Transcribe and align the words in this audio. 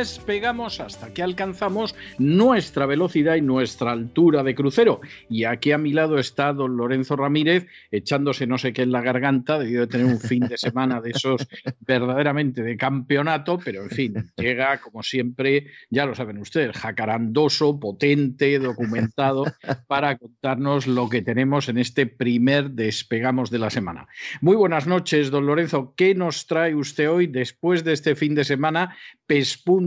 despegamos 0.00 0.80
hasta 0.80 1.12
que 1.12 1.22
alcanzamos 1.22 1.94
nuestra 2.16 2.86
velocidad 2.86 3.34
y 3.34 3.42
nuestra 3.42 3.92
altura 3.92 4.42
de 4.42 4.54
crucero. 4.54 5.02
Y 5.28 5.44
aquí 5.44 5.72
a 5.72 5.78
mi 5.78 5.92
lado 5.92 6.16
está 6.16 6.54
don 6.54 6.78
Lorenzo 6.78 7.16
Ramírez 7.16 7.66
echándose 7.90 8.46
no 8.46 8.56
sé 8.56 8.72
qué 8.72 8.80
en 8.80 8.92
la 8.92 9.02
garganta, 9.02 9.58
debido 9.58 9.82
de 9.82 9.88
tener 9.88 10.06
un 10.06 10.18
fin 10.18 10.48
de 10.48 10.56
semana 10.56 11.02
de 11.02 11.10
esos 11.10 11.46
verdaderamente 11.80 12.62
de 12.62 12.78
campeonato, 12.78 13.58
pero 13.62 13.82
en 13.82 13.90
fin, 13.90 14.14
llega 14.38 14.80
como 14.80 15.02
siempre, 15.02 15.66
ya 15.90 16.06
lo 16.06 16.14
saben 16.14 16.38
ustedes, 16.38 16.78
jacarandoso, 16.78 17.78
potente, 17.78 18.58
documentado, 18.58 19.44
para 19.86 20.16
contarnos 20.16 20.86
lo 20.86 21.10
que 21.10 21.20
tenemos 21.20 21.68
en 21.68 21.76
este 21.76 22.06
primer 22.06 22.70
despegamos 22.70 23.50
de 23.50 23.58
la 23.58 23.68
semana. 23.68 24.08
Muy 24.40 24.56
buenas 24.56 24.86
noches, 24.86 25.30
don 25.30 25.44
Lorenzo. 25.44 25.92
¿Qué 25.94 26.14
nos 26.14 26.46
trae 26.46 26.74
usted 26.74 27.10
hoy 27.10 27.26
después 27.26 27.84
de 27.84 27.92
este 27.92 28.14
fin 28.14 28.34
de 28.34 28.44
semana 28.44 28.96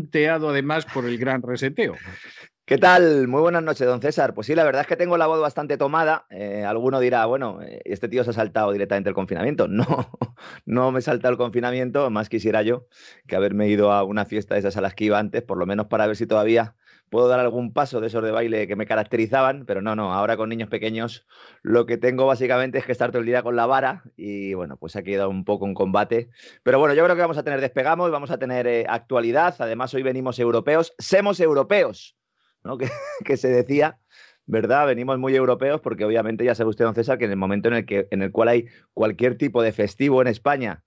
pespunteado 0.03 0.49
además 0.49 0.85
por 0.85 1.05
el 1.05 1.17
gran 1.17 1.41
reseteo. 1.41 1.95
¿Qué 2.65 2.77
tal? 2.77 3.27
Muy 3.27 3.41
buenas 3.41 3.63
noches, 3.63 3.85
don 3.85 4.01
César. 4.01 4.33
Pues 4.33 4.47
sí, 4.47 4.55
la 4.55 4.63
verdad 4.63 4.81
es 4.81 4.87
que 4.87 4.95
tengo 4.95 5.17
la 5.17 5.27
voz 5.27 5.41
bastante 5.41 5.77
tomada. 5.77 6.25
Eh, 6.29 6.63
alguno 6.65 6.99
dirá, 7.01 7.25
bueno, 7.25 7.61
eh, 7.61 7.81
este 7.83 8.07
tío 8.07 8.23
se 8.23 8.29
ha 8.29 8.33
saltado 8.33 8.71
directamente 8.71 9.09
el 9.09 9.15
confinamiento. 9.15 9.67
No, 9.73 10.09
no 10.65 10.91
me 10.91 10.99
he 10.99 11.01
saltado 11.01 11.31
el 11.31 11.37
confinamiento, 11.37 12.09
más 12.09 12.29
quisiera 12.29 12.61
yo 12.63 12.87
que 13.27 13.35
haberme 13.35 13.67
ido 13.69 13.91
a 13.91 14.03
una 14.03 14.25
fiesta 14.25 14.55
de 14.55 14.59
esas 14.59 14.77
a 14.77 14.91
que 14.91 15.05
iba 15.05 15.17
antes, 15.17 15.41
por 15.41 15.57
lo 15.57 15.65
menos 15.65 15.87
para 15.87 16.05
ver 16.05 16.15
si 16.15 16.27
todavía 16.27 16.75
puedo 17.13 17.27
dar 17.27 17.39
algún 17.39 17.73
paso 17.73 18.01
de 18.01 18.07
esos 18.07 18.23
de 18.23 18.31
baile 18.31 18.67
que 18.67 18.75
me 18.75 18.87
caracterizaban, 18.87 19.65
pero 19.67 19.83
no, 19.83 19.95
no, 19.95 20.11
ahora 20.11 20.35
con 20.35 20.49
niños 20.49 20.67
pequeños 20.67 21.27
lo 21.61 21.85
que 21.85 21.99
tengo 21.99 22.25
básicamente 22.25 22.79
es 22.79 22.85
que 22.87 22.91
estar 22.91 23.11
todo 23.11 23.19
el 23.19 23.27
día 23.27 23.43
con 23.43 23.55
la 23.55 23.67
vara 23.67 24.01
y 24.17 24.55
bueno, 24.55 24.77
pues 24.77 24.95
ha 24.95 25.03
quedado 25.03 25.29
un 25.29 25.45
poco 25.45 25.67
en 25.67 25.75
combate. 25.75 26.31
Pero 26.63 26.79
bueno, 26.79 26.95
yo 26.95 27.03
creo 27.03 27.15
que 27.15 27.21
vamos 27.21 27.37
a 27.37 27.43
tener 27.43 27.61
despegamos 27.61 28.09
vamos 28.09 28.31
a 28.31 28.39
tener 28.39 28.65
eh, 28.65 28.87
actualidad. 28.89 29.53
Además, 29.59 29.93
hoy 29.93 30.01
venimos 30.01 30.39
europeos, 30.39 30.95
semos 30.97 31.39
europeos, 31.39 32.17
¿no? 32.63 32.77
que, 32.79 32.89
que 33.23 33.37
se 33.37 33.49
decía. 33.49 33.99
¿verdad? 34.45 34.87
Venimos 34.87 35.19
muy 35.19 35.35
europeos 35.35 35.81
porque 35.81 36.05
obviamente 36.05 36.43
ya 36.43 36.55
sabe 36.55 36.71
usted, 36.71 36.83
don 36.83 36.95
César, 36.95 37.19
que 37.19 37.25
en 37.25 37.31
el 37.31 37.37
momento 37.37 37.67
en 37.67 37.75
el, 37.75 37.85
que, 37.85 38.07
en 38.09 38.23
el 38.23 38.31
cual 38.31 38.49
hay 38.49 38.65
cualquier 38.93 39.37
tipo 39.37 39.61
de 39.61 39.71
festivo 39.71 40.19
en 40.21 40.27
España 40.27 40.83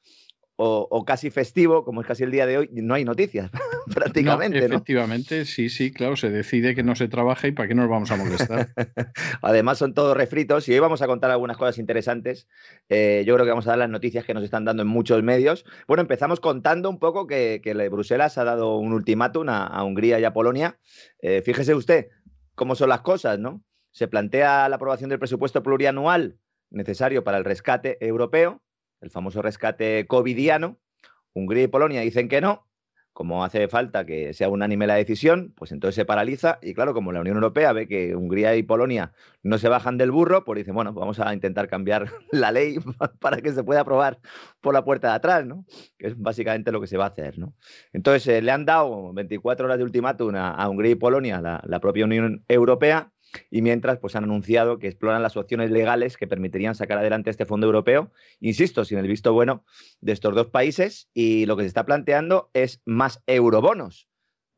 o, 0.59 1.05
casi 1.05 1.31
festivo, 1.31 1.84
como 1.84 2.00
es 2.00 2.06
casi 2.06 2.25
el 2.25 2.31
día 2.31 2.47
de 2.47 2.59
hoy, 2.59 2.71
no 2.72 2.94
hay 2.94 3.05
noticias 3.05 3.50
prácticamente. 3.94 4.65
efectivamente, 4.65 5.44
sí, 5.44 5.69
sí, 5.69 5.93
claro, 5.93 6.17
se 6.17 6.31
decide 6.31 6.75
que 6.75 6.83
no 6.83 6.97
se 6.97 7.09
trabaja 7.09 7.47
y 7.47 7.53
para 7.53 7.69
qué 7.69 7.75
nos 7.75 7.89
vamos 7.89 8.11
a 8.11 8.17
molestar. 8.17 8.69
Además 9.43 9.78
son 9.78 9.93
todos 9.93 10.17
refritos 10.17 10.69
y 10.69 10.72
hoy 10.72 10.78
vamos 10.78 11.03
a 11.03 11.06
contar 11.06 11.31
algunas 11.31 11.59
cosas 11.59 11.78
interesantes. 11.78 12.49
Eh, 12.89 13.25
yo 13.27 13.34
creo 13.34 13.44
que 13.44 13.50
vamos 13.50 13.67
a 13.67 13.71
dar 13.71 13.78
las 13.78 13.91
noticias 13.91 14.25
que 14.25 14.33
nos 14.33 14.44
están 14.44 14.65
dando 14.65 14.83
en 14.83 14.89
muchos 14.89 15.22
medios. 15.22 15.67
Bueno, 15.87 16.00
empezamos 16.00 16.41
contando 16.41 16.88
un 16.88 16.99
poco 16.99 17.27
que, 17.27 17.61
Bruselas 17.91 18.38
ha 18.38 18.44
dado 18.44 18.78
un 18.78 18.93
ultimátum 18.93 19.49
a, 19.50 19.84
Hungría 19.84 20.19
y 20.19 20.25
a 20.25 20.33
Polonia. 20.33 20.78
Eh, 21.21 21.43
fíjese 21.44 21.75
usted 21.75 22.09
cómo 22.55 22.75
son 22.75 22.88
las 22.88 23.03
cosas, 23.03 23.38
¿no? 23.38 23.62
Se 23.93 24.09
plantea 24.09 24.69
la 24.69 24.77
aprobación 24.77 25.11
del 25.11 25.19
presupuesto 25.19 25.62
plurianual 25.62 26.38
necesario 26.71 27.23
para 27.23 27.38
el 27.38 27.44
rescate 27.44 27.99
europeo 28.00 28.62
el 29.01 29.11
famoso 29.11 29.43
rescate 29.43 30.07
covidiano. 30.07 30.79
Hungría 31.34 31.65
y 31.65 31.69
Polonia 31.69 32.01
dicen 32.01 32.29
que 32.29 32.41
no, 32.41 32.67
como 33.17 33.45
hace 33.45 33.67
falta 33.67 34.05
que 34.05 34.34
sea 34.34 34.51
unánime 34.51 34.87
la 34.87 34.97
decisión, 34.97 35.55
pues 35.57 35.73
entonces 35.73 35.95
se 35.95 36.05
paraliza 36.05 36.59
y 36.61 36.75
claro, 36.75 36.93
como 36.93 37.12
la 37.12 37.21
Unión 37.21 37.37
Europea 37.37 37.73
ve 37.73 37.89
que 37.89 38.15
Hungría 38.15 38.55
y 38.56 38.62
Polonia 38.62 39.15
no 39.43 39.56
se 39.56 39.71
bajan 39.71 39.97
del 39.97 40.11
burro, 40.11 40.45
pues 40.45 40.59
dicen, 40.59 40.75
bueno, 40.75 40.93
vamos 40.93 41.19
a 41.19 41.33
intentar 41.33 41.67
cambiar 41.67 42.11
la 42.31 42.53
ley 42.53 42.77
para 43.21 43.41
que 43.41 43.53
se 43.53 43.65
pueda 43.65 43.81
aprobar 43.81 44.19
por 44.61 44.75
la 44.75 44.85
puerta 44.85 45.09
de 45.09 45.15
atrás, 45.15 45.47
¿no? 45.47 45.65
Que 45.97 46.09
es 46.09 46.21
básicamente 46.21 46.71
lo 46.73 46.81
que 46.83 46.89
se 46.89 46.99
va 46.99 47.05
a 47.05 47.09
hacer, 47.09 47.39
¿no? 47.39 47.55
Entonces, 47.95 48.29
eh, 48.29 48.43
le 48.43 48.53
han 48.53 48.67
dado 48.67 49.15
24 49.15 49.65
horas 49.65 49.79
de 49.79 49.85
ultimátum 49.85 50.35
a, 50.37 50.69
Hungría 50.69 50.93
y 50.93 50.97
Polonia, 50.97 51.41
la 51.41 51.81
propia 51.81 52.05
Unión 52.05 52.45
Europea, 52.49 53.12
y 53.50 53.62
mientras 53.62 53.98
pues 53.98 54.16
han 54.16 54.25
anunciado 54.25 54.78
que 54.78 54.88
exploran 54.88 55.22
las 55.22 55.37
opciones 55.37 55.70
legales 55.70 56.16
que 56.16 56.26
permitirían 56.26 56.75
sacar 56.75 56.98
adelante 56.98 57.31
este 57.31 57.44
fondo 57.44 57.66
europeo, 57.66 58.12
insisto, 58.41 58.84
sin 58.84 58.98
el 58.98 59.09
visto 59.09 59.32
bueno 59.32 59.64
de 60.00 60.12
estos 60.12 60.34
dos 60.34 60.48
países 60.48 61.09
y 61.14 61.47
lo 61.47 61.56
que 61.56 61.62
se 61.62 61.69
está 61.69 61.84
planteando 61.84 62.50
es 62.54 62.82
más 62.84 63.22
eurobonos. 63.26 64.09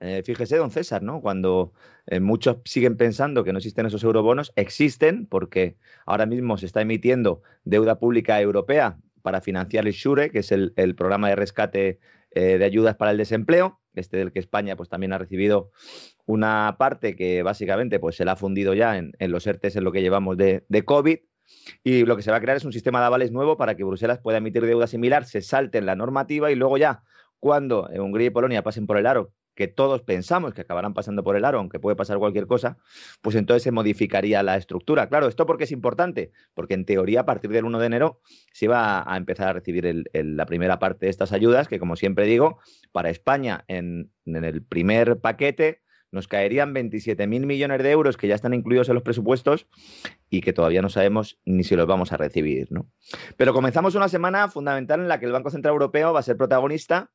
Eh, 0.01 0.23
fíjese, 0.25 0.57
don 0.57 0.71
César, 0.71 1.03
¿no? 1.03 1.21
Cuando 1.21 1.73
eh, 2.07 2.21
muchos 2.21 2.59
siguen 2.65 2.97
pensando 2.97 3.43
que 3.43 3.53
no 3.53 3.59
existen 3.59 3.87
esos 3.87 4.05
eurobonos, 4.05 4.53
existen 4.55 5.27
porque 5.27 5.77
ahora 6.07 6.25
mismo 6.25 6.57
se 6.57 6.67
está 6.67 6.83
emitiendo 6.83 7.43
deuda 7.65 7.99
pública 7.99 8.41
europea 8.41 8.99
para 9.23 9.41
financiar 9.41 9.87
el 9.87 9.95
SURE, 9.95 10.31
que 10.31 10.39
es 10.39 10.53
el, 10.53 10.73
programa 10.97 11.29
de 11.29 11.37
rescate 11.37 11.99
eh, 12.31 12.59
de 12.59 12.65
ayudas 12.65 12.95
para 12.95 13.11
el 13.11 13.19
desempleo, 13.19 13.81
este 13.99 14.17
del 14.17 14.33
que 14.33 14.39
España 14.39 14.77
pues, 14.77 14.89
también 14.89 15.13
ha 15.13 15.19
recibido 15.19 15.71
una 16.27 16.77
parte 16.79 17.17
que 17.17 17.43
básicamente 17.43 17.99
pues, 17.99 18.17
se 18.17 18.25
la 18.25 18.33
ha 18.33 18.37
fundido 18.37 18.75
ya 18.75 18.97
en, 18.97 19.13
los 19.19 19.47
ERTES 19.47 19.77
en 19.77 19.85
lo 19.85 19.93
que 19.93 20.03
llevamos 20.03 20.37
de, 20.37 20.65
COVID. 20.85 21.19
Y 21.83 22.05
lo 22.05 22.17
que 22.17 22.23
se 22.23 22.31
va 22.31 22.37
a 22.37 22.41
crear 22.41 22.59
es 22.59 22.65
un 22.65 22.73
sistema 22.73 23.01
de 23.01 23.07
avales 23.07 23.33
nuevo 23.33 23.57
para 23.57 23.75
que 23.75 23.85
Bruselas 23.85 24.19
pueda 24.19 24.39
emitir 24.39 24.67
deuda 24.67 24.87
similar, 24.87 25.25
se 25.25 25.41
salte 25.41 25.79
en 25.79 25.87
la 25.87 25.97
normativa 25.97 26.51
y 26.51 26.55
luego 26.55 26.77
ya, 26.77 27.03
cuando 27.41 27.89
Hungría 27.95 28.27
y 28.27 28.31
Polonia 28.31 28.63
pasen 28.63 28.87
por 28.87 28.99
el 28.99 29.07
aro, 29.07 29.33
que 29.59 29.67
todos 29.67 30.03
pensamos 30.03 30.55
que 30.55 30.61
acabarán 30.61 30.95
pasando 30.95 31.25
por 31.25 31.35
el 31.35 31.45
aro, 31.45 31.59
aunque 31.59 31.81
puede 31.81 31.97
pasar 31.97 32.19
cualquier 32.19 32.47
cosa, 32.47 32.79
pues 33.21 33.35
entonces 33.35 33.65
se 33.65 33.73
modificaría 33.73 34.41
la 34.45 34.57
estructura. 34.57 35.09
Claro, 35.09 35.27
¿esto 35.27 35.47
porque 35.47 35.65
es 35.65 35.73
importante? 35.73 36.31
Porque 36.55 36.75
en 36.75 36.85
teoría 36.85 37.23
a 37.23 37.27
partir 37.27 37.51
del 37.51 37.65
1 37.65 37.81
de 37.81 37.87
enero 37.87 38.21
se 38.53 38.69
va 38.69 39.03
a 39.13 39.17
empezar 39.17 39.49
a 39.49 39.53
recibir 39.53 40.05
la 40.13 40.47
primera 40.47 40.79
parte 40.79 41.07
de 41.07 41.11
estas 41.11 41.33
ayudas, 41.33 41.67
que 41.67 41.81
como 41.81 41.97
siempre 41.97 42.27
digo, 42.27 42.61
para 42.93 43.11
España 43.11 43.65
en 43.67 44.13
el 44.27 44.63
primer 44.63 45.19
paquete 45.19 45.81
nos 46.13 46.29
caerían 46.29 46.73
27.000 46.73 47.27
millones 47.45 47.83
de 47.83 47.91
euros 47.91 48.17
que 48.17 48.29
ya 48.29 48.37
están 48.37 48.55
incluidos 48.55 48.89
en 48.89 48.95
los 48.95 49.03
presupuestos 49.03 49.67
y 50.31 50.41
que 50.41 50.53
todavía 50.53 50.83
no 50.83 50.89
sabemos 50.89 51.41
ni 51.45 51.65
si 51.65 51.75
los 51.75 51.89
vamos 51.89 52.13
a 52.13 52.17
recibir. 52.17 52.71
¿no? 52.71 52.89
Pero 53.37 53.53
comenzamos 53.53 53.97
una 53.97 54.09
semana 54.09 54.47
fundamental 54.49 55.01
en 55.01 55.09
la 55.09 55.19
que 55.19 55.27
el 55.27 55.33
Banco 55.33 55.51
Central 55.51 55.73
Europeo 55.73 56.13
va 56.13 56.21
a 56.21 56.23
ser 56.23 56.37
protagonista 56.37 57.11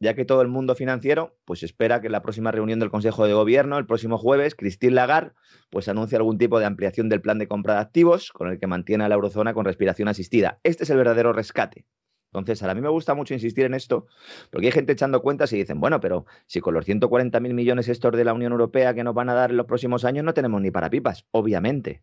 ya 0.00 0.14
que 0.14 0.24
todo 0.24 0.42
el 0.42 0.48
mundo 0.48 0.74
financiero 0.74 1.36
pues 1.44 1.62
espera 1.62 2.00
que 2.00 2.06
en 2.06 2.12
la 2.12 2.22
próxima 2.22 2.50
reunión 2.50 2.80
del 2.80 2.90
Consejo 2.90 3.26
de 3.26 3.34
Gobierno, 3.34 3.78
el 3.78 3.86
próximo 3.86 4.18
jueves, 4.18 4.54
Christine 4.54 4.94
Lagarde 4.94 5.32
pues 5.70 5.88
anuncie 5.88 6.16
algún 6.16 6.38
tipo 6.38 6.58
de 6.58 6.66
ampliación 6.66 7.08
del 7.08 7.20
plan 7.20 7.38
de 7.38 7.48
compra 7.48 7.74
de 7.74 7.80
activos 7.80 8.32
con 8.32 8.48
el 8.48 8.58
que 8.58 8.66
mantiene 8.66 9.04
a 9.04 9.08
la 9.08 9.14
eurozona 9.14 9.54
con 9.54 9.64
respiración 9.64 10.08
asistida. 10.08 10.60
Este 10.62 10.84
es 10.84 10.90
el 10.90 10.96
verdadero 10.96 11.32
rescate. 11.32 11.86
Entonces, 12.34 12.64
a 12.64 12.74
mí 12.74 12.80
me 12.80 12.88
gusta 12.88 13.14
mucho 13.14 13.32
insistir 13.32 13.64
en 13.64 13.74
esto, 13.74 14.06
porque 14.50 14.66
hay 14.66 14.72
gente 14.72 14.92
echando 14.92 15.22
cuentas 15.22 15.52
y 15.52 15.56
dicen, 15.56 15.78
bueno, 15.78 16.00
pero 16.00 16.26
si 16.46 16.60
con 16.60 16.74
los 16.74 16.84
140.000 16.84 17.54
millones 17.54 17.88
estos 17.88 18.16
de 18.16 18.24
la 18.24 18.32
Unión 18.32 18.50
Europea 18.50 18.92
que 18.92 19.04
nos 19.04 19.14
van 19.14 19.28
a 19.28 19.34
dar 19.34 19.50
en 19.50 19.56
los 19.56 19.66
próximos 19.66 20.04
años 20.04 20.24
no 20.24 20.34
tenemos 20.34 20.60
ni 20.60 20.72
para 20.72 20.90
pipas, 20.90 21.26
obviamente, 21.30 22.02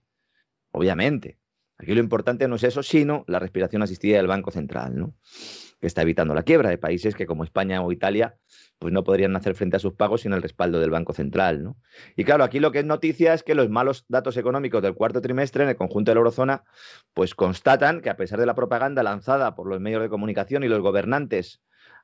obviamente. 0.71 1.37
Aquí 1.77 1.93
lo 1.93 1.99
importante 1.99 2.47
no 2.47 2.55
es 2.55 2.63
eso, 2.63 2.81
sino 2.81 3.25
la 3.27 3.39
respiración 3.39 3.81
asistida 3.81 4.17
del 4.17 4.27
Banco 4.27 4.51
Central, 4.51 4.97
¿no? 4.97 5.15
Que 5.81 5.87
está 5.87 6.03
evitando 6.03 6.35
la 6.35 6.43
quiebra 6.43 6.69
de 6.69 6.77
países 6.77 7.15
que 7.15 7.25
como 7.25 7.43
España 7.43 7.81
o 7.81 7.91
Italia 7.91 8.37
pues 8.77 8.93
no 8.93 9.03
podrían 9.03 9.35
hacer 9.35 9.55
frente 9.55 9.77
a 9.77 9.79
sus 9.79 9.93
pagos 9.93 10.21
sin 10.21 10.31
el 10.31 10.41
respaldo 10.41 10.79
del 10.79 10.91
Banco 10.91 11.13
Central. 11.13 11.63
¿no? 11.63 11.77
Y 12.15 12.23
claro, 12.23 12.43
aquí 12.43 12.59
lo 12.59 12.71
que 12.71 12.79
es 12.79 12.85
noticia 12.85 13.33
es 13.33 13.43
que 13.43 13.55
los 13.55 13.69
malos 13.69 14.05
datos 14.07 14.37
económicos 14.37 14.81
del 14.83 14.93
cuarto 14.93 15.21
trimestre 15.21 15.63
en 15.63 15.69
el 15.69 15.75
conjunto 15.75 16.11
de 16.11 16.15
la 16.15 16.19
eurozona 16.19 16.63
pues 17.13 17.33
constatan 17.33 18.01
que 18.01 18.11
a 18.11 18.15
pesar 18.15 18.39
de 18.39 18.45
la 18.45 18.53
propaganda 18.53 19.01
lanzada 19.01 19.55
por 19.55 19.67
los 19.67 19.81
medios 19.81 20.03
de 20.03 20.09
comunicación 20.09 20.63
y 20.63 20.67
los 20.67 20.81
gobernantes 20.81 21.61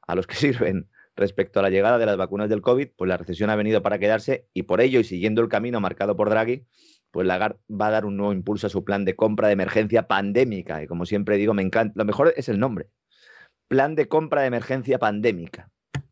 a 0.07 0.15
los 0.15 0.25
que 0.25 0.35
sirven 0.35 0.89
respecto 1.15 1.59
a 1.59 1.63
la 1.63 1.69
llegada 1.69 1.97
de 1.97 2.05
las 2.05 2.17
vacunas 2.17 2.49
del 2.49 2.61
COVID, 2.61 2.89
pues 2.95 3.07
la 3.07 3.17
recesión 3.17 3.49
ha 3.49 3.55
venido 3.55 3.81
para 3.81 3.99
quedarse 3.99 4.47
y 4.53 4.63
por 4.63 4.81
ello 4.81 4.99
y 4.99 5.03
siguiendo 5.03 5.41
el 5.41 5.49
camino 5.49 5.79
marcado 5.79 6.15
por 6.15 6.29
Draghi, 6.29 6.65
pues 7.11 7.25
Lagarde 7.25 7.59
va 7.69 7.87
a 7.87 7.91
dar 7.91 8.05
un 8.05 8.17
nuevo 8.17 8.33
impulso 8.33 8.67
a 8.67 8.69
su 8.69 8.83
plan 8.83 9.05
de 9.05 9.15
compra 9.15 9.47
de 9.47 9.53
emergencia 9.53 10.07
pandémica. 10.07 10.83
Y 10.83 10.87
como 10.87 11.05
siempre 11.05 11.37
digo, 11.37 11.53
me 11.53 11.63
encanta, 11.63 11.93
lo 11.95 12.05
mejor 12.05 12.33
es 12.35 12.49
el 12.49 12.59
nombre. 12.59 12.89
Plan 13.67 13.95
de 13.95 14.07
compra 14.07 14.41
de 14.41 14.47
emergencia 14.47 14.99
pandémica. 14.99 15.69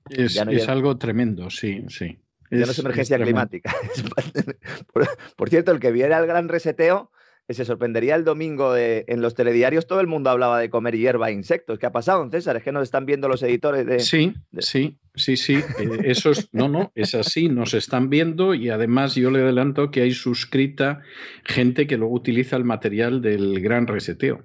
Es, 0.10 0.38
algo 0.68 0.98
tremendo, 0.98 1.50
sí, 1.50 1.84
sí. 1.90 2.20
Ya 2.52 2.66
no 2.66 2.72
es 2.72 2.80
emergencia 2.80 3.18
climática. 3.18 3.74
por, 5.38 5.50
cierto, 5.50 5.72
el 5.72 5.80
que 5.80 5.92
viera 5.92 6.20
el 6.20 6.28
gran 6.28 6.48
reseteo 6.48 7.12
se 7.54 7.64
sorprendería 7.64 8.16
el 8.16 8.24
domingo 8.24 8.76
en 8.76 9.22
los 9.22 9.36
telediarios, 9.36 9.86
todo 9.86 10.00
el 10.00 10.08
mundo 10.08 10.32
hablaba 10.32 10.60
de 10.60 10.72
comer 10.72 10.98
hierba 10.98 11.30
e 11.30 11.34
insectos. 11.34 11.78
¿Qué 11.78 11.86
ha 11.86 11.92
pasado, 11.92 12.28
César? 12.32 12.58
Es 12.58 12.64
que 12.64 12.72
nos 12.72 12.84
están 12.84 13.06
viendo 13.06 13.28
los 13.28 13.44
editores 13.44 13.86
de... 13.86 14.00
Sí, 14.00 14.34
sí, 14.58 14.98
sí, 15.14 15.38
sí. 15.38 15.56
Eh, 15.56 16.00
eso 16.06 16.32
es, 16.32 16.50
no, 16.54 16.68
no, 16.68 16.92
es 16.96 17.14
así, 17.14 17.48
nos 17.48 17.76
están 17.76 18.10
viendo 18.10 18.56
y 18.56 18.70
además 18.70 19.14
yo 19.14 19.30
le 19.30 19.42
adelanto 19.42 19.92
que 19.92 20.02
hay 20.02 20.12
suscrita 20.12 21.02
gente 21.44 21.86
que 21.86 21.98
luego 21.98 22.16
utiliza 22.16 22.56
el 22.56 22.64
material 22.64 23.22
del 23.22 23.62
gran 23.62 23.86
reseteo. 23.86 24.44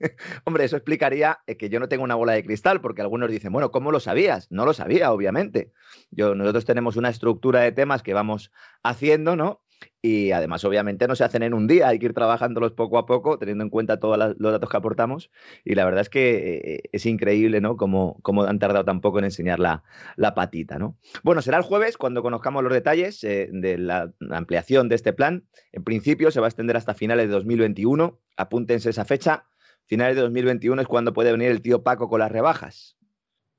bien. 0.00 0.16
Hombre, 0.44 0.64
eso 0.64 0.76
explicaría 0.76 1.40
eh, 1.46 1.56
que 1.56 1.68
yo 1.68 1.80
no 1.80 1.88
tengo 1.88 2.04
una 2.04 2.14
bola 2.14 2.32
de 2.32 2.44
cristal, 2.44 2.80
porque 2.80 3.02
algunos 3.02 3.30
dicen, 3.30 3.52
bueno, 3.52 3.70
¿cómo 3.70 3.92
lo 3.92 4.00
sabías? 4.00 4.50
No 4.50 4.64
lo 4.64 4.72
sabía, 4.72 5.12
obviamente. 5.12 5.72
Yo, 6.10 6.34
nosotros 6.34 6.64
tenemos 6.64 6.96
una 6.96 7.08
estructura 7.08 7.60
de 7.60 7.72
temas 7.72 8.02
que 8.02 8.14
vamos 8.14 8.52
haciendo, 8.82 9.36
¿no? 9.36 9.62
Y 10.02 10.32
además, 10.32 10.64
obviamente, 10.64 11.06
no 11.06 11.14
se 11.14 11.24
hacen 11.24 11.42
en 11.42 11.52
un 11.52 11.66
día, 11.66 11.88
hay 11.88 11.98
que 11.98 12.06
ir 12.06 12.14
trabajándolos 12.14 12.72
poco 12.72 12.96
a 12.96 13.04
poco, 13.04 13.38
teniendo 13.38 13.64
en 13.64 13.70
cuenta 13.70 14.00
todos 14.00 14.34
los 14.38 14.52
datos 14.52 14.70
que 14.70 14.76
aportamos. 14.76 15.30
Y 15.62 15.74
la 15.74 15.84
verdad 15.84 16.00
es 16.00 16.08
que 16.08 16.60
eh, 16.64 16.82
es 16.92 17.04
increíble, 17.04 17.60
¿no? 17.60 17.76
Cómo, 17.76 18.18
cómo, 18.22 18.44
han 18.44 18.58
tardado 18.58 18.84
tan 18.84 19.02
poco 19.02 19.18
en 19.18 19.26
enseñar 19.26 19.58
la, 19.58 19.82
la, 20.16 20.34
patita, 20.34 20.78
¿no? 20.78 20.96
Bueno, 21.22 21.42
será 21.42 21.58
el 21.58 21.64
jueves 21.64 21.98
cuando 21.98 22.22
conozcamos 22.22 22.62
los 22.62 22.72
detalles 22.72 23.22
eh, 23.24 23.50
de 23.52 23.76
la 23.76 24.10
ampliación 24.30 24.88
de 24.88 24.94
este 24.94 25.12
plan. 25.12 25.44
En 25.72 25.84
principio, 25.84 26.30
se 26.30 26.40
va 26.40 26.46
a 26.46 26.48
extender 26.48 26.78
hasta 26.78 26.94
finales 26.94 27.26
de 27.26 27.32
2021. 27.32 28.18
Apúntense 28.40 28.90
esa 28.90 29.04
fecha. 29.04 29.46
Finales 29.86 30.16
de 30.16 30.22
2021 30.22 30.82
es 30.82 30.88
cuando 30.88 31.12
puede 31.12 31.32
venir 31.32 31.50
el 31.50 31.62
tío 31.62 31.82
Paco 31.82 32.08
con 32.08 32.20
las 32.20 32.32
rebajas. 32.32 32.96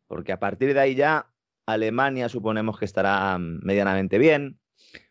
Porque 0.07 0.31
a 0.31 0.39
partir 0.39 0.74
de 0.74 0.80
ahí 0.80 0.95
ya 0.95 1.31
Alemania 1.66 2.30
suponemos 2.30 2.80
que 2.80 2.86
estará 2.86 3.38
mm, 3.38 3.60
medianamente 3.63 4.18
bien. 4.18 4.60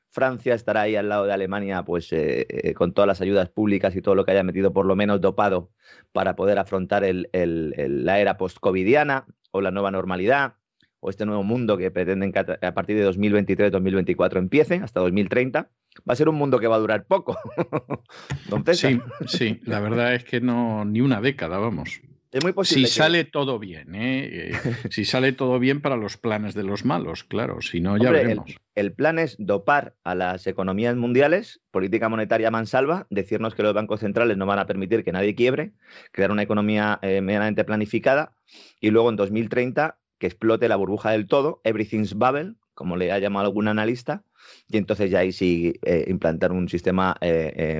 Francia 0.08 0.54
estará 0.54 0.82
ahí 0.82 0.96
al 0.96 1.08
lado 1.08 1.26
de 1.26 1.32
Alemania, 1.32 1.84
pues 1.84 2.12
eh, 2.12 2.46
eh, 2.48 2.74
con 2.74 2.92
todas 2.92 3.06
las 3.06 3.20
ayudas 3.20 3.48
públicas 3.48 3.94
y 3.94 4.02
todo 4.02 4.16
lo 4.16 4.24
que 4.24 4.32
haya 4.32 4.42
metido 4.42 4.72
por 4.72 4.84
lo 4.84 4.96
menos 4.96 5.20
dopado 5.20 5.70
para 6.10 6.34
poder 6.34 6.58
afrontar 6.58 7.04
la 7.04 8.20
era 8.20 8.36
post-covidiana 8.36 9.26
o 9.52 9.60
la 9.60 9.70
nueva 9.70 9.92
normalidad 9.92 10.54
o 10.98 11.10
este 11.10 11.26
nuevo 11.26 11.44
mundo 11.44 11.76
que 11.78 11.92
pretenden 11.92 12.32
que 12.32 12.40
a 12.40 12.74
partir 12.74 12.96
de 12.96 13.08
2023-2024 13.08 14.38
empiece 14.38 14.80
hasta 14.82 15.00
2030. 15.00 15.70
Va 16.08 16.12
a 16.12 16.16
ser 16.16 16.28
un 16.28 16.36
mundo 16.36 16.60
que 16.60 16.66
va 16.66 16.76
a 16.76 16.80
durar 16.80 17.06
poco. 17.06 17.38
sí, 18.72 19.00
sí, 19.26 19.60
la 19.64 19.80
verdad 19.80 20.14
es 20.14 20.24
que 20.24 20.40
no, 20.40 20.84
ni 20.84 21.00
una 21.00 21.20
década, 21.20 21.58
vamos. 21.58 22.00
Es 22.32 22.44
muy 22.44 22.52
posible. 22.52 22.86
Si 22.86 22.94
sale 22.94 23.24
todo 23.24 23.58
bien, 23.58 23.94
¿eh? 23.96 24.52
¿eh? 24.52 24.52
si 24.90 25.04
sale 25.04 25.32
todo 25.32 25.58
bien 25.58 25.80
para 25.80 25.96
los 25.96 26.16
planes 26.16 26.54
de 26.54 26.62
los 26.62 26.84
malos, 26.84 27.24
claro, 27.24 27.60
si 27.60 27.80
no, 27.80 27.96
ya 27.96 28.12
veremos. 28.12 28.54
El, 28.76 28.92
plan 28.92 29.18
es 29.18 29.34
dopar 29.40 29.96
a 30.04 30.14
las 30.14 30.46
economías 30.46 30.94
mundiales, 30.94 31.60
política 31.72 32.08
monetaria 32.08 32.52
mansalva, 32.52 33.08
decirnos 33.10 33.56
que 33.56 33.64
los 33.64 33.74
bancos 33.74 34.00
centrales 34.00 34.36
no 34.36 34.46
van 34.46 34.60
a 34.60 34.66
permitir 34.66 35.02
que 35.02 35.10
nadie 35.10 35.34
quiebre, 35.34 35.72
crear 36.12 36.30
una 36.30 36.44
economía 36.44 37.00
eh, 37.02 37.20
medianamente 37.20 37.64
planificada 37.64 38.36
y 38.80 38.90
luego 38.90 39.10
en 39.10 39.16
2030 39.16 39.98
que 40.18 40.28
explote 40.28 40.68
la 40.68 40.76
burbuja 40.76 41.10
del 41.10 41.26
todo, 41.26 41.60
everything's 41.64 42.14
bubble, 42.14 42.54
como 42.74 42.96
le 42.96 43.10
ha 43.10 43.18
llamado 43.18 43.46
algún 43.46 43.66
analista, 43.66 44.22
y 44.68 44.78
entonces 44.78 45.10
ya 45.10 45.20
ahí 45.20 45.32
sí 45.32 45.74
eh, 45.84 46.04
implantar 46.08 46.52
un 46.52 46.68
sistema 46.68 47.16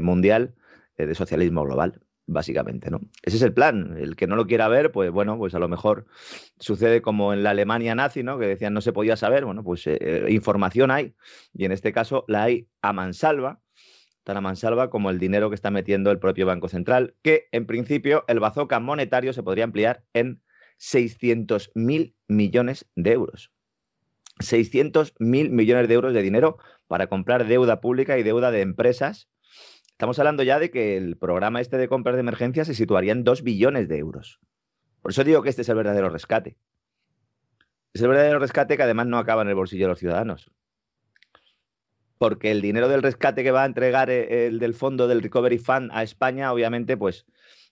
mundial 0.02 0.54
de 0.96 1.14
socialismo 1.14 1.64
global 1.64 2.00
básicamente, 2.30 2.90
¿no? 2.90 3.00
Ese 3.22 3.36
es 3.36 3.42
el 3.42 3.52
plan. 3.52 3.96
El 3.98 4.16
que 4.16 4.26
no 4.26 4.36
lo 4.36 4.46
quiera 4.46 4.68
ver, 4.68 4.92
pues 4.92 5.10
bueno, 5.10 5.36
pues 5.36 5.54
a 5.54 5.58
lo 5.58 5.68
mejor 5.68 6.06
sucede 6.58 7.02
como 7.02 7.32
en 7.32 7.42
la 7.42 7.50
Alemania 7.50 7.94
nazi, 7.94 8.22
¿no? 8.22 8.38
Que 8.38 8.46
decían 8.46 8.72
no 8.72 8.80
se 8.80 8.92
podía 8.92 9.16
saber, 9.16 9.44
bueno, 9.44 9.64
pues 9.64 9.86
eh, 9.86 9.98
eh, 10.00 10.26
información 10.30 10.90
hay, 10.90 11.14
y 11.52 11.64
en 11.64 11.72
este 11.72 11.92
caso 11.92 12.24
la 12.28 12.44
hay 12.44 12.68
a 12.82 12.92
mansalva, 12.92 13.60
tan 14.24 14.36
a 14.36 14.40
mansalva 14.40 14.90
como 14.90 15.10
el 15.10 15.18
dinero 15.18 15.50
que 15.50 15.56
está 15.56 15.70
metiendo 15.70 16.10
el 16.10 16.18
propio 16.18 16.46
Banco 16.46 16.68
Central, 16.68 17.14
que 17.22 17.48
en 17.52 17.66
principio 17.66 18.24
el 18.28 18.40
bazooka 18.40 18.78
monetario 18.80 19.32
se 19.32 19.42
podría 19.42 19.64
ampliar 19.64 20.04
en 20.14 20.42
600 20.78 21.72
mil 21.74 22.14
millones 22.28 22.88
de 22.94 23.12
euros. 23.12 23.52
600 24.40 25.14
mil 25.18 25.50
millones 25.50 25.88
de 25.88 25.94
euros 25.94 26.12
de 26.12 26.22
dinero 26.22 26.58
para 26.88 27.06
comprar 27.06 27.46
deuda 27.46 27.80
pública 27.80 28.18
y 28.18 28.22
deuda 28.22 28.50
de 28.50 28.62
empresas 28.62 29.28
Estamos 30.00 30.18
hablando 30.18 30.42
ya 30.42 30.58
de 30.58 30.70
que 30.70 30.96
el 30.96 31.18
programa 31.18 31.60
este 31.60 31.76
de 31.76 31.86
compras 31.86 32.14
de 32.16 32.20
emergencia 32.20 32.64
se 32.64 32.72
situaría 32.72 33.12
en 33.12 33.22
2 33.22 33.42
billones 33.42 33.86
de 33.86 33.98
euros. 33.98 34.40
Por 35.02 35.10
eso 35.10 35.24
digo 35.24 35.42
que 35.42 35.50
este 35.50 35.60
es 35.60 35.68
el 35.68 35.74
verdadero 35.74 36.08
rescate. 36.08 36.56
Es 37.92 38.00
el 38.00 38.08
verdadero 38.08 38.38
rescate 38.38 38.78
que 38.78 38.82
además 38.82 39.08
no 39.08 39.18
acaba 39.18 39.42
en 39.42 39.48
el 39.48 39.56
bolsillo 39.56 39.84
de 39.84 39.88
los 39.90 39.98
ciudadanos. 39.98 40.50
Porque 42.16 42.50
el 42.50 42.62
dinero 42.62 42.88
del 42.88 43.02
rescate 43.02 43.44
que 43.44 43.50
va 43.50 43.64
a 43.64 43.66
entregar 43.66 44.08
eh, 44.08 44.46
el 44.46 44.58
del 44.58 44.72
fondo 44.72 45.06
del 45.06 45.20
Recovery 45.20 45.58
Fund 45.58 45.90
a 45.92 46.02
España, 46.02 46.50
obviamente, 46.50 46.96
pues 46.96 47.26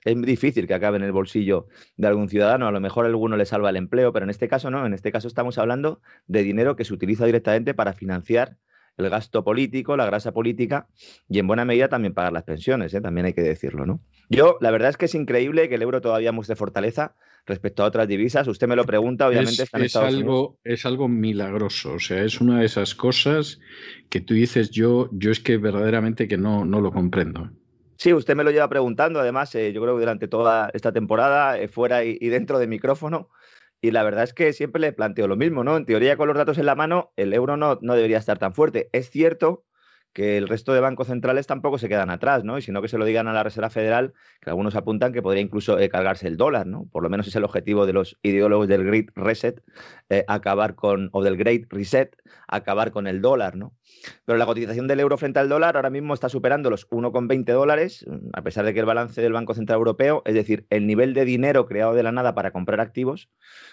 es 0.09 0.23
difícil 0.23 0.67
que 0.67 0.75
acabe 0.75 0.97
en 0.97 1.05
el 1.05 1.12
bolsillo 1.12 1.67
de 1.97 2.09
algún 2.09 2.29
ciudadano. 2.29 2.67
A 2.67 2.73
lo 2.73 2.81
mejor 2.81 3.07
alguno 3.07 3.37
le 3.37 3.47
salva 3.47 3.71
el 3.71 3.77
empleo, 3.77 4.12
pero 4.12 4.25
en 4.25 4.31
este 4.31 4.49
caso 4.49 4.71
no. 4.71 4.87
En 4.87 4.95
este 4.95 5.12
caso 5.12 5.29
estamos 5.29 5.59
hablando 5.59 6.00
de 6.27 6.43
dinero 6.43 6.77
que 6.77 6.85
se 6.85 6.95
utiliza 6.95 7.27
directamente 7.27 7.75
para 7.75 7.93
financiar 7.93 8.57
el 8.99 9.11
gasto 9.11 9.45
político, 9.45 9.97
la 9.97 10.07
grasa 10.07 10.33
política 10.33 10.88
y 11.29 11.38
en 11.38 11.47
buena 11.47 11.65
medida 11.65 11.88
también 11.88 12.15
pagar 12.15 12.33
las 12.33 12.43
pensiones, 12.43 12.93
¿eh? 12.95 13.00
también 13.00 13.27
hay 13.27 13.33
que 13.33 13.43
decirlo, 13.43 13.87
¿no? 13.87 14.00
Yo, 14.29 14.59
la 14.61 14.71
verdad 14.71 14.91
es 14.91 14.97
que 14.97 15.07
es 15.07 15.15
increíble 15.15 15.69
que 15.69 15.77
el 15.77 15.83
euro 15.83 16.00
todavía 16.00 16.33
muestre 16.33 16.57
fortaleza 16.57 17.15
respecto 17.47 17.83
a 17.83 17.87
otras 17.87 18.09
divisas. 18.09 18.47
Usted 18.49 18.67
me 18.67 18.77
lo 18.77 18.85
pregunta, 18.85 19.29
obviamente 19.29 19.62
es, 19.62 19.71
es 19.73 19.97
algo, 19.97 20.59
Es 20.65 20.85
algo 20.85 21.09
milagroso, 21.09 21.95
o 21.95 22.00
sea, 22.00 22.25
es 22.25 22.41
una 22.41 22.59
de 22.59 22.67
esas 22.67 22.95
cosas 22.95 23.61
que 24.11 24.21
tú 24.21 24.35
dices, 24.35 24.71
yo, 24.71 25.09
yo 25.12 25.31
es 25.31 25.41
que 25.41 25.57
verdaderamente 25.57 26.29
que 26.29 26.37
no, 26.37 26.65
no 26.65 26.81
lo 26.81 26.93
comprendo. 26.93 27.50
Sí, 28.00 28.12
usted 28.12 28.37
me 28.37 28.45
lo 28.45 28.50
lleva 28.52 28.69
preguntando, 28.69 29.19
además, 29.19 29.52
eh, 29.57 29.73
yo 29.73 29.83
creo 29.83 29.95
que 29.97 30.00
durante 30.00 30.28
toda 30.28 30.71
esta 30.73 30.93
temporada, 30.93 31.59
eh, 31.59 31.67
fuera 31.67 32.05
y, 32.05 32.17
y, 32.21 32.28
dentro 32.28 32.59
de 32.61 32.69
micrófono, 32.69 33.28
y 33.81 33.90
la 33.90 34.05
verdad 34.05 34.23
es 34.25 34.33
que 34.35 34.52
siempre 34.52 34.81
le 34.81 34.93
planteo 34.93 35.26
lo 35.26 35.37
mismo, 35.37 35.64
¿no? 35.64 35.76
En 35.76 35.85
teoría, 35.85 36.17
con 36.17 36.28
los 36.28 36.37
datos 36.37 36.59
en 36.59 36.67
la 36.67 36.76
mano, 36.76 37.12
el 37.17 37.35
euro 37.35 37.57
no, 37.57 37.78
no 37.83 37.95
debería 37.95 38.19
estar 38.19 38.38
tan 38.38 38.55
fuerte. 38.55 38.88
Es 38.93 39.11
cierto 39.11 39.64
que 40.12 40.37
el 40.37 40.49
resto 40.49 40.73
de 40.73 40.81
bancos 40.81 41.09
centrales 41.09 41.47
tampoco 41.47 41.79
se 41.79 41.88
quedan 41.88 42.11
atrás, 42.11 42.45
¿no? 42.45 42.59
Y 42.59 42.62
sino 42.62 42.83
que 42.83 42.88
se 42.88 42.99
lo 42.99 43.05
digan 43.05 43.29
a 43.29 43.33
la 43.33 43.43
Reserva 43.43 43.71
Federal, 43.71 44.15
que 44.41 44.50
algunos 44.50 44.75
apuntan 44.75 45.12
que 45.12 45.23
podría 45.23 45.43
incluso 45.43 45.79
eh, 45.79 45.88
cargarse 45.88 46.27
el 46.27 46.37
dólar, 46.37 46.67
¿no? 46.67 46.87
Por 46.91 47.03
lo 47.03 47.11
menos 47.11 47.27
es 47.27 47.37
el 47.37 47.45
objetivo 47.45 47.87
de 47.87 47.93
los 47.93 48.19
ideólogos 48.23 48.69
del 48.69 48.85
Great 48.85 49.11
Reset, 49.15 49.62
eh, 50.09 50.25
acabar 50.27 50.75
con, 50.75 51.11
o 51.12 51.23
del 51.23 51.37
Great 51.37 51.67
Reset, 51.71 52.17
acabar 52.47 52.91
con 52.91 53.07
el 53.07 53.21
dólar, 53.21 53.57
¿no? 53.57 53.77
Pero 54.25 54.38
la 54.38 54.47
cotización 54.47 54.88
del 54.88 55.00
euro 55.00 55.17
frente 55.19 55.38
al 55.38 55.49
dólar 55.49 55.77
ahora 55.77 55.91
mismo 55.91 56.15
está 56.15 56.29
superando 56.29 56.71
los 56.71 56.88
1,20 56.91 57.45
dólares, 57.53 58.05
a 58.33 58.43
pesar 58.43 58.65
de 58.65 58.75
que 58.75 58.81
el 58.81 58.87
balance 58.87 59.21
del 59.21 59.33
Banco 59.33 59.55
Central 59.55 59.79
Europeo, 59.79 60.23
es 60.25 60.35
decir, 60.35 60.67
el 60.71 60.87
nivel 60.87 61.15
de 61.15 61.25
dinero 61.25 61.67
creado 61.67 61.95
de 61.95 62.03
la 62.03 62.12
nada 62.12 62.35
para 62.35 62.50
comprar 62.50 62.81
activos, 62.81 63.31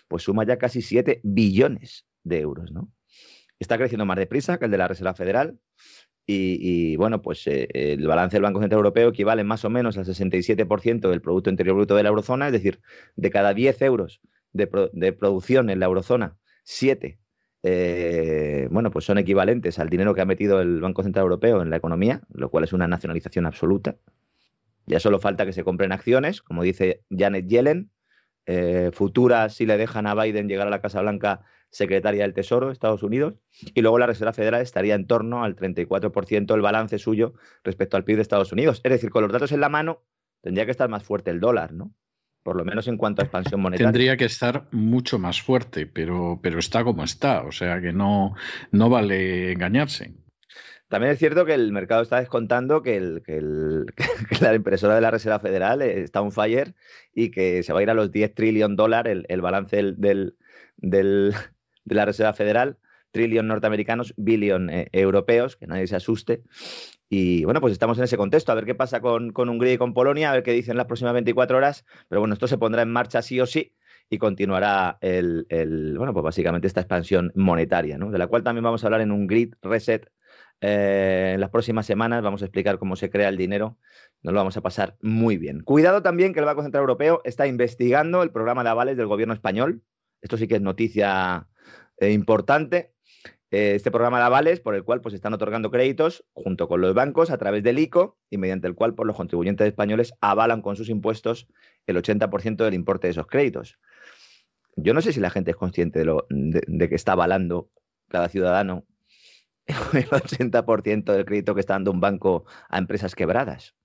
pues 0.08 0.24
suma 0.24 0.46
ya 0.46 0.58
casi 0.58 0.82
7 0.82 1.22
billones 1.24 2.06
de 2.24 2.40
euros, 2.40 2.72
¿no? 2.72 2.92
Está 3.60 3.78
creciendo 3.78 4.06
más 4.06 4.18
deprisa 4.18 4.58
que 4.58 4.66
el 4.66 4.72
de 4.72 4.78
la 4.78 4.88
Reserva 4.88 5.14
Federal, 5.14 5.58
Y, 6.28 6.96
bueno, 6.96 7.22
pues 7.22 7.46
eh, 7.46 7.68
el 7.72 8.08
balance 8.08 8.36
del 8.36 8.44
Banco 8.44 8.60
Central 8.60 8.80
Europeo 8.80 9.10
equivale 9.10 9.44
más 9.44 9.64
o 9.64 9.70
menos 9.70 9.96
al 9.98 10.06
67% 10.06 11.10
del 11.10 11.22
Producto 11.22 11.52
Interior 11.52 11.76
Bruto 11.76 11.96
de 11.96 12.02
la 12.02 12.10
eurozona, 12.10 12.48
es 12.48 12.54
decir, 12.54 12.80
de 13.16 13.30
cada 13.30 13.54
10 13.54 13.80
euros 13.84 14.22
de, 14.52 14.68
producción 15.14 15.70
en 15.70 15.80
la 15.80 15.86
eurozona, 15.86 16.38
7 16.64 17.20
eh, 17.68 18.68
bueno, 18.70 18.92
pues 18.92 19.06
son 19.06 19.18
equivalentes 19.18 19.80
al 19.80 19.90
dinero 19.90 20.14
que 20.14 20.22
ha 20.22 20.26
metido 20.26 20.62
el 20.62 20.82
Banco 20.82 21.02
Central 21.02 21.24
Europeo 21.24 21.64
en 21.64 21.72
la 21.72 21.78
economía, 21.78 22.22
lo 22.32 22.52
cual 22.52 22.64
es 22.64 22.74
una 22.74 22.88
nacionalización 22.88 23.48
absoluta. 23.48 23.96
Ya 24.86 25.00
solo 25.00 25.20
falta 25.20 25.48
que 25.48 25.54
se 25.54 25.64
compren 25.64 25.92
acciones, 25.92 26.44
como 26.44 26.62
dice 26.62 27.02
Janet 27.10 27.48
Yellen, 27.48 27.90
eh, 28.46 28.92
futura 28.94 29.50
si 29.50 29.66
le 29.66 29.78
dejan 29.78 30.06
a 30.06 30.14
Biden 30.14 30.48
llegar 30.48 30.68
a 30.68 30.70
la 30.70 30.82
Casa 30.82 31.02
Blanca 31.02 31.42
secretaria 31.76 32.24
del 32.24 32.34
Tesoro 32.34 32.68
de 32.68 32.74
Estados 32.74 33.04
Unidos, 33.04 33.36
y 33.74 33.82
luego 33.82 34.00
la 34.00 34.08
Reserva 34.08 34.32
Federal 34.32 34.62
estaría 34.62 34.96
en 34.96 35.08
torno 35.08 35.44
al 35.44 35.58
34% 35.58 36.56
el 36.56 36.62
balance 36.62 36.98
suyo 36.98 37.34
respecto 37.64 37.98
al 37.98 38.06
PIB 38.06 38.16
de 38.16 38.22
Estados 38.22 38.54
Unidos. 38.54 38.80
Es 38.84 38.92
decir, 38.92 39.10
con 39.10 39.24
los 39.24 39.32
datos 39.32 39.52
en 39.52 39.60
la 39.60 39.68
mano, 39.68 40.02
tendría 40.42 40.66
que 40.66 40.72
estar 40.72 40.88
más 40.88 41.04
fuerte 41.04 41.32
el 41.32 41.42
dólar, 41.42 41.74
¿no? 41.74 41.94
Por 42.44 42.56
lo 42.56 42.64
menos 42.64 42.88
en 42.88 42.96
cuanto 42.96 43.22
a 43.22 43.26
expansión 43.26 43.60
monetaria. 43.60 43.92
Tendría 43.92 44.16
que 44.16 44.26
estar 44.26 44.68
mucho 44.72 45.20
más 45.20 45.42
fuerte, 45.42 45.86
pero, 45.86 46.40
pero 46.42 46.60
está 46.60 46.84
como 46.84 47.04
está, 47.04 47.42
o 47.42 47.52
sea 47.52 47.82
que 47.82 47.92
no, 47.92 48.36
no 48.72 48.90
vale 48.90 49.52
engañarse. 49.52 50.14
También 50.88 51.12
es 51.12 51.20
cierto 51.20 51.46
que 51.46 51.56
el 51.56 51.72
mercado 51.74 52.04
está 52.04 52.20
descontando 52.20 52.84
que, 52.84 52.96
el, 52.96 53.24
que, 53.26 53.42
la 54.42 54.56
impresora 54.56 54.96
de 54.96 55.02
la 55.02 55.12
Reserva 55.12 55.40
Federal 55.40 55.82
está 55.82 56.22
un 56.22 56.32
fire 56.32 56.76
y 57.14 57.32
que 57.32 57.64
se 57.64 57.74
va 57.74 57.80
a 57.80 57.84
ir 57.84 57.90
a 57.90 57.96
los 57.96 58.12
10 58.12 58.34
trillones 58.34 58.78
dólares 58.78 59.26
el, 59.28 59.42
balance 59.42 59.76
del, 59.76 60.36
del, 60.78 61.34
de 61.86 61.96
la 61.96 62.06
Reserva 62.06 62.34
Federal, 62.34 62.78
trillion 63.12 63.48
norteamericanos, 63.48 64.14
billion 64.18 64.70
eh, 64.70 64.90
europeos, 64.92 65.56
que 65.56 65.68
nadie 65.68 65.88
se 65.88 65.96
asuste. 65.96 66.44
Y 67.08 67.46
bueno, 67.46 67.62
pues 67.62 67.72
estamos 67.72 67.98
en 67.98 68.04
ese 68.04 68.18
contexto, 68.18 68.52
a 68.52 68.56
ver 68.56 68.66
qué 68.66 68.76
pasa 68.76 69.00
con, 69.00 69.32
con 69.32 69.48
Hungría 69.48 69.74
y 69.74 69.78
con 69.78 69.94
Polonia, 69.94 70.32
a 70.32 70.34
ver 70.34 70.44
qué 70.44 70.52
dicen 70.52 70.76
las 70.76 70.88
próximas 70.88 71.14
24 71.14 71.56
horas, 71.58 71.86
pero 72.10 72.20
bueno, 72.20 72.34
esto 72.34 72.48
se 72.48 72.58
pondrá 72.58 72.82
en 72.82 72.92
marcha 72.92 73.22
sí 73.22 73.40
o 73.40 73.46
sí 73.46 73.74
y 74.10 74.18
continuará 74.18 74.98
el, 75.02 75.46
bueno, 75.98 76.14
pues 76.14 76.24
básicamente 76.24 76.68
esta 76.68 76.82
expansión 76.82 77.32
monetaria, 77.36 77.98
¿no? 77.98 78.12
de 78.12 78.18
la 78.18 78.28
cual 78.28 78.44
también 78.44 78.64
vamos 78.64 78.84
a 78.84 78.88
hablar 78.88 79.02
en 79.02 79.12
un 79.12 79.28
grid 79.28 79.54
reset 79.62 80.10
eh, 80.62 81.32
en 81.36 81.42
las 81.42 81.50
próximas 81.50 81.86
semanas, 81.86 82.24
vamos 82.24 82.42
a 82.42 82.46
explicar 82.46 82.78
cómo 82.78 82.96
se 82.96 83.10
crea 83.10 83.30
el 83.30 83.38
dinero, 83.38 83.78
nos 84.22 84.34
lo 84.34 84.40
vamos 84.40 84.58
a 84.58 84.62
pasar 84.62 84.98
muy 85.02 85.38
bien. 85.38 85.62
Cuidado 85.62 86.02
también 86.02 86.34
que 86.34 86.40
el 86.40 86.46
Banco 86.46 86.64
Central 86.64 86.82
Europeo 86.82 87.22
está 87.24 87.48
investigando 87.48 88.24
el 88.24 88.32
programa 88.32 88.64
de 88.64 88.70
avales 88.70 88.98
del 88.98 89.08
gobierno 89.08 89.34
español, 89.34 89.82
esto 90.26 90.38
sí 90.38 90.48
que 90.48 90.56
es 90.56 90.62
noticia 90.62 91.48
eh, 92.00 92.12
importante. 92.12 92.94
Eh, 93.52 93.76
este 93.76 93.92
programa 93.92 94.18
de 94.18 94.26
avales 94.26 94.60
por 94.60 94.74
el 94.74 94.84
cual 94.84 95.00
pues, 95.02 95.14
están 95.14 95.36
otorgando 95.36 95.70
créditos 95.70 96.26
junto 96.34 96.68
con 96.68 96.82
los 96.82 96.96
bancos 96.96 97.30
a 97.30 97.38
través 97.38 97.62
del 97.62 97.78
ICO 97.78 98.18
y 98.32 98.40
mediante 98.40 98.68
el 98.68 98.74
cual 98.74 98.96
pues, 98.96 99.06
los 99.06 99.16
contribuyentes 99.16 99.68
españoles 99.68 100.16
avalan 100.22 100.64
con 100.64 100.76
sus 100.78 100.90
impuestos 100.90 101.48
el 101.86 101.98
80% 101.98 102.56
del 102.64 102.74
importe 102.74 103.06
de 103.06 103.12
esos 103.12 103.28
créditos. 103.28 103.78
Yo 104.76 104.96
no 104.96 105.02
sé 105.02 105.14
si 105.14 105.20
la 105.20 105.30
gente 105.30 105.52
es 105.52 105.58
consciente 105.58 106.00
de, 106.00 106.06
lo, 106.06 106.26
de 106.30 106.90
que 106.90 106.96
está 106.96 107.12
avalando 107.12 107.70
cada 108.10 108.28
ciudadano 108.28 108.84
el 109.68 110.10
80% 110.10 111.04
del 111.14 111.26
crédito 111.26 111.54
que 111.54 111.62
está 111.62 111.74
dando 111.74 111.92
un 111.92 112.02
banco 112.02 112.46
a 112.68 112.80
empresas 112.80 113.14
quebradas. 113.14 113.76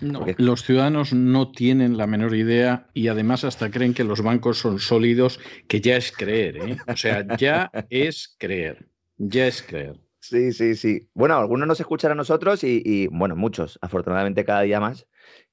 No, 0.00 0.26
los 0.38 0.64
ciudadanos 0.64 1.12
no 1.12 1.50
tienen 1.50 1.96
la 1.96 2.06
menor 2.06 2.34
idea 2.34 2.88
y 2.94 3.08
además 3.08 3.44
hasta 3.44 3.70
creen 3.70 3.94
que 3.94 4.04
los 4.04 4.22
bancos 4.22 4.58
son 4.58 4.78
sólidos, 4.78 5.40
que 5.68 5.80
ya 5.80 5.96
es 5.96 6.10
creer, 6.10 6.56
¿eh? 6.56 6.76
O 6.88 6.96
sea, 6.96 7.36
ya 7.36 7.70
es 7.90 8.34
creer, 8.38 8.88
ya 9.18 9.46
es 9.46 9.62
creer. 9.62 10.00
Sí, 10.20 10.52
sí, 10.52 10.74
sí. 10.74 11.08
Bueno, 11.12 11.36
algunos 11.36 11.68
nos 11.68 11.80
escuchan 11.80 12.12
a 12.12 12.14
nosotros 12.14 12.64
y, 12.64 12.82
y, 12.84 13.08
bueno, 13.08 13.36
muchos, 13.36 13.78
afortunadamente 13.82 14.44
cada 14.44 14.62
día 14.62 14.80
más, 14.80 15.06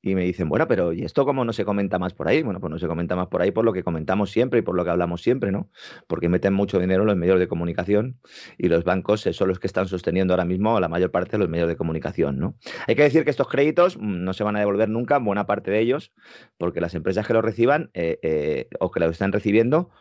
y 0.04 0.16
me 0.16 0.24
dicen, 0.24 0.50
bueno, 0.50 0.68
pero 0.68 0.94
¿y 0.94 1.04
esto 1.04 1.26
cómo 1.26 1.46
no 1.46 1.54
se 1.54 1.64
comenta 1.64 2.00
más 2.00 2.14
por 2.14 2.28
ahí? 2.28 2.42
Bueno, 2.42 2.60
pues 2.60 2.72
no 2.72 2.80
se 2.80 2.88
comenta 2.88 3.16
más 3.16 3.28
por 3.28 3.42
ahí 3.42 3.52
por 3.52 3.66
lo 3.66 3.72
que 3.72 3.84
comentamos 3.84 4.32
siempre 4.32 4.60
y 4.60 4.62
por 4.64 4.76
lo 4.76 4.84
que 4.84 4.90
hablamos 4.90 5.22
siempre, 5.22 5.52
¿no? 5.52 5.70
Porque 6.08 6.28
meten 6.28 6.54
mucho 6.54 6.80
dinero 6.80 7.04
en 7.04 7.08
los 7.08 7.18
medios 7.18 7.40
de 7.40 7.48
comunicación 7.48 8.20
y 8.58 8.68
los 8.68 8.84
bancos 8.84 9.22
son 9.22 9.48
los 9.48 9.60
que 9.60 9.68
están 9.68 9.88
sosteniendo 9.88 10.34
ahora 10.34 10.46
mismo 10.46 10.80
la 10.80 10.90
mayor 10.90 11.12
parte 11.12 11.34
de 11.34 11.38
los 11.40 11.50
medios 11.50 11.68
de 11.68 11.76
comunicación, 11.76 12.40
¿no? 12.40 12.56
Hay 12.88 12.96
que 12.96 13.04
decir 13.04 13.24
que 13.24 13.30
estos 13.30 13.48
créditos 13.48 13.98
mm, 13.98 14.24
no 14.24 14.34
se 14.34 14.44
van 14.44 14.56
a 14.56 14.60
devolver 14.60 14.90
nunca, 14.90 15.20
buena 15.20 15.46
parte 15.46 15.70
de 15.70 15.80
ellos, 15.80 16.14
porque 16.58 16.82
las 16.82 16.96
empresas 16.96 17.28
que 17.28 17.34
los 17.34 17.44
reciban 17.44 17.92
eh, 17.94 18.18
eh, 18.24 18.70
o 18.80 18.90
que 18.90 19.00
los 19.00 19.12
están 19.12 19.32
recibiendo, 19.32 19.92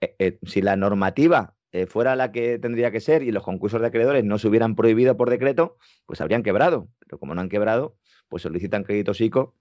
eh, 0.00 0.38
si 0.42 0.60
la 0.60 0.76
normativa 0.76 1.54
fuera 1.88 2.16
la 2.16 2.32
que 2.32 2.58
tendría 2.58 2.90
que 2.90 3.00
ser 3.00 3.22
y 3.22 3.32
los 3.32 3.42
concursos 3.42 3.82
de 3.82 3.88
acreedores 3.88 4.24
no 4.24 4.38
se 4.38 4.48
hubieran 4.48 4.76
prohibido 4.76 5.14
por 5.18 5.28
decreto, 5.28 5.76
pues 6.06 6.22
habrían 6.22 6.42
quebrado. 6.42 6.88
Pero 7.00 7.18
como 7.18 7.34
no 7.34 7.42
han 7.42 7.50
quebrado, 7.50 7.98
pues 8.28 8.42
solicitan 8.42 8.84
créditos 8.84 9.20
ICO 9.20 9.54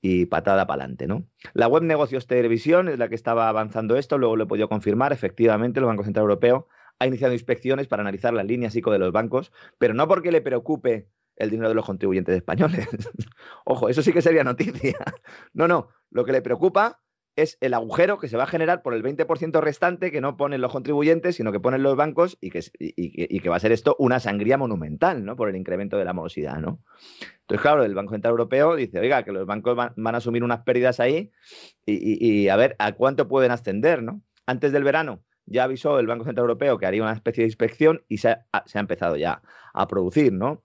y 0.00 0.26
patada 0.26 0.66
para 0.66 0.82
adelante, 0.82 1.06
¿no? 1.06 1.26
La 1.54 1.68
web 1.68 1.82
Negocios 1.82 2.26
Televisión 2.26 2.88
es 2.88 2.98
la 2.98 3.08
que 3.08 3.14
estaba 3.14 3.48
avanzando 3.48 3.96
esto, 3.96 4.18
luego 4.18 4.36
lo 4.36 4.44
he 4.44 4.46
podido 4.46 4.68
confirmar, 4.68 5.12
efectivamente, 5.12 5.80
el 5.80 5.86
Banco 5.86 6.04
Central 6.04 6.24
Europeo 6.24 6.68
ha 6.98 7.06
iniciado 7.06 7.32
inspecciones 7.32 7.86
para 7.86 8.02
analizar 8.02 8.32
las 8.34 8.46
líneas 8.46 8.74
ICO 8.74 8.90
de 8.90 8.98
los 8.98 9.12
bancos, 9.12 9.52
pero 9.78 9.94
no 9.94 10.08
porque 10.08 10.32
le 10.32 10.40
preocupe 10.40 11.08
el 11.36 11.50
dinero 11.50 11.68
de 11.68 11.74
los 11.74 11.86
contribuyentes 11.86 12.34
españoles. 12.34 12.88
Ojo, 13.64 13.88
eso 13.88 14.02
sí 14.02 14.12
que 14.12 14.22
sería 14.22 14.44
noticia. 14.44 14.98
No, 15.52 15.68
no, 15.68 15.88
lo 16.10 16.24
que 16.24 16.32
le 16.32 16.42
preocupa 16.42 17.00
es 17.36 17.56
el 17.60 17.74
agujero 17.74 18.18
que 18.18 18.26
se 18.26 18.36
va 18.36 18.42
a 18.42 18.48
generar 18.48 18.82
por 18.82 18.94
el 18.94 19.04
20% 19.04 19.60
restante 19.60 20.10
que 20.10 20.20
no 20.20 20.36
ponen 20.36 20.60
los 20.60 20.72
contribuyentes, 20.72 21.36
sino 21.36 21.52
que 21.52 21.60
ponen 21.60 21.84
los 21.84 21.94
bancos 21.94 22.36
y 22.40 22.50
que, 22.50 22.64
y, 22.80 23.38
que 23.38 23.48
va 23.48 23.54
a 23.54 23.60
ser 23.60 23.70
esto 23.70 23.94
una 24.00 24.18
sangría 24.18 24.58
monumental, 24.58 25.24
¿no? 25.24 25.36
Por 25.36 25.48
el 25.48 25.54
incremento 25.54 25.96
de 25.96 26.04
la 26.04 26.12
morosidad, 26.12 26.58
¿no? 26.58 26.80
Entonces, 27.48 27.62
claro, 27.62 27.82
el 27.82 27.94
Banco 27.94 28.12
Central 28.12 28.32
Europeo 28.32 28.76
dice, 28.76 29.00
oiga, 29.00 29.22
que 29.22 29.32
los 29.32 29.46
bancos 29.46 29.74
van, 29.74 29.94
a 29.96 30.18
asumir 30.18 30.44
unas 30.44 30.60
pérdidas 30.64 31.00
ahí 31.00 31.32
y, 31.86 32.48
a 32.48 32.56
ver 32.56 32.76
a 32.78 32.92
cuánto 32.92 33.26
pueden 33.26 33.50
ascender, 33.50 34.02
¿no? 34.02 34.22
Antes 34.44 34.70
del 34.70 34.84
verano 34.84 35.24
ya 35.46 35.64
avisó 35.64 35.98
el 35.98 36.06
Banco 36.06 36.24
Central 36.24 36.44
Europeo 36.44 36.76
que 36.76 36.84
haría 36.84 37.02
una 37.02 37.14
especie 37.14 37.42
de 37.42 37.48
inspección 37.48 38.04
y 38.06 38.18
se 38.18 38.28
ha, 38.28 38.64
empezado 38.74 39.16
ya 39.16 39.40
a 39.72 39.88
producir, 39.88 40.32
¿no? 40.32 40.62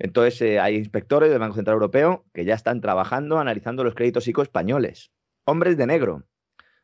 Entonces, 0.00 0.42
eh, 0.42 0.58
hay 0.58 0.74
inspectores 0.74 1.30
del 1.30 1.38
Banco 1.38 1.54
Central 1.54 1.74
Europeo 1.74 2.24
que 2.34 2.44
ya 2.44 2.54
están 2.54 2.80
trabajando, 2.80 3.38
analizando 3.38 3.84
los 3.84 3.94
créditos 3.94 4.26
ICO 4.26 4.42
españoles 4.42 5.12
hombres 5.44 5.76
de 5.76 5.86
negro, 5.86 6.24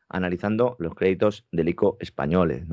analizando 0.07 0.75
los 0.79 0.95
créditos 0.95 1.47
del 1.51 1.69
ICO 1.69 1.97
españoles. 1.99 2.65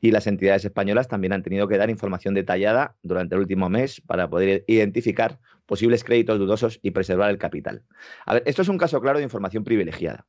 Y 0.00 0.10
las 0.10 0.26
entidades 0.26 0.64
españolas 0.64 1.08
también 1.08 1.32
han 1.32 1.42
tenido 1.42 1.68
que 1.68 1.76
dar 1.78 1.90
información 1.90 2.34
detallada 2.34 2.96
durante 3.02 3.34
el 3.34 3.40
último 3.40 3.68
mes 3.68 4.00
para 4.00 4.28
poder 4.30 4.64
identificar 4.66 5.38
posibles 5.72 6.04
créditos 6.04 6.38
dudosos 6.38 6.78
y 6.82 6.90
preservar 6.90 7.30
el 7.30 7.38
capital. 7.38 7.82
A 8.26 8.34
ver, 8.34 8.42
esto 8.44 8.60
es 8.60 8.68
un 8.68 8.76
caso 8.76 9.00
claro 9.00 9.16
de 9.16 9.24
información 9.24 9.64
privilegiada. 9.64 10.26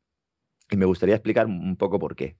Y 0.70 0.78
me 0.78 0.86
gustaría 0.86 1.16
explicar 1.16 1.48
un 1.48 1.76
poco 1.76 2.00
por 2.00 2.16
qué. 2.16 2.38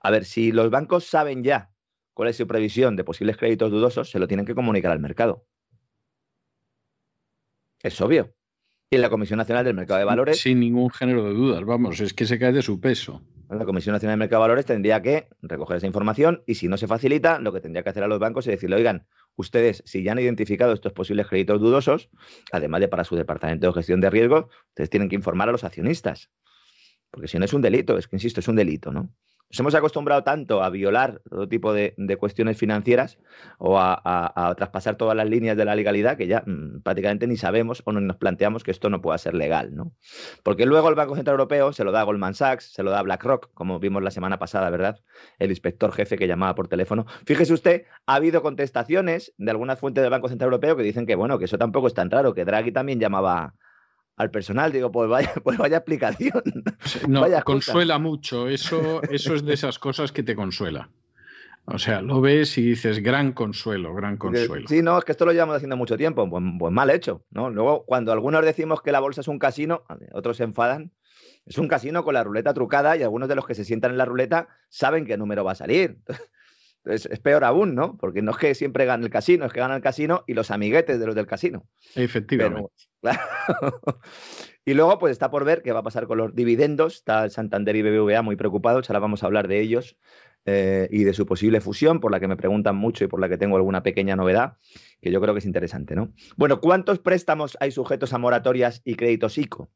A 0.00 0.10
ver, 0.10 0.24
si 0.24 0.50
los 0.50 0.68
bancos 0.68 1.04
saben 1.04 1.44
ya 1.44 1.70
cuál 2.12 2.28
es 2.28 2.36
su 2.36 2.48
previsión 2.48 2.96
de 2.96 3.04
posibles 3.04 3.36
créditos 3.36 3.70
dudosos, 3.70 4.10
se 4.10 4.18
lo 4.18 4.26
tienen 4.26 4.46
que 4.46 4.56
comunicar 4.56 4.90
al 4.90 4.98
mercado. 4.98 5.46
Es 7.84 8.00
obvio. 8.00 8.34
Y 8.90 8.96
la 8.96 9.10
Comisión 9.10 9.36
Nacional 9.36 9.64
del 9.64 9.76
Mercado 9.76 10.00
de 10.00 10.06
Valores. 10.06 10.40
Sin 10.40 10.58
ningún 10.58 10.90
género 10.90 11.22
de 11.26 11.34
dudas, 11.34 11.64
vamos, 11.64 12.00
es 12.00 12.12
que 12.12 12.26
se 12.26 12.40
cae 12.40 12.52
de 12.52 12.62
su 12.62 12.80
peso. 12.80 13.22
La 13.58 13.64
Comisión 13.64 13.94
Nacional 13.94 14.12
del 14.12 14.20
Mercado 14.20 14.42
de 14.42 14.48
Valores 14.48 14.66
tendría 14.66 15.02
que 15.02 15.28
recoger 15.42 15.78
esa 15.78 15.86
información 15.86 16.44
y 16.46 16.54
si 16.54 16.68
no 16.68 16.76
se 16.76 16.86
facilita, 16.86 17.40
lo 17.40 17.52
que 17.52 17.60
tendría 17.60 17.82
que 17.82 17.90
hacer 17.90 18.04
a 18.04 18.06
los 18.06 18.20
bancos 18.20 18.46
es 18.46 18.52
decirle, 18.52 18.76
oigan, 18.76 19.08
ustedes, 19.34 19.82
si 19.86 20.04
ya 20.04 20.12
han 20.12 20.20
identificado 20.20 20.72
estos 20.72 20.92
posibles 20.92 21.26
créditos 21.26 21.60
dudosos, 21.60 22.10
además 22.52 22.80
de 22.80 22.86
para 22.86 23.02
su 23.02 23.16
departamento 23.16 23.66
de 23.66 23.72
gestión 23.72 24.00
de 24.00 24.08
riesgo, 24.08 24.50
ustedes 24.68 24.88
tienen 24.88 25.08
que 25.08 25.16
informar 25.16 25.48
a 25.48 25.52
los 25.52 25.64
accionistas. 25.64 26.30
Porque 27.10 27.26
si 27.26 27.40
no 27.40 27.44
es 27.44 27.52
un 27.52 27.60
delito, 27.60 27.98
es 27.98 28.06
que 28.06 28.16
insisto, 28.16 28.38
es 28.38 28.46
un 28.46 28.54
delito, 28.54 28.92
¿no? 28.92 29.10
Nos 29.50 29.58
hemos 29.58 29.74
acostumbrado 29.74 30.22
tanto 30.22 30.62
a 30.62 30.70
violar 30.70 31.22
todo 31.28 31.48
tipo 31.48 31.72
de, 31.72 31.94
cuestiones 32.18 32.56
financieras 32.56 33.18
o 33.58 33.78
a, 33.80 34.54
traspasar 34.56 34.96
todas 34.96 35.16
las 35.16 35.28
líneas 35.28 35.56
de 35.56 35.64
la 35.64 35.74
legalidad 35.74 36.16
que 36.16 36.28
ya 36.28 36.44
mm, 36.46 36.82
prácticamente 36.82 37.26
ni 37.26 37.36
sabemos 37.36 37.82
o 37.84 37.92
no 37.92 38.00
nos 38.00 38.16
planteamos 38.16 38.62
que 38.62 38.70
esto 38.70 38.90
no 38.90 39.02
pueda 39.02 39.18
ser 39.18 39.34
legal, 39.34 39.74
¿no? 39.74 39.92
Porque 40.44 40.66
luego 40.66 40.88
el 40.88 40.94
Banco 40.94 41.16
Central 41.16 41.34
Europeo 41.34 41.72
se 41.72 41.82
lo 41.82 41.90
da 41.90 42.02
a 42.02 42.04
Goldman 42.04 42.34
Sachs, 42.34 42.72
se 42.72 42.84
lo 42.84 42.92
da 42.92 43.00
a 43.00 43.02
BlackRock, 43.02 43.52
como 43.52 43.80
vimos 43.80 44.04
la 44.04 44.12
semana 44.12 44.38
pasada, 44.38 44.70
¿verdad? 44.70 45.00
El 45.40 45.50
inspector 45.50 45.90
jefe 45.92 46.16
que 46.16 46.28
llamaba 46.28 46.54
por 46.54 46.68
teléfono. 46.68 47.06
Fíjese 47.26 47.52
usted, 47.52 47.86
ha 48.06 48.14
habido 48.14 48.42
contestaciones 48.42 49.34
de 49.36 49.50
algunas 49.50 49.80
fuentes 49.80 50.02
del 50.02 50.12
Banco 50.12 50.28
Central 50.28 50.46
Europeo 50.46 50.76
que 50.76 50.84
dicen 50.84 51.06
que, 51.06 51.16
bueno, 51.16 51.40
que 51.40 51.46
eso 51.46 51.58
tampoco 51.58 51.88
es 51.88 51.94
tan 51.94 52.08
raro, 52.08 52.34
que 52.34 52.44
Draghi 52.44 52.70
también 52.70 53.00
llamaba 53.00 53.54
al 54.20 54.30
personal. 54.30 54.72
Digo, 54.72 54.92
pues 54.92 55.08
vaya, 55.08 55.32
pues 55.44 55.58
vaya 55.58 55.78
explicación. 55.78 56.42
No, 57.08 57.24
consuela 57.44 57.98
mucho. 57.98 58.48
Eso, 58.48 59.02
eso 59.10 59.34
es 59.34 59.44
de 59.44 59.54
esas 59.54 59.78
cosas 59.78 60.12
que 60.12 60.22
te 60.22 60.36
consuela. 60.36 60.90
O 61.66 61.78
sea, 61.78 62.02
lo 62.02 62.20
ves 62.20 62.58
y 62.58 62.62
dices, 62.62 63.02
gran 63.02 63.32
consuelo, 63.32 63.94
gran 63.94 64.16
consuelo. 64.16 64.66
Sí, 64.66 64.82
no, 64.82 64.98
es 64.98 65.04
que 65.04 65.12
esto 65.12 65.24
lo 65.24 65.32
llevamos 65.32 65.56
haciendo 65.56 65.76
mucho 65.76 65.96
tiempo, 65.96 66.28
pues, 66.28 66.42
pues, 66.58 66.72
mal 66.72 66.90
hecho, 66.90 67.24
¿no? 67.30 67.48
Luego, 67.50 67.84
cuando 67.84 68.12
algunos 68.12 68.44
decimos 68.44 68.82
que 68.82 68.92
la 68.92 69.00
bolsa 69.00 69.20
es 69.20 69.28
un 69.28 69.38
casino, 69.38 69.84
otros 70.12 70.38
se 70.38 70.44
enfadan. 70.44 70.92
Es 71.46 71.58
un 71.58 71.68
casino 71.68 72.04
con 72.04 72.14
la 72.14 72.24
ruleta 72.24 72.52
trucada 72.54 72.96
y 72.96 73.02
algunos 73.02 73.28
de 73.28 73.34
los 73.34 73.46
que 73.46 73.54
se 73.54 73.64
sientan 73.64 73.92
en 73.92 73.98
la 73.98 74.04
ruleta 74.04 74.48
saben 74.68 75.06
qué 75.06 75.16
número 75.16 75.44
va 75.44 75.52
a 75.52 75.56
salir. 75.56 75.98
Es, 76.84 77.06
peor 77.20 77.44
aún, 77.44 77.74
¿no? 77.74 77.96
Porque 77.96 78.22
no 78.22 78.32
es 78.32 78.36
que 78.36 78.54
siempre 78.54 78.84
gane 78.84 79.04
el 79.04 79.10
casino, 79.10 79.44
es 79.44 79.52
que 79.52 79.60
gana 79.60 79.76
el 79.76 79.82
casino 79.82 80.24
y 80.26 80.34
los 80.34 80.50
amiguetes 80.50 80.98
de 80.98 81.06
los 81.06 81.14
del 81.14 81.26
casino. 81.26 81.66
Efectivamente. 81.94 82.70
y 84.64 84.74
luego, 84.74 84.98
pues 84.98 85.12
está 85.12 85.30
por 85.30 85.44
ver 85.44 85.62
qué 85.62 85.72
va 85.72 85.80
a 85.80 85.84
pasar 85.84 86.06
con 86.06 86.18
los 86.18 86.34
dividendos. 86.34 86.96
Está 86.96 87.24
el 87.24 87.30
Santander 87.30 87.76
y 87.76 87.82
BBVA 87.82 88.22
muy 88.22 88.36
preocupados, 88.36 88.88
ahora 88.88 89.00
vamos 89.00 89.22
a 89.22 89.26
hablar 89.26 89.48
de 89.48 89.60
ellos 89.60 89.96
eh, 90.46 90.88
y 90.90 91.04
de 91.04 91.12
su 91.12 91.26
posible 91.26 91.60
fusión, 91.60 92.00
por 92.00 92.10
la 92.10 92.20
que 92.20 92.28
me 92.28 92.36
preguntan 92.36 92.76
mucho 92.76 93.04
y 93.04 93.08
por 93.08 93.20
la 93.20 93.28
que 93.28 93.36
tengo 93.36 93.56
alguna 93.56 93.82
pequeña 93.82 94.16
novedad, 94.16 94.56
que 95.02 95.10
yo 95.10 95.20
creo 95.20 95.34
que 95.34 95.40
es 95.40 95.46
interesante, 95.46 95.94
¿no? 95.94 96.14
Bueno, 96.36 96.60
¿cuántos 96.60 96.98
préstamos 96.98 97.58
hay 97.60 97.72
sujetos 97.72 98.14
a 98.14 98.18
moratorias 98.18 98.80
y 98.84 98.94
créditos 98.94 99.36
ICO? 99.36 99.70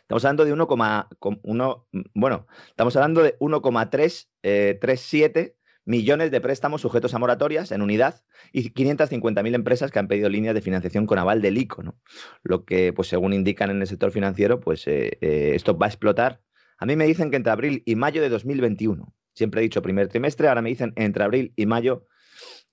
Estamos 0.00 0.24
hablando 0.24 0.46
de 0.46 0.54
1,1, 0.54 1.84
bueno, 2.14 2.46
estamos 2.68 2.96
hablando 2.96 3.22
de 3.22 3.36
1,337 3.38 5.40
eh, 5.40 5.54
millones 5.84 6.30
de 6.30 6.40
préstamos 6.40 6.80
sujetos 6.80 7.14
a 7.14 7.18
moratorias 7.18 7.72
en 7.72 7.82
unidad 7.82 8.22
y 8.52 8.70
550.000 8.70 9.54
empresas 9.54 9.90
que 9.90 9.98
han 9.98 10.08
pedido 10.08 10.28
líneas 10.28 10.54
de 10.54 10.60
financiación 10.60 11.06
con 11.06 11.18
aval 11.18 11.42
del 11.42 11.58
ICO, 11.58 11.82
¿no? 11.82 11.98
Lo 12.42 12.64
que, 12.64 12.92
pues 12.92 13.08
según 13.08 13.32
indican 13.32 13.70
en 13.70 13.80
el 13.80 13.86
sector 13.86 14.10
financiero, 14.10 14.60
pues 14.60 14.86
eh, 14.86 15.18
esto 15.20 15.76
va 15.76 15.86
a 15.86 15.90
explotar. 15.90 16.40
A 16.78 16.86
mí 16.86 16.96
me 16.96 17.06
dicen 17.06 17.30
que 17.30 17.36
entre 17.36 17.52
abril 17.52 17.82
y 17.86 17.96
mayo 17.96 18.22
de 18.22 18.28
2021. 18.28 19.14
Siempre 19.34 19.60
he 19.60 19.64
dicho 19.64 19.82
primer 19.82 20.08
trimestre, 20.08 20.48
ahora 20.48 20.62
me 20.62 20.70
dicen 20.70 20.92
entre 20.96 21.24
abril 21.24 21.52
y 21.56 21.66
mayo 21.66 22.06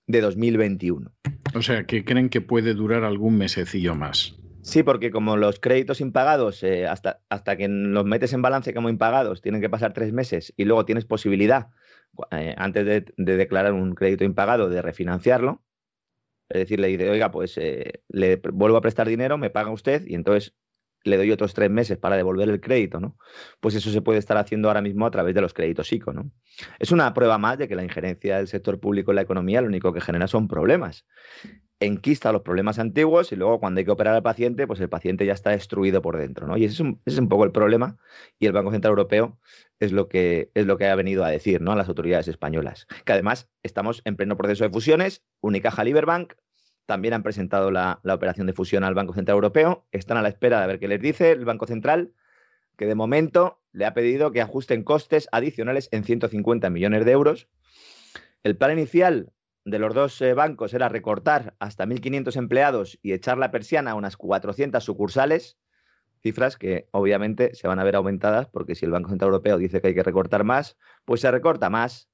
de 0.07 0.21
2021. 0.21 1.11
O 1.53 1.61
sea, 1.61 1.85
que 1.85 2.05
creen 2.05 2.29
que 2.29 2.41
puede 2.41 2.73
durar 2.73 3.03
algún 3.03 3.37
mesecillo 3.37 3.95
más. 3.95 4.35
Sí, 4.63 4.83
porque 4.83 5.09
como 5.09 5.37
los 5.37 5.59
créditos 5.59 6.01
impagados, 6.01 6.61
eh, 6.63 6.87
hasta, 6.87 7.21
hasta 7.29 7.57
que 7.57 7.67
los 7.67 8.05
metes 8.05 8.33
en 8.33 8.43
balance 8.43 8.73
como 8.73 8.89
impagados, 8.89 9.41
tienen 9.41 9.59
que 9.59 9.69
pasar 9.69 9.93
tres 9.93 10.13
meses 10.13 10.53
y 10.55 10.65
luego 10.65 10.85
tienes 10.85 11.05
posibilidad, 11.05 11.69
eh, 12.31 12.55
antes 12.57 12.85
de, 12.85 13.05
declarar 13.17 13.73
un 13.73 13.95
crédito 13.95 14.23
impagado, 14.23 14.69
de 14.69 14.81
refinanciarlo. 14.81 15.63
Es 16.49 16.59
decir, 16.61 16.79
le 16.79 16.87
dice, 16.87 17.09
oiga, 17.09 17.31
pues 17.31 17.57
eh, 17.57 18.03
le 18.09 18.37
vuelvo 18.37 18.77
a 18.77 18.81
prestar 18.81 19.07
dinero, 19.07 19.37
me 19.37 19.49
paga 19.49 19.71
usted 19.71 20.05
y 20.05 20.15
entonces 20.15 20.53
le 21.03 21.17
doy 21.17 21.31
otros 21.31 21.53
tres 21.53 21.69
meses 21.69 21.97
para 21.97 22.17
devolver 22.17 22.49
el 22.49 22.61
crédito, 22.61 22.99
¿no? 22.99 23.17
Pues 23.59 23.75
eso 23.75 23.89
se 23.89 24.01
puede 24.01 24.19
estar 24.19 24.37
haciendo 24.37 24.67
ahora 24.67 24.81
mismo 24.81 25.05
a 25.05 25.11
través 25.11 25.33
de 25.33 25.41
los 25.41 25.53
créditos 25.53 25.91
ICO, 25.91 26.13
¿no? 26.13 26.31
Es 26.77 26.91
una 26.91 27.13
prueba 27.13 27.37
más 27.37 27.57
de 27.57 27.67
que 27.67 27.75
la 27.75 27.83
injerencia 27.83 28.37
del 28.37 28.47
sector 28.47 28.79
público 28.79 29.11
en 29.11 29.15
la 29.15 29.21
economía 29.21 29.61
lo 29.61 29.67
único 29.67 29.93
que 29.93 30.01
genera 30.01 30.27
son 30.27 30.47
problemas. 30.47 31.05
Enquista 31.81 32.31
los 32.31 32.43
problemas 32.43 32.79
antiguos 32.79 33.31
y 33.31 33.35
luego 33.35 33.59
cuando 33.59 33.79
hay 33.79 33.85
que 33.85 33.91
operar 33.91 34.15
al 34.15 34.23
paciente, 34.23 34.67
pues 34.67 34.79
el 34.79 34.87
paciente 34.87 35.25
ya 35.25 35.33
está 35.33 35.49
destruido 35.49 36.01
por 36.01 36.17
dentro, 36.17 36.47
¿no? 36.47 36.55
Y 36.55 36.63
ese 36.63 36.75
es 36.75 36.79
un, 36.79 37.01
es 37.05 37.17
un 37.17 37.27
poco 37.27 37.43
el 37.43 37.51
problema 37.51 37.97
y 38.39 38.45
el 38.45 38.53
Banco 38.53 38.71
Central 38.71 38.91
Europeo 38.91 39.37
es 39.79 39.91
lo 39.91 40.07
que 40.07 40.51
es 40.53 40.65
lo 40.65 40.77
que 40.77 40.87
ha 40.87 40.95
venido 40.95 41.25
a 41.25 41.29
decir, 41.29 41.61
¿no? 41.61 41.71
A 41.71 41.75
las 41.75 41.89
autoridades 41.89 42.27
españolas. 42.27 42.87
Que 43.03 43.13
además 43.13 43.49
estamos 43.63 44.01
en 44.05 44.15
pleno 44.15 44.37
proceso 44.37 44.63
de 44.63 44.69
fusiones, 44.69 45.23
Unicaja 45.41 45.83
Liberbank, 45.83 46.35
también 46.91 47.13
han 47.13 47.23
presentado 47.23 47.71
la, 47.71 48.01
operación 48.03 48.47
de 48.47 48.53
fusión 48.53 48.83
al 48.83 48.93
Banco 48.93 49.13
Central 49.13 49.35
Europeo. 49.35 49.85
Están 49.93 50.17
a 50.17 50.21
la 50.21 50.27
espera 50.27 50.59
de 50.59 50.67
ver 50.67 50.77
qué 50.77 50.89
les 50.89 51.01
dice 51.01 51.31
el 51.31 51.45
Banco 51.45 51.65
Central, 51.65 52.11
que 52.75 52.85
de 52.85 52.95
momento 52.95 53.61
le 53.71 53.85
ha 53.85 53.93
pedido 53.93 54.31
que 54.31 54.41
ajusten 54.41 54.83
costes 54.83 55.29
adicionales 55.31 55.87
en 55.93 56.03
150 56.03 56.69
millones 56.69 57.05
de 57.05 57.11
euros. 57.11 57.47
El 58.43 58.57
plan 58.57 58.73
inicial 58.73 59.31
de 59.65 59.79
los 59.79 59.93
dos 59.93 60.21
eh, 60.21 60.33
bancos 60.33 60.73
era 60.73 60.89
recortar 60.89 61.55
hasta 61.59 61.85
1.500 61.85 62.35
empleados 62.35 62.99
y 63.01 63.13
echar 63.13 63.37
la 63.37 63.51
persiana 63.51 63.91
a 63.91 63.95
unas 63.95 64.17
400 64.17 64.83
sucursales, 64.83 65.57
cifras 66.21 66.57
que 66.57 66.87
obviamente 66.91 67.55
se 67.55 67.67
van 67.67 67.79
a 67.79 67.83
ver 67.83 67.95
aumentadas 67.95 68.47
porque 68.47 68.75
si 68.75 68.85
el 68.85 68.91
Banco 68.91 69.09
Central 69.09 69.29
Europeo 69.29 69.57
dice 69.57 69.81
que 69.81 69.89
hay 69.89 69.95
que 69.95 70.03
recortar 70.03 70.43
más, 70.43 70.77
pues 71.05 71.21
se 71.21 71.31
recorta 71.31 71.69
más. 71.69 72.09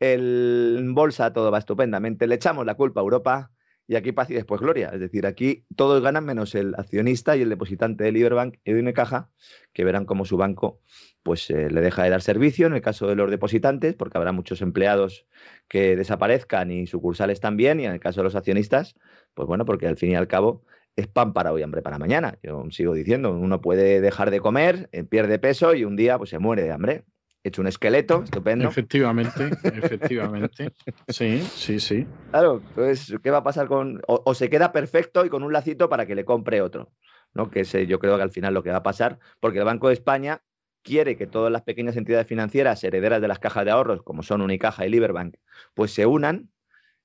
El, 0.00 0.76
en 0.78 0.94
bolsa 0.94 1.32
todo 1.32 1.50
va 1.52 1.58
estupendamente, 1.58 2.26
le 2.26 2.34
echamos 2.34 2.66
la 2.66 2.74
culpa 2.74 3.00
a 3.00 3.04
Europa 3.04 3.51
y 3.92 3.96
aquí 3.96 4.10
paz 4.12 4.30
y 4.30 4.34
después 4.34 4.58
gloria. 4.58 4.88
Es 4.88 5.00
decir, 5.00 5.26
aquí 5.26 5.66
todos 5.76 6.02
ganan 6.02 6.24
menos 6.24 6.54
el 6.54 6.74
accionista 6.76 7.36
y 7.36 7.42
el 7.42 7.50
depositante 7.50 8.04
de 8.04 8.12
Liberbank 8.12 8.56
y 8.64 8.72
de 8.72 8.80
Unicaja, 8.80 9.28
que 9.74 9.84
verán 9.84 10.06
cómo 10.06 10.24
su 10.24 10.38
banco 10.38 10.80
pues 11.22 11.50
eh, 11.50 11.68
le 11.70 11.82
deja 11.82 12.02
de 12.02 12.08
dar 12.08 12.22
servicio 12.22 12.66
en 12.66 12.72
el 12.72 12.80
caso 12.80 13.06
de 13.06 13.16
los 13.16 13.30
depositantes, 13.30 13.94
porque 13.94 14.16
habrá 14.16 14.32
muchos 14.32 14.62
empleados 14.62 15.26
que 15.68 15.94
desaparezcan 15.94 16.70
y 16.70 16.86
sucursales 16.86 17.40
también, 17.40 17.80
y 17.80 17.84
en 17.84 17.92
el 17.92 18.00
caso 18.00 18.20
de 18.20 18.24
los 18.24 18.34
accionistas, 18.34 18.94
pues 19.34 19.46
bueno, 19.46 19.66
porque 19.66 19.86
al 19.86 19.98
fin 19.98 20.12
y 20.12 20.14
al 20.14 20.26
cabo 20.26 20.64
es 20.96 21.06
pan 21.06 21.34
para 21.34 21.52
hoy, 21.52 21.62
hambre 21.62 21.82
para 21.82 21.98
mañana. 21.98 22.38
Yo 22.42 22.64
sigo 22.70 22.94
diciendo, 22.94 23.32
uno 23.32 23.60
puede 23.60 24.00
dejar 24.00 24.30
de 24.30 24.40
comer, 24.40 24.88
eh, 24.92 25.04
pierde 25.04 25.38
peso 25.38 25.74
y 25.74 25.84
un 25.84 25.96
día 25.96 26.16
pues 26.16 26.30
se 26.30 26.38
muere 26.38 26.62
de 26.62 26.72
hambre 26.72 27.04
hecho 27.44 27.60
un 27.60 27.68
esqueleto, 27.68 28.22
estupendo. 28.22 28.68
Efectivamente, 28.68 29.50
efectivamente. 29.64 30.72
Sí, 31.08 31.40
sí, 31.42 31.80
sí. 31.80 32.06
Claro, 32.30 32.62
pues, 32.74 33.14
¿qué 33.22 33.30
va 33.30 33.38
a 33.38 33.44
pasar 33.44 33.66
con.? 33.66 34.00
O, 34.06 34.34
se 34.34 34.48
queda 34.48 34.72
perfecto 34.72 35.24
y 35.24 35.28
con 35.28 35.42
un 35.42 35.52
lacito 35.52 35.88
para 35.88 36.06
que 36.06 36.14
le 36.14 36.24
compre 36.24 36.62
otro, 36.62 36.90
¿no? 37.34 37.50
Que 37.50 37.60
es, 37.60 37.72
yo 37.72 37.98
creo 37.98 38.16
que 38.16 38.22
al 38.22 38.30
final 38.30 38.54
lo 38.54 38.62
que 38.62 38.70
va 38.70 38.78
a 38.78 38.82
pasar, 38.82 39.18
porque 39.40 39.58
el 39.58 39.64
Banco 39.64 39.88
de 39.88 39.94
España 39.94 40.42
quiere 40.82 41.16
que 41.16 41.26
todas 41.26 41.52
las 41.52 41.62
pequeñas 41.62 41.96
entidades 41.96 42.26
financieras 42.26 42.82
herederas 42.84 43.20
de 43.20 43.28
las 43.28 43.38
cajas 43.38 43.64
de 43.64 43.70
ahorros, 43.70 44.02
como 44.02 44.22
son 44.22 44.40
Unicaja 44.42 44.86
y 44.86 44.90
Liberbank, 44.90 45.36
pues 45.74 45.92
se 45.92 46.06
unan. 46.06 46.48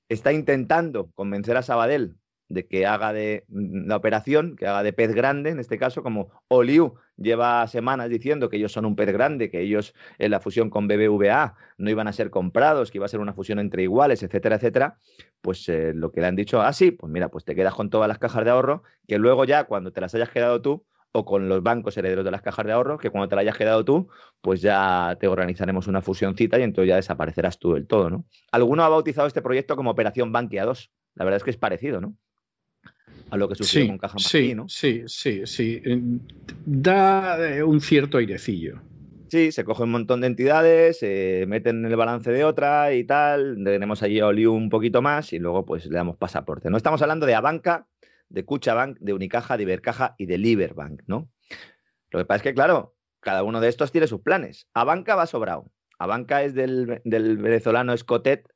Está 0.08 0.32
intentando 0.32 1.10
convencer 1.14 1.58
a 1.58 1.62
Sabadell 1.62 2.16
de 2.48 2.66
que 2.66 2.86
haga 2.86 3.12
de 3.12 3.44
mm, 3.48 3.88
la 3.88 3.96
operación, 3.96 4.56
que 4.56 4.66
haga 4.66 4.82
de 4.82 4.92
pez 4.92 5.14
grande, 5.14 5.50
en 5.50 5.60
este 5.60 5.78
caso, 5.78 6.02
como 6.02 6.30
Oliu 6.48 6.94
lleva 7.16 7.66
semanas 7.66 8.08
diciendo 8.08 8.48
que 8.48 8.56
ellos 8.56 8.72
son 8.72 8.84
un 8.84 8.96
pez 8.96 9.12
grande, 9.12 9.50
que 9.50 9.60
ellos 9.60 9.94
en 10.18 10.30
la 10.30 10.40
fusión 10.40 10.70
con 10.70 10.88
BBVA 10.88 11.56
no 11.76 11.90
iban 11.90 12.08
a 12.08 12.12
ser 12.12 12.30
comprados, 12.30 12.90
que 12.90 12.98
iba 12.98 13.06
a 13.06 13.08
ser 13.08 13.20
una 13.20 13.34
fusión 13.34 13.58
entre 13.58 13.82
iguales, 13.82 14.22
etcétera, 14.22 14.56
etcétera, 14.56 14.98
pues 15.40 15.68
eh, 15.68 15.92
lo 15.94 16.12
que 16.12 16.20
le 16.20 16.28
han 16.28 16.36
dicho, 16.36 16.60
ah, 16.60 16.72
sí, 16.72 16.90
pues 16.90 17.12
mira, 17.12 17.28
pues 17.28 17.44
te 17.44 17.54
quedas 17.54 17.74
con 17.74 17.90
todas 17.90 18.08
las 18.08 18.18
cajas 18.18 18.44
de 18.44 18.50
ahorro, 18.50 18.82
que 19.06 19.18
luego 19.18 19.44
ya 19.44 19.64
cuando 19.64 19.92
te 19.92 20.00
las 20.00 20.14
hayas 20.14 20.30
quedado 20.30 20.62
tú, 20.62 20.84
o 21.12 21.24
con 21.24 21.48
los 21.48 21.62
bancos 21.62 21.96
herederos 21.96 22.24
de 22.24 22.30
las 22.30 22.42
cajas 22.42 22.66
de 22.66 22.72
ahorro, 22.72 22.98
que 22.98 23.10
cuando 23.10 23.28
te 23.28 23.34
las 23.34 23.42
hayas 23.42 23.56
quedado 23.56 23.84
tú, 23.84 24.08
pues 24.40 24.60
ya 24.60 25.16
te 25.18 25.26
organizaremos 25.26 25.86
una 25.86 26.02
fusioncita 26.02 26.58
y 26.58 26.62
entonces 26.62 26.88
ya 26.88 26.96
desaparecerás 26.96 27.58
tú 27.58 27.74
del 27.74 27.86
todo, 27.86 28.10
¿no? 28.10 28.26
Alguno 28.52 28.84
ha 28.84 28.88
bautizado 28.88 29.26
este 29.26 29.42
proyecto 29.42 29.74
como 29.74 29.90
Operación 29.90 30.32
Bankia 30.32 30.64
2. 30.64 30.92
La 31.14 31.24
verdad 31.24 31.38
es 31.38 31.44
que 31.44 31.50
es 31.50 31.56
parecido, 31.56 32.00
¿no? 32.00 32.14
A 33.30 33.36
lo 33.36 33.48
que 33.48 33.54
sucedió 33.54 33.88
con 33.88 33.98
Caja 33.98 34.18
sí, 34.18 34.54
¿no? 34.54 34.68
Sí, 34.68 35.02
sí, 35.06 35.42
sí. 35.44 35.82
Da 36.64 37.38
eh, 37.46 37.62
un 37.62 37.80
cierto 37.80 38.18
airecillo. 38.18 38.80
Sí, 39.28 39.52
se 39.52 39.64
coge 39.64 39.82
un 39.82 39.90
montón 39.90 40.22
de 40.22 40.26
entidades, 40.26 41.00
se 41.00 41.44
meten 41.46 41.84
en 41.84 41.90
el 41.90 41.96
balance 41.96 42.32
de 42.32 42.44
otra 42.44 42.94
y 42.94 43.04
tal. 43.04 43.62
Tenemos 43.62 44.02
allí 44.02 44.20
a 44.20 44.26
Oliu 44.26 44.54
un 44.54 44.70
poquito 44.70 45.02
más 45.02 45.34
y 45.34 45.38
luego 45.38 45.66
pues 45.66 45.84
le 45.86 45.96
damos 45.96 46.16
pasaporte. 46.16 46.70
No 46.70 46.78
estamos 46.78 47.02
hablando 47.02 47.26
de 47.26 47.34
Abanca, 47.34 47.86
de 48.30 48.44
Cuchabank, 48.46 48.98
de 49.00 49.12
Unicaja, 49.12 49.58
de 49.58 49.64
Ibercaja 49.64 50.14
y 50.16 50.24
de 50.24 50.38
Liberbank, 50.38 51.02
¿no? 51.06 51.28
Lo 52.10 52.20
que 52.20 52.24
pasa 52.24 52.36
es 52.36 52.42
que, 52.42 52.54
claro, 52.54 52.96
cada 53.20 53.42
uno 53.42 53.60
de 53.60 53.68
estos 53.68 53.92
tiene 53.92 54.06
sus 54.06 54.22
planes. 54.22 54.66
Abanca 54.72 55.14
va 55.14 55.26
sobrado. 55.26 55.70
Abanca 55.98 56.42
es 56.42 56.54
del, 56.54 57.02
del 57.04 57.36
venezolano 57.36 57.92
Escotet, 57.92 58.48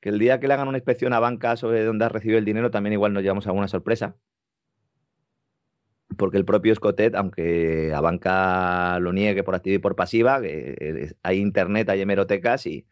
que 0.00 0.10
el 0.10 0.18
día 0.18 0.40
que 0.40 0.48
le 0.48 0.54
hagan 0.54 0.68
una 0.68 0.78
inspección 0.78 1.12
a 1.12 1.20
banca 1.20 1.56
sobre 1.56 1.84
dónde 1.84 2.04
ha 2.04 2.08
recibido 2.08 2.38
el 2.38 2.44
dinero, 2.44 2.70
también 2.70 2.92
igual 2.92 3.12
nos 3.12 3.22
llevamos 3.22 3.46
alguna 3.46 3.68
sorpresa. 3.68 4.16
Porque 6.16 6.38
el 6.38 6.44
propio 6.44 6.72
Escotet, 6.72 7.14
aunque 7.14 7.92
a 7.94 8.00
banca 8.00 8.98
lo 9.00 9.12
niegue 9.12 9.42
por 9.42 9.54
activa 9.54 9.74
y 9.74 9.78
por 9.78 9.96
pasiva, 9.96 10.40
hay 11.22 11.38
internet, 11.38 11.88
hay 11.88 12.00
hemerotecas 12.00 12.66
y 12.66 12.86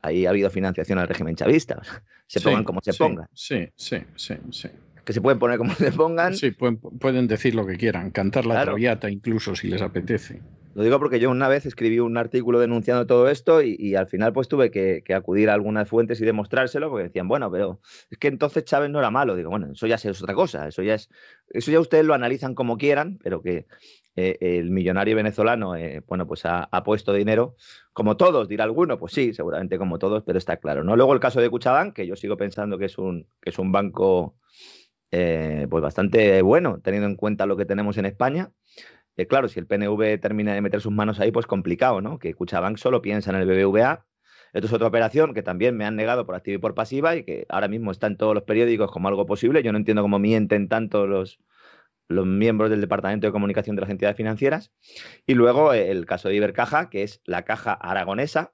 ahí 0.00 0.26
ha 0.26 0.30
habido 0.30 0.50
financiación 0.50 0.98
al 0.98 1.08
régimen 1.08 1.36
chavista. 1.36 1.82
Se 2.26 2.40
pongan 2.40 2.64
como 2.64 2.80
se 2.80 2.94
pongan. 2.94 3.28
Sí, 3.34 3.68
sí, 3.76 3.98
sí, 4.16 4.34
sí. 4.50 4.68
Que 5.04 5.12
se 5.12 5.20
pueden 5.20 5.38
poner 5.38 5.58
como 5.58 5.74
se 5.74 5.92
pongan. 5.92 6.34
Sí, 6.34 6.52
pueden, 6.52 7.26
decir 7.26 7.54
lo 7.54 7.66
que 7.66 7.76
quieran, 7.76 8.10
cantar 8.10 8.46
la 8.46 8.62
traviata 8.62 9.10
incluso 9.10 9.54
si 9.54 9.68
les 9.68 9.82
apetece. 9.82 10.40
Lo 10.74 10.82
digo 10.82 10.98
porque 10.98 11.20
yo 11.20 11.30
una 11.30 11.48
vez 11.48 11.66
escribí 11.66 11.98
un 11.98 12.16
artículo 12.16 12.58
denunciando 12.58 13.06
todo 13.06 13.28
esto 13.28 13.62
y, 13.62 13.94
al 13.94 14.06
final 14.06 14.32
pues 14.32 14.48
tuve 14.48 14.70
que, 14.70 15.02
acudir 15.14 15.50
a 15.50 15.54
algunas 15.54 15.88
fuentes 15.88 16.20
y 16.20 16.24
demostrárselo 16.24 16.88
porque 16.88 17.04
decían, 17.04 17.28
bueno, 17.28 17.50
pero 17.50 17.80
es 18.10 18.18
que 18.18 18.28
entonces 18.28 18.64
Chávez 18.64 18.90
no 18.90 18.98
era 18.98 19.10
malo. 19.10 19.36
Digo, 19.36 19.50
bueno, 19.50 19.72
eso 19.72 19.86
ya 19.86 19.96
es 19.96 20.22
otra 20.22 20.34
cosa, 20.34 20.68
eso 20.68 20.82
ya 20.82 20.94
es, 20.94 21.10
eso 21.50 21.70
ya 21.70 21.80
ustedes 21.80 22.04
lo 22.04 22.14
analizan 22.14 22.54
como 22.54 22.78
quieran, 22.78 23.18
pero 23.22 23.42
que 23.42 23.66
eh, 24.16 24.38
el 24.40 24.70
millonario 24.70 25.16
venezolano, 25.16 25.76
eh, 25.76 26.02
bueno, 26.06 26.26
pues 26.26 26.42
ha, 26.44 26.68
puesto 26.84 27.12
dinero, 27.12 27.56
como 27.92 28.16
todos, 28.16 28.48
dirá 28.48 28.64
alguno, 28.64 28.98
pues 28.98 29.12
sí, 29.12 29.34
seguramente 29.34 29.78
como 29.78 29.98
todos, 29.98 30.22
pero 30.24 30.38
está 30.38 30.56
claro, 30.58 30.84
¿no? 30.84 30.96
Luego 30.96 31.12
el 31.12 31.20
caso 31.20 31.40
de 31.40 31.50
Cuchabán, 31.50 31.92
que 31.92 32.06
yo 32.06 32.16
sigo 32.16 32.36
pensando 32.36 32.78
que 32.78 32.86
es 32.86 32.98
un, 32.98 33.26
que 33.40 33.50
es 33.50 33.58
un 33.58 33.72
banco 33.72 34.36
eh, 35.10 35.66
pues 35.68 35.82
bastante 35.82 36.40
bueno, 36.42 36.80
teniendo 36.82 37.08
en 37.08 37.16
cuenta 37.16 37.46
lo 37.46 37.56
que 37.56 37.66
tenemos 37.66 37.98
en 37.98 38.06
España 38.06 38.50
claro, 39.28 39.48
si 39.48 39.60
el 39.60 39.66
PNV 39.66 40.18
termina 40.20 40.54
de 40.54 40.60
meter 40.60 40.80
sus 40.80 40.92
manos 40.92 41.20
ahí, 41.20 41.30
pues 41.30 41.46
complicado, 41.46 42.00
¿no? 42.00 42.18
Que 42.18 42.34
Cuchabank 42.34 42.76
solo 42.78 43.02
piensa 43.02 43.30
en 43.30 43.36
el 43.36 43.46
BBVA. 43.46 44.06
Esto 44.52 44.66
es 44.66 44.72
otra 44.72 44.88
operación 44.88 45.32
que 45.34 45.42
también 45.42 45.76
me 45.76 45.86
han 45.86 45.96
negado 45.96 46.26
por 46.26 46.34
activa 46.34 46.56
y 46.56 46.58
por 46.58 46.74
pasiva 46.74 47.16
y 47.16 47.24
que 47.24 47.46
ahora 47.48 47.68
mismo 47.68 47.90
está 47.90 48.06
en 48.06 48.16
todos 48.16 48.34
los 48.34 48.42
periódicos 48.44 48.90
como 48.90 49.08
algo 49.08 49.24
posible. 49.26 49.62
Yo 49.62 49.72
no 49.72 49.78
entiendo 49.78 50.02
cómo 50.02 50.18
mienten 50.18 50.68
tanto 50.68 51.06
los, 51.06 51.40
los 52.08 52.26
miembros 52.26 52.70
del 52.70 52.80
Departamento 52.80 53.26
de 53.26 53.32
Comunicación 53.32 53.76
de 53.76 53.82
las 53.82 53.90
entidades 53.90 54.16
financieras. 54.16 54.72
Y 55.26 55.34
luego 55.34 55.72
el 55.72 56.06
caso 56.06 56.28
de 56.28 56.36
Ibercaja, 56.36 56.90
que 56.90 57.02
es 57.02 57.22
la 57.24 57.44
caja 57.44 57.72
aragonesa, 57.72 58.52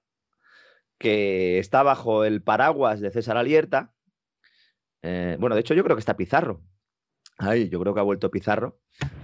que 0.98 1.58
está 1.58 1.82
bajo 1.82 2.24
el 2.24 2.42
paraguas 2.42 3.00
de 3.00 3.10
César 3.10 3.36
Alierta. 3.36 3.92
Eh, 5.02 5.36
bueno, 5.38 5.54
de 5.54 5.60
hecho 5.60 5.74
yo 5.74 5.84
creo 5.84 5.96
que 5.96 6.00
está 6.00 6.16
Pizarro. 6.16 6.62
Ay, 7.38 7.68
yo 7.68 7.80
creo 7.80 7.94
que 7.94 8.00
ha 8.00 8.04
vuelto 8.04 8.30
Pizarro. 8.30 8.76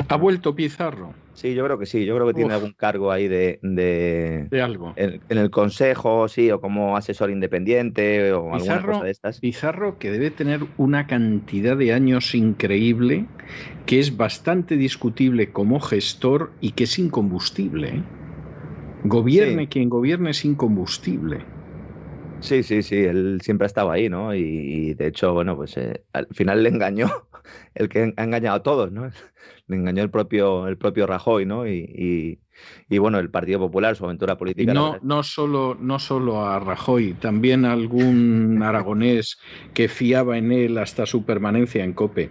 ¿Ha 0.09 0.17
vuelto 0.17 0.55
Pizarro? 0.55 1.13
Sí, 1.35 1.55
yo 1.55 1.65
creo 1.65 1.79
que 1.79 1.87
sí. 1.87 2.05
Yo 2.05 2.15
creo 2.15 2.29
que 2.29 2.35
tiene 2.35 2.55
algún 2.55 2.73
cargo 2.73 3.11
ahí 3.11 3.27
de. 3.27 3.59
De, 3.63 4.63
algo. 4.63 4.95
En, 4.97 5.21
el 5.29 5.51
consejo, 5.51 6.29
sí, 6.29 6.51
o 6.53 6.61
como 6.61 6.97
asesor 6.97 7.31
independiente 7.31 8.33
o 8.33 8.55
alguna 8.55 8.83
cosa 8.83 9.05
de 9.05 9.11
estas. 9.11 9.41
Pizarro, 9.41 9.99
que 9.99 10.13
debe 10.13 10.31
tener 10.31 10.61
una 10.77 11.09
cantidad 11.09 11.77
de 11.77 11.93
años 11.93 12.37
increíble, 12.37 13.27
que 13.85 13.99
es 13.99 14.17
bastante 14.17 14.77
discutible 14.77 15.51
como 15.51 15.81
gestor 15.81 16.53
y 16.61 16.71
que 16.71 16.85
es 16.85 16.97
incombustible. 17.01 17.89
¿eh? 17.97 18.03
Gobierne 19.03 19.69
quien 19.69 19.89
gobierne 19.89 20.31
es 20.31 20.45
incombustible. 20.45 21.45
Sí, 22.41 22.63
sí, 22.63 22.83
sí, 22.83 22.97
él 22.97 23.41
siempre 23.43 23.65
ha 23.65 23.67
estado 23.67 23.91
ahí, 23.91 24.09
¿no? 24.09 24.35
Y, 24.35 24.95
de 24.95 25.07
hecho, 25.09 25.33
bueno, 25.33 25.57
pues 25.57 25.77
eh, 25.79 26.05
al 26.13 26.29
final 26.31 26.63
le 26.63 26.69
engañó 26.69 27.11
el 27.75 27.89
que 27.89 28.13
ha 28.17 28.25
engañado 28.25 28.57
a 28.57 28.63
todos, 28.63 28.93
¿no? 28.93 29.11
Le 29.67 29.77
engañó 29.77 30.03
el 30.03 30.11
propio, 30.11 30.69
el 30.69 30.77
propio 30.77 31.07
Rajoy, 31.07 31.47
¿no? 31.47 31.67
Y, 31.67 32.39
bueno, 32.91 33.19
el 33.19 33.31
Partido 33.31 33.59
Popular, 33.59 33.97
su 33.97 34.05
aventura 34.05 34.37
política. 34.37 34.73
no, 34.73 34.99
no, 35.03 35.23
solo, 35.23 35.77
no 35.81 35.99
solo 35.99 36.45
a 36.47 36.61
Rajoy, 36.61 37.15
también 37.15 37.65
a 37.65 37.73
algún 37.73 38.63
aragonés 38.63 39.39
que 39.73 39.89
fiaba 39.89 40.39
en 40.39 40.53
él 40.53 40.79
hasta 40.79 41.07
su 41.07 41.25
permanencia 41.25 41.85
en 41.85 41.93
COPE. 41.93 42.31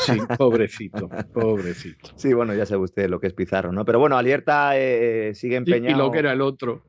Sí, 0.00 0.12
pobrecito, 0.38 1.08
pobrecito. 1.32 2.10
Sí, 2.16 2.32
bueno, 2.34 2.54
ya 2.54 2.66
sabe 2.66 2.82
usted 2.82 3.08
lo 3.08 3.20
que 3.20 3.28
es 3.28 3.32
Pizarro, 3.32 3.72
¿no? 3.72 3.84
Pero 3.84 3.98
bueno, 3.98 4.16
Alierta 4.16 4.76
eh, 4.76 5.32
sigue 5.34 5.56
empeñado. 5.56 5.96
y 5.96 5.98
lo 5.98 6.10
que 6.10 6.18
era 6.18 6.32
el 6.32 6.40
otro. 6.40 6.82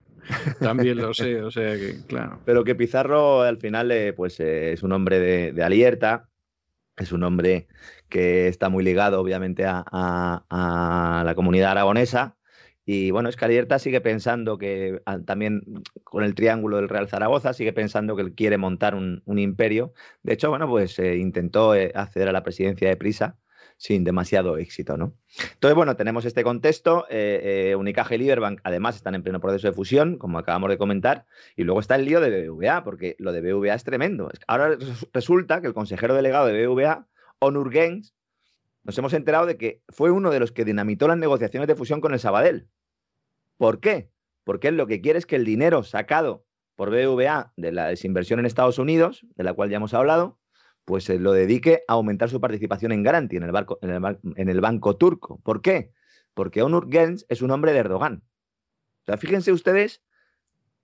También 0.59 0.97
lo 0.97 1.13
sé, 1.13 1.41
o 1.41 1.51
sea 1.51 1.75
que, 1.75 1.97
claro. 2.07 2.39
Pero 2.45 2.63
que 2.63 2.75
Pizarro 2.75 3.41
al 3.41 3.57
final 3.57 3.91
eh, 3.91 4.13
pues, 4.13 4.39
eh, 4.39 4.73
es 4.73 4.83
un 4.83 4.91
hombre 4.91 5.19
de, 5.51 5.63
Alierta, 5.63 6.29
es 6.97 7.11
un 7.11 7.23
hombre 7.23 7.67
que 8.09 8.47
está 8.47 8.69
muy 8.69 8.83
ligado 8.83 9.19
obviamente 9.21 9.65
a, 9.65 11.23
la 11.25 11.35
comunidad 11.35 11.71
aragonesa. 11.71 12.37
Y 12.85 13.11
bueno, 13.11 13.29
es 13.29 13.35
que 13.35 13.45
Alierta 13.45 13.79
sigue 13.79 14.01
pensando 14.01 14.57
que 14.57 15.01
ah, 15.05 15.19
también 15.19 15.61
con 16.03 16.23
el 16.23 16.35
triángulo 16.35 16.77
del 16.77 16.89
Real 16.89 17.07
Zaragoza, 17.07 17.53
sigue 17.53 17.73
pensando 17.73 18.15
que 18.15 18.23
él 18.23 18.33
quiere 18.35 18.57
montar 18.57 18.95
un, 18.95 19.21
imperio. 19.39 19.93
De 20.23 20.33
hecho, 20.33 20.49
bueno, 20.49 20.67
pues 20.67 20.97
eh, 20.99 21.17
intentó 21.17 21.73
acceder 21.73 22.29
a 22.29 22.31
la 22.31 22.43
presidencia 22.43 22.89
de 22.89 22.97
Prisa 22.97 23.37
sin 23.81 24.03
demasiado 24.03 24.59
éxito, 24.59 24.95
¿no? 24.95 25.15
Entonces, 25.53 25.75
bueno, 25.75 25.95
tenemos 25.95 26.23
este 26.25 26.43
contexto. 26.43 27.07
Eh, 27.09 27.71
eh, 27.71 27.75
Unicaja 27.75 28.13
y 28.13 28.19
Liberbank, 28.19 28.61
además, 28.63 28.95
están 28.95 29.15
en 29.15 29.23
pleno 29.23 29.39
proceso 29.39 29.67
de 29.67 29.73
fusión, 29.73 30.19
como 30.19 30.37
acabamos 30.37 30.69
de 30.69 30.77
comentar, 30.77 31.25
y 31.55 31.63
luego 31.63 31.79
está 31.79 31.95
el 31.95 32.05
lío 32.05 32.21
de 32.21 32.47
BBVA, 32.47 32.83
porque 32.83 33.15
lo 33.17 33.31
de 33.31 33.41
BBVA 33.41 33.73
es 33.73 33.83
tremendo. 33.83 34.29
Ahora 34.45 34.77
resulta 35.13 35.61
que 35.61 35.67
el 35.67 35.73
consejero 35.73 36.13
delegado 36.13 36.45
de 36.45 36.67
BBVA, 36.67 37.07
Onur 37.39 37.71
Gens, 37.71 38.13
nos 38.83 38.95
hemos 38.99 39.13
enterado 39.13 39.47
de 39.47 39.57
que 39.57 39.81
fue 39.89 40.11
uno 40.11 40.29
de 40.29 40.39
los 40.39 40.51
que 40.51 40.63
dinamitó 40.63 41.07
las 41.07 41.17
negociaciones 41.17 41.67
de 41.67 41.73
fusión 41.73 42.01
con 42.01 42.13
el 42.13 42.19
Sabadell. 42.19 42.67
¿Por 43.57 43.79
qué? 43.79 44.11
Porque 44.43 44.67
él 44.67 44.77
lo 44.77 44.85
que 44.85 45.01
quiere 45.01 45.17
es 45.17 45.25
que 45.25 45.37
el 45.37 45.43
dinero 45.43 45.81
sacado 45.81 46.45
por 46.75 46.91
BBVA 46.91 47.51
de 47.57 47.71
la 47.71 47.87
desinversión 47.87 48.39
en 48.39 48.45
Estados 48.45 48.77
Unidos, 48.77 49.25
de 49.35 49.43
la 49.43 49.53
cual 49.53 49.71
ya 49.71 49.77
hemos 49.77 49.95
hablado, 49.95 50.37
pues 50.85 51.03
se 51.05 51.19
lo 51.19 51.31
dedique 51.33 51.83
a 51.87 51.93
aumentar 51.93 52.29
su 52.29 52.39
participación 52.39 52.91
en 52.91 53.03
Garanti, 53.03 53.37
en 53.37 53.43
el, 54.49 54.61
banco 54.61 54.97
turco. 54.97 55.39
¿Por 55.43 55.61
qué? 55.61 55.91
Porque 56.33 56.61
Onur 56.61 56.89
Gens 56.91 57.25
es 57.29 57.41
un 57.41 57.51
hombre 57.51 57.73
de 57.73 57.79
Erdogan. 57.79 58.23
O 59.03 59.05
sea, 59.05 59.17
fíjense 59.17 59.51
ustedes, 59.51 60.03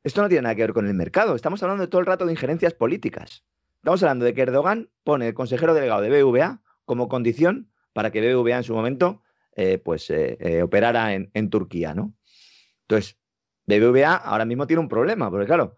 esto 0.04 0.22
no 0.22 0.30
tiene 0.30 0.44
nada 0.44 0.56
que 0.56 0.62
ver 0.62 0.74
con 0.74 0.88
el 0.88 0.94
mercado. 0.94 1.36
Estamos 1.36 1.62
hablando 1.64 1.90
todo 1.90 2.00
el 2.00 2.08
rato 2.08 2.26
de 2.26 2.32
injerencias 2.32 2.74
políticas. 2.74 3.44
Estamos 3.78 4.04
hablando 4.04 4.26
de 4.26 4.34
que 4.34 4.42
Erdogan 4.42 4.90
pone 5.04 5.28
el 5.28 5.34
consejero 5.34 5.74
delegado 5.74 6.02
de 6.02 6.24
BVA 6.24 6.62
como 6.86 7.08
condición 7.08 7.72
para 7.94 8.12
que 8.12 8.22
BVA 8.34 8.58
en 8.58 8.64
su 8.64 8.74
momento 8.74 9.22
eh, 9.56 9.80
pues, 9.80 10.10
eh, 10.10 10.38
eh, 10.40 10.62
operara 10.62 11.14
en, 11.14 11.32
en, 11.34 11.50
Turquía, 11.50 11.96
¿no? 11.96 12.14
Entonces, 12.82 13.18
BBVA 13.66 14.16
ahora 14.16 14.46
mismo 14.46 14.68
tiene 14.68 14.82
un 14.82 14.88
problema, 14.88 15.30
porque 15.32 15.48
claro, 15.48 15.78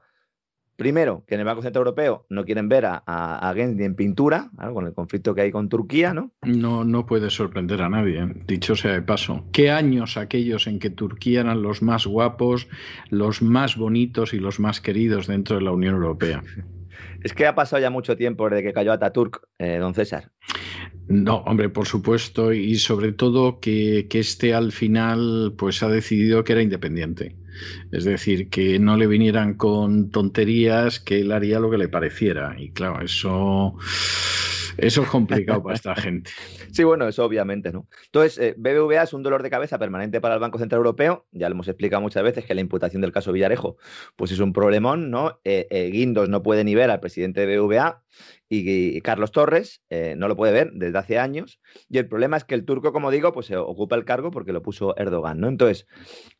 Primero, 0.79 1.25
que 1.27 1.35
en 1.35 1.41
el 1.41 1.45
Banco 1.45 1.61
Central 1.61 1.81
Europeo 1.81 2.25
no 2.29 2.45
quieren 2.45 2.69
ver 2.69 2.85
a, 2.85 3.03
a, 3.05 3.53
en 3.57 3.95
pintura, 3.95 4.49
con 4.73 4.87
el 4.87 4.93
conflicto 4.93 5.35
que 5.35 5.41
hay 5.41 5.51
con 5.51 5.67
Turquía, 5.67 6.13
¿no? 6.13 6.31
No, 6.43 6.85
no 6.85 7.05
puede 7.05 7.29
sorprender 7.29 7.81
a 7.81 7.89
nadie, 7.89 8.23
¿eh? 8.23 8.33
dicho 8.47 8.77
sea 8.77 8.93
de 8.93 9.01
paso. 9.01 9.43
¿Qué 9.51 9.71
años 9.71 10.15
aquellos 10.15 10.67
en 10.67 10.79
que 10.79 10.89
Turquía 10.89 11.41
eran 11.41 11.61
los 11.63 11.81
más 11.81 12.07
guapos, 12.07 12.69
los 13.09 13.41
más 13.41 13.75
bonitos 13.75 14.33
y 14.33 14.39
los 14.39 14.61
más 14.61 14.79
queridos 14.79 15.27
dentro 15.27 15.57
de 15.57 15.63
la 15.63 15.73
Unión 15.73 15.95
Europea? 15.95 16.41
Es 17.21 17.33
que 17.33 17.45
ha 17.45 17.55
pasado 17.55 17.81
ya 17.81 17.89
mucho 17.89 18.15
tiempo 18.15 18.49
desde 18.49 18.63
que 18.63 18.71
cayó 18.71 18.93
Ataturk, 18.93 19.45
eh, 19.57 19.77
don 19.77 19.93
César. 19.93 20.31
No, 21.09 21.39
hombre, 21.39 21.67
por 21.67 21.85
supuesto, 21.85 22.53
y 22.53 22.75
sobre 22.75 23.11
todo 23.11 23.59
que, 23.59 24.07
que 24.09 24.19
este 24.19 24.53
al 24.53 24.71
final 24.71 25.53
pues 25.57 25.83
ha 25.83 25.89
decidido 25.89 26.45
que 26.45 26.53
era 26.53 26.61
independiente. 26.61 27.35
Es 27.91 28.03
decir, 28.03 28.49
que 28.49 28.79
no 28.79 28.97
le 28.97 29.07
vinieran 29.07 29.55
con 29.55 30.11
tonterías, 30.11 30.99
que 30.99 31.19
él 31.21 31.31
haría 31.31 31.59
lo 31.59 31.69
que 31.69 31.77
le 31.77 31.87
pareciera. 31.87 32.55
Y 32.57 32.71
claro, 32.71 33.01
eso, 33.01 33.75
eso 34.77 35.03
es 35.03 35.09
complicado 35.09 35.63
para 35.63 35.75
esta 35.75 35.95
gente. 35.95 36.31
Sí, 36.71 36.83
bueno, 36.83 37.07
eso 37.07 37.25
obviamente, 37.25 37.71
¿no? 37.71 37.87
Entonces, 38.05 38.37
eh, 38.37 38.53
BBVA 38.55 39.01
es 39.01 39.13
un 39.13 39.23
dolor 39.23 39.41
de 39.41 39.49
cabeza 39.49 39.79
permanente 39.79 40.21
para 40.21 40.35
el 40.35 40.39
Banco 40.39 40.59
Central 40.59 40.77
Europeo. 40.77 41.25
Ya 41.31 41.49
lo 41.49 41.55
hemos 41.55 41.67
explicado 41.67 41.99
muchas 41.99 42.21
veces 42.21 42.45
que 42.45 42.53
la 42.53 42.61
imputación 42.61 43.01
del 43.01 43.11
caso 43.11 43.31
Villarejo, 43.31 43.77
pues 44.15 44.31
es 44.31 44.39
un 44.39 44.53
problemón, 44.53 45.09
¿no? 45.09 45.39
Eh, 45.43 45.65
eh, 45.71 45.89
Guindos 45.89 46.29
no 46.29 46.43
puede 46.43 46.63
ni 46.63 46.75
ver 46.75 46.91
al 46.91 46.99
presidente 46.99 47.47
de 47.47 47.57
BBVA 47.57 48.03
y, 48.49 48.99
Carlos 49.01 49.31
Torres 49.31 49.83
eh, 49.89 50.15
no 50.17 50.27
lo 50.27 50.35
puede 50.35 50.51
ver 50.51 50.71
desde 50.73 50.97
hace 50.97 51.19
años. 51.19 51.61
Y 51.87 51.99
el 51.99 52.07
problema 52.07 52.35
es 52.35 52.43
que 52.43 52.55
el 52.55 52.65
turco, 52.65 52.91
como 52.91 53.11
digo, 53.11 53.31
pues 53.31 53.45
se 53.45 53.55
ocupa 53.55 53.95
el 53.95 54.05
cargo 54.05 54.31
porque 54.31 54.51
lo 54.51 54.63
puso 54.63 54.97
Erdogan, 54.97 55.39
¿no? 55.39 55.47
Entonces, 55.47 55.85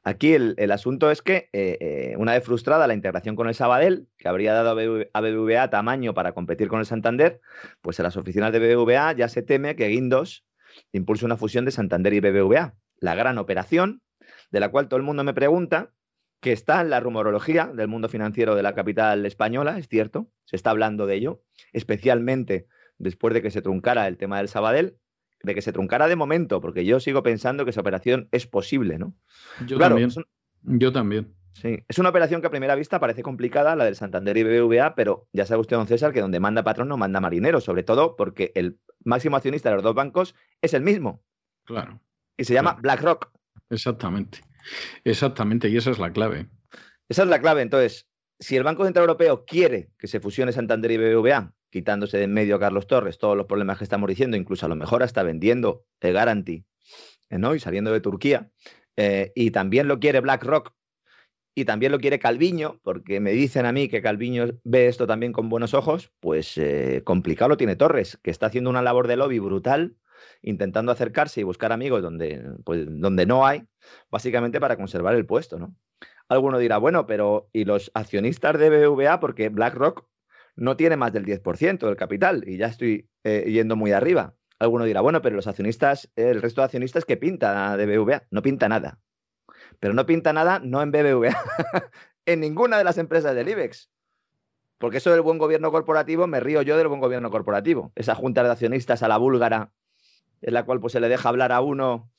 aquí 0.03 0.33
el, 0.33 0.71
asunto 0.71 1.11
es 1.11 1.21
que 1.21 1.49
eh, 1.53 1.77
eh, 1.79 2.15
una 2.17 2.33
vez 2.33 2.43
frustrada 2.43 2.87
la 2.87 2.95
integración 2.95 3.35
con 3.35 3.47
el 3.47 3.53
Sabadell, 3.53 4.07
que 4.17 4.27
habría 4.27 4.53
dado 4.53 4.71
a 4.71 5.21
BBVA 5.21 5.69
tamaño 5.69 6.15
para 6.15 6.33
competir 6.33 6.67
con 6.67 6.79
el 6.79 6.85
Santander, 6.87 7.41
pues 7.81 7.99
en 7.99 8.03
las 8.03 8.17
oficinas 8.17 8.51
de 8.51 8.59
BBVA 8.59 9.13
ya 9.13 9.29
se 9.29 9.43
teme 9.43 9.75
que 9.75 9.87
Guindos 9.87 10.45
impulse 10.91 11.25
una 11.25 11.37
fusión 11.37 11.65
de 11.65 11.71
Santander 11.71 12.13
y 12.13 12.21
BBVA. 12.21 12.75
La 12.97 13.15
gran 13.15 13.37
operación, 13.37 14.01
de 14.51 14.59
la 14.59 14.69
cual 14.69 14.87
todo 14.87 14.97
el 14.97 15.05
mundo 15.05 15.23
me 15.23 15.33
pregunta, 15.33 15.91
que 16.39 16.51
está 16.51 16.81
en 16.81 16.89
la 16.89 16.99
rumorología 16.99 17.67
del 17.67 17.87
mundo 17.87 18.09
financiero 18.09 18.55
de 18.55 18.63
la 18.63 18.73
capital 18.73 19.25
española, 19.25 19.77
es 19.77 19.87
cierto, 19.87 20.31
se 20.45 20.55
está 20.55 20.69
hablando 20.71 21.05
de 21.05 21.15
ello, 21.15 21.43
especialmente 21.73 22.67
después 22.97 23.33
de 23.33 23.41
que 23.41 23.51
se 23.51 23.61
truncara 23.61 24.07
el 24.07 24.17
tema 24.17 24.37
del 24.37 24.47
Sabadell, 24.47 24.97
de 25.43 25.55
que 25.55 25.61
se 25.61 25.73
truncara 25.73 26.07
de 26.07 26.15
momento, 26.15 26.61
porque 26.61 26.85
yo 26.85 26.99
sigo 26.99 27.23
pensando 27.23 27.63
que 27.63 27.71
esa 27.71 27.81
operación 27.81 28.27
es 28.31 28.47
posible, 28.47 28.97
¿no? 28.97 29.13
Yo 29.65 29.77
también. 29.77 30.09
yo 30.63 30.91
también. 30.91 31.33
Sí, 31.53 31.83
es 31.87 31.99
una 31.99 32.09
operación 32.09 32.41
que 32.41 32.47
a 32.47 32.51
primera 32.51 32.75
vista 32.75 32.99
parece 32.99 33.23
complicada, 33.23 33.75
la 33.75 33.83
del 33.83 33.95
Santander 33.95 34.37
y 34.37 34.43
BBVA, 34.43 34.95
pero 34.95 35.27
ya 35.33 35.45
sabe 35.45 35.61
usted, 35.61 35.75
don 35.75 35.87
César, 35.87 36.13
que 36.13 36.21
donde 36.21 36.39
manda 36.39 36.63
patrón 36.63 36.87
no 36.87 36.97
manda 36.97 37.19
marinero, 37.19 37.59
sobre 37.59 37.83
todo 37.83 38.15
porque 38.15 38.51
el 38.55 38.79
máximo 39.03 39.35
accionista 39.35 39.69
de 39.69 39.75
los 39.75 39.83
dos 39.83 39.95
bancos 39.95 40.35
es 40.61 40.73
el 40.73 40.83
mismo. 40.83 41.21
Claro. 41.65 41.99
Y 42.37 42.45
se 42.45 42.53
llama 42.53 42.77
BlackRock. 42.81 43.31
Exactamente. 43.69 44.39
Exactamente, 45.03 45.69
y 45.69 45.77
esa 45.77 45.91
es 45.91 45.99
la 45.99 46.11
clave. 46.11 46.49
Esa 47.07 47.23
es 47.23 47.29
la 47.29 47.39
clave. 47.39 47.61
Entonces, 47.61 48.07
si 48.39 48.55
el 48.55 48.63
Banco 48.63 48.85
Central 48.85 49.03
Europeo 49.03 49.45
quiere 49.45 49.89
que 49.97 50.07
se 50.07 50.19
fusione 50.19 50.51
Santander 50.51 50.91
y 50.91 50.97
BBVA, 50.97 51.53
quitándose 51.69 52.17
de 52.17 52.23
en 52.23 52.33
medio 52.33 52.55
a 52.55 52.59
Carlos 52.59 52.87
Torres 52.87 53.17
todos 53.17 53.37
los 53.37 53.45
problemas 53.45 53.77
que 53.77 53.83
estamos 53.83 54.07
diciendo, 54.07 54.37
incluso 54.37 54.65
a 54.65 54.69
lo 54.69 54.75
mejor 54.75 55.03
hasta 55.03 55.23
vendiendo 55.23 55.85
el 55.99 56.13
Guarantee 56.13 56.65
eh, 57.29 57.37
¿no? 57.37 57.53
y 57.55 57.59
saliendo 57.59 57.91
de 57.91 58.01
Turquía, 58.01 58.49
eh, 58.95 59.31
y 59.35 59.51
también 59.51 59.87
lo 59.87 59.99
quiere 59.99 60.19
BlackRock 60.19 60.73
y 61.55 61.65
también 61.65 61.91
lo 61.91 61.99
quiere 61.99 62.19
Calviño, 62.19 62.79
porque 62.83 63.19
me 63.19 63.31
dicen 63.31 63.65
a 63.65 63.71
mí 63.71 63.89
que 63.89 64.01
Calviño 64.01 64.47
ve 64.63 64.87
esto 64.87 65.07
también 65.07 65.33
con 65.33 65.49
buenos 65.49 65.73
ojos, 65.73 66.11
pues 66.19 66.57
eh, 66.57 67.01
complicado 67.03 67.49
lo 67.49 67.57
tiene 67.57 67.75
Torres, 67.75 68.17
que 68.23 68.31
está 68.31 68.45
haciendo 68.45 68.69
una 68.69 68.81
labor 68.81 69.07
de 69.07 69.17
lobby 69.17 69.39
brutal, 69.39 69.97
intentando 70.41 70.91
acercarse 70.91 71.41
y 71.41 71.43
buscar 71.43 71.71
amigos 71.71 72.01
donde, 72.01 72.43
pues, 72.63 72.85
donde 72.87 73.25
no 73.25 73.45
hay, 73.45 73.67
básicamente 74.09 74.59
para 74.59 74.77
conservar 74.77 75.15
el 75.15 75.25
puesto, 75.25 75.59
¿no? 75.59 75.75
Alguno 76.27 76.59
dirá, 76.59 76.77
bueno, 76.77 77.07
pero 77.07 77.49
¿y 77.51 77.65
los 77.65 77.91
accionistas 77.95 78.57
de 78.59 78.69
BVA? 78.69 79.19
Porque 79.19 79.49
BlackRock 79.49 80.05
no 80.55 80.77
tiene 80.77 80.95
más 80.95 81.11
del 81.11 81.25
10% 81.25 81.87
del 81.87 81.95
capital 81.95 82.43
y 82.47 82.57
ya 82.57 82.67
estoy 82.67 83.09
eh, 83.23 83.45
yendo 83.49 83.75
muy 83.75 83.93
arriba. 83.93 84.35
Alguno 84.59 84.85
dirá, 84.85 85.01
bueno, 85.01 85.21
pero 85.21 85.35
los 85.35 85.47
accionistas, 85.47 86.11
el 86.15 86.41
resto 86.41 86.61
de 86.61 86.65
accionistas 86.65 87.05
que 87.05 87.17
pinta 87.17 87.77
de 87.77 87.97
BVA, 87.97 88.27
no 88.29 88.41
pinta 88.41 88.69
nada. 88.69 88.99
Pero 89.79 89.93
no 89.93 90.05
pinta 90.05 90.33
nada, 90.33 90.59
no 90.59 90.81
en 90.81 90.91
BBVA, 90.91 91.35
en 92.25 92.41
ninguna 92.41 92.77
de 92.77 92.83
las 92.83 92.97
empresas 92.97 93.33
del 93.33 93.49
IBEX. 93.49 93.89
Porque 94.77 94.97
eso 94.97 95.11
del 95.11 95.21
buen 95.21 95.37
gobierno 95.37 95.71
corporativo, 95.71 96.27
me 96.27 96.39
río 96.39 96.61
yo 96.61 96.77
del 96.77 96.87
buen 96.87 97.01
gobierno 97.01 97.31
corporativo. 97.31 97.91
Esa 97.95 98.15
junta 98.15 98.43
de 98.43 98.51
accionistas 98.51 99.01
a 99.01 99.07
la 99.07 99.17
búlgara, 99.17 99.71
en 100.41 100.53
la 100.53 100.63
cual 100.63 100.79
pues, 100.79 100.93
se 100.93 100.99
le 100.99 101.09
deja 101.09 101.29
hablar 101.29 101.51
a 101.51 101.61
uno 101.61 102.09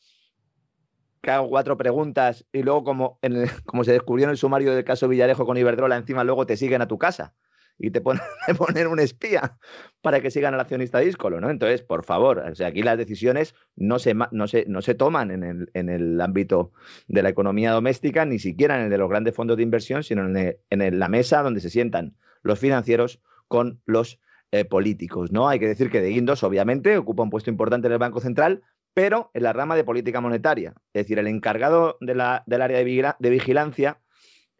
que 1.23 1.31
hago 1.31 1.49
cuatro 1.49 1.77
preguntas 1.77 2.47
y 2.53 2.63
luego, 2.63 2.85
como, 2.85 3.19
como 3.67 3.85
se 3.85 3.93
descubrió 3.93 4.25
en 4.25 4.31
el 4.31 4.37
sumario 4.37 4.75
del 4.75 4.85
caso 4.85 5.09
Villarejo 5.09 5.47
con 5.47 5.57
Iberdrola, 5.57 5.97
encima 5.97 6.25
luego 6.25 6.47
te 6.47 6.57
siguen 6.57 6.83
a 6.83 6.89
tu 6.89 6.99
casa 6.99 7.35
y 7.81 7.91
te 7.91 8.01
ponen, 8.01 8.23
poner 8.59 8.89
un 8.89 9.01
espía 9.01 9.57
para 10.03 10.21
que 10.21 10.31
sigan 10.31 10.55
al 10.55 10.61
accionista 10.61 10.99
díscolo, 10.99 11.41
¿no? 11.41 11.51
Entonces, 11.51 11.83
por 11.83 12.05
favor, 12.05 12.39
o 12.39 12.55
sea, 12.55 12.69
aquí 12.69 12.83
las 12.83 12.99
decisiones 12.99 13.55
no 13.75 13.99
se, 13.99 14.15
no 14.15 14.47
se, 14.49 14.65
no 14.69 14.83
se 14.83 14.95
toman 14.95 15.31
en 15.31 15.43
el, 15.43 15.71
en 15.75 15.89
el, 15.89 16.21
ámbito 16.21 16.73
de 17.09 17.23
la 17.23 17.31
economía 17.31 17.73
doméstica, 17.73 18.25
ni 18.27 18.39
siquiera 18.39 18.77
en 18.77 18.85
el 18.85 18.91
de 18.91 18.99
los 18.99 19.09
grandes 19.09 19.35
fondos 19.35 19.57
de 19.57 19.63
inversión, 19.63 20.05
sino 20.05 20.27
en, 20.27 20.59
en 20.69 20.99
la 20.99 21.09
mesa 21.09 21.43
donde 21.43 21.61
se 21.61 21.71
sientan 21.71 22.15
los 22.43 22.59
financieros 22.59 23.21
con 23.49 23.81
los 23.87 24.21
eh, 24.53 24.65
políticos, 24.65 25.33
¿no? 25.33 25.49
Hay 25.49 25.59
que 25.59 25.69
decir 25.69 25.91
que 25.91 26.01
De 26.01 26.11
Guindos, 26.11 26.43
obviamente, 26.43 26.97
ocupa 26.97 27.23
un 27.23 27.31
puesto 27.31 27.51
importante 27.51 27.87
en 27.87 27.93
el 27.93 27.99
Banco 27.99 28.21
Central, 28.21 28.63
pero 28.95 29.31
en 29.35 29.45
la 29.45 29.53
rama 29.53 29.77
de 29.77 29.85
política 29.85 30.21
monetaria. 30.21 30.75
Es 30.93 31.05
decir, 31.05 31.19
el 31.19 31.27
encargado 31.27 31.97
de 32.01 32.15
la, 32.15 32.43
del 32.47 32.63
área 32.63 32.79
de 32.79 33.31
vigilancia 33.31 34.01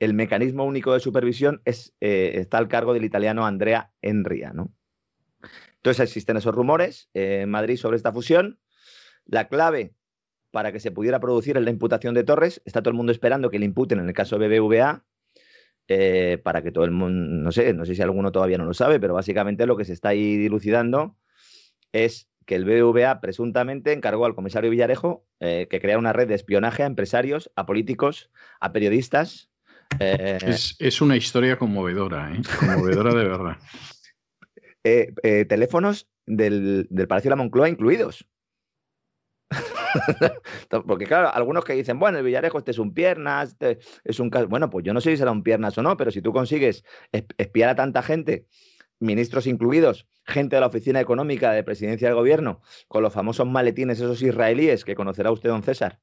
el 0.01 0.15
mecanismo 0.15 0.65
único 0.65 0.95
de 0.95 1.01
supervisión 1.01 1.61
es, 1.67 1.95
eh, 2.01 2.33
está 2.37 2.59
al 2.59 2.69
cargo 2.69 2.95
del 2.95 3.05
italiano 3.05 3.47
Andrea 3.47 3.93
Enria. 4.01 4.53
Entonces 5.77 6.01
existen 6.01 6.39
esos 6.39 6.55
rumores 6.55 7.11
en 7.15 7.51
Madrid 7.51 7.77
sobre 7.77 7.99
esta 7.99 8.13
fusión. 8.13 8.59
La 9.27 9.49
clave 9.49 9.95
para 10.51 10.73
que 10.73 10.81
se 10.81 10.91
pudiera 10.91 11.21
producir 11.21 11.57
es 11.57 11.63
la 11.63 11.71
imputación 11.71 12.15
de 12.15 12.25
Torres. 12.25 12.63
Está 12.65 12.81
todo 12.81 12.91
el 12.91 12.97
mundo 12.97 13.13
esperando 13.13 13.51
que 13.51 13.59
le 13.59 13.67
imputen 13.67 14.01
en 14.01 14.09
el 14.09 14.15
caso 14.15 14.39
BBVA. 14.39 15.05
Eh, 15.93 16.39
para 16.45 16.63
que 16.63 16.71
todo 16.71 16.85
el 16.85 16.93
mundo, 16.93 17.43
no 17.43 17.51
sé, 17.51 17.75
no 17.75 17.85
sé 17.85 17.97
si 17.97 18.03
alguno 18.03 18.31
todavía 18.31 18.59
no 18.59 18.65
lo 18.65 18.75
sabe, 18.75 19.01
pero 19.01 19.13
básicamente 19.13 19.67
lo 19.67 19.77
que 19.77 19.85
se 19.85 19.93
está 19.93 20.11
ahí 20.11 20.37
dilucidando 20.37 21.17
es 21.91 22.29
que 22.47 22.55
el 22.55 22.65
BBVA 22.65 23.21
presuntamente 23.21 23.93
encargó 23.93 24.25
al 24.25 24.37
comisario 24.37 24.71
Villarejo 24.71 25.27
eh, 25.41 25.67
que 25.69 25.81
creara 25.81 25.99
una 25.99 26.13
red 26.13 26.29
de 26.29 26.37
espionaje 26.37 26.85
a 26.85 26.87
empresarios, 26.87 27.51
a 27.57 27.67
políticos, 27.67 28.31
a 28.61 28.71
periodistas 28.73 29.51
eh, 29.99 30.39
es, 30.79 31.01
una 31.01 31.17
historia 31.17 31.59
conmovedora, 31.59 32.37
¿eh? 32.37 32.41
conmovedora 32.61 33.13
de 33.13 33.25
verdad. 33.25 33.57
Teléfonos 35.49 36.09
del, 36.25 36.87
Palacio 37.09 37.31
de 37.31 37.37
la 37.37 37.43
Moncloa 37.43 37.69
incluidos. 37.69 38.29
Porque 40.87 41.07
claro, 41.07 41.33
algunos 41.33 41.65
que 41.65 41.75
dicen, 41.75 41.99
bueno, 41.99 42.19
el 42.19 42.25
Villarejo 42.25 42.59
este 42.59 42.71
es 42.71 42.79
un 42.79 42.95
piernas, 42.95 43.51
este 43.51 43.79
es 44.05 44.21
un 44.21 44.31
bueno, 44.49 44.71
pues 44.71 44.85
yo 44.85 44.93
no 44.95 45.01
sé 45.01 45.11
si 45.11 45.17
será 45.17 45.31
un 45.31 45.43
piernas 45.43 45.77
o 45.79 45.83
no, 45.83 45.97
pero 45.97 46.11
si 46.11 46.23
tú 46.23 46.33
consigues 46.33 46.85
espiar 47.39 47.71
a 47.71 47.75
tanta 47.75 48.03
gente, 48.03 48.47
ministros 48.99 49.47
incluidos, 49.47 50.07
gente 50.25 50.57
de 50.57 50.61
la 50.61 50.67
oficina 50.67 51.01
económica 51.01 51.53
de 51.53 51.65
presidencia 51.65 52.09
del 52.09 52.17
gobierno, 52.17 52.61
con 52.89 53.03
los 53.03 53.13
famosos 53.13 53.49
maletines 53.49 53.99
esos 53.99 54.23
israelíes 54.23 54.85
que 54.85 54.95
conocerá 54.95 55.33
usted, 55.33 55.49
don 55.49 55.63
César, 55.63 56.01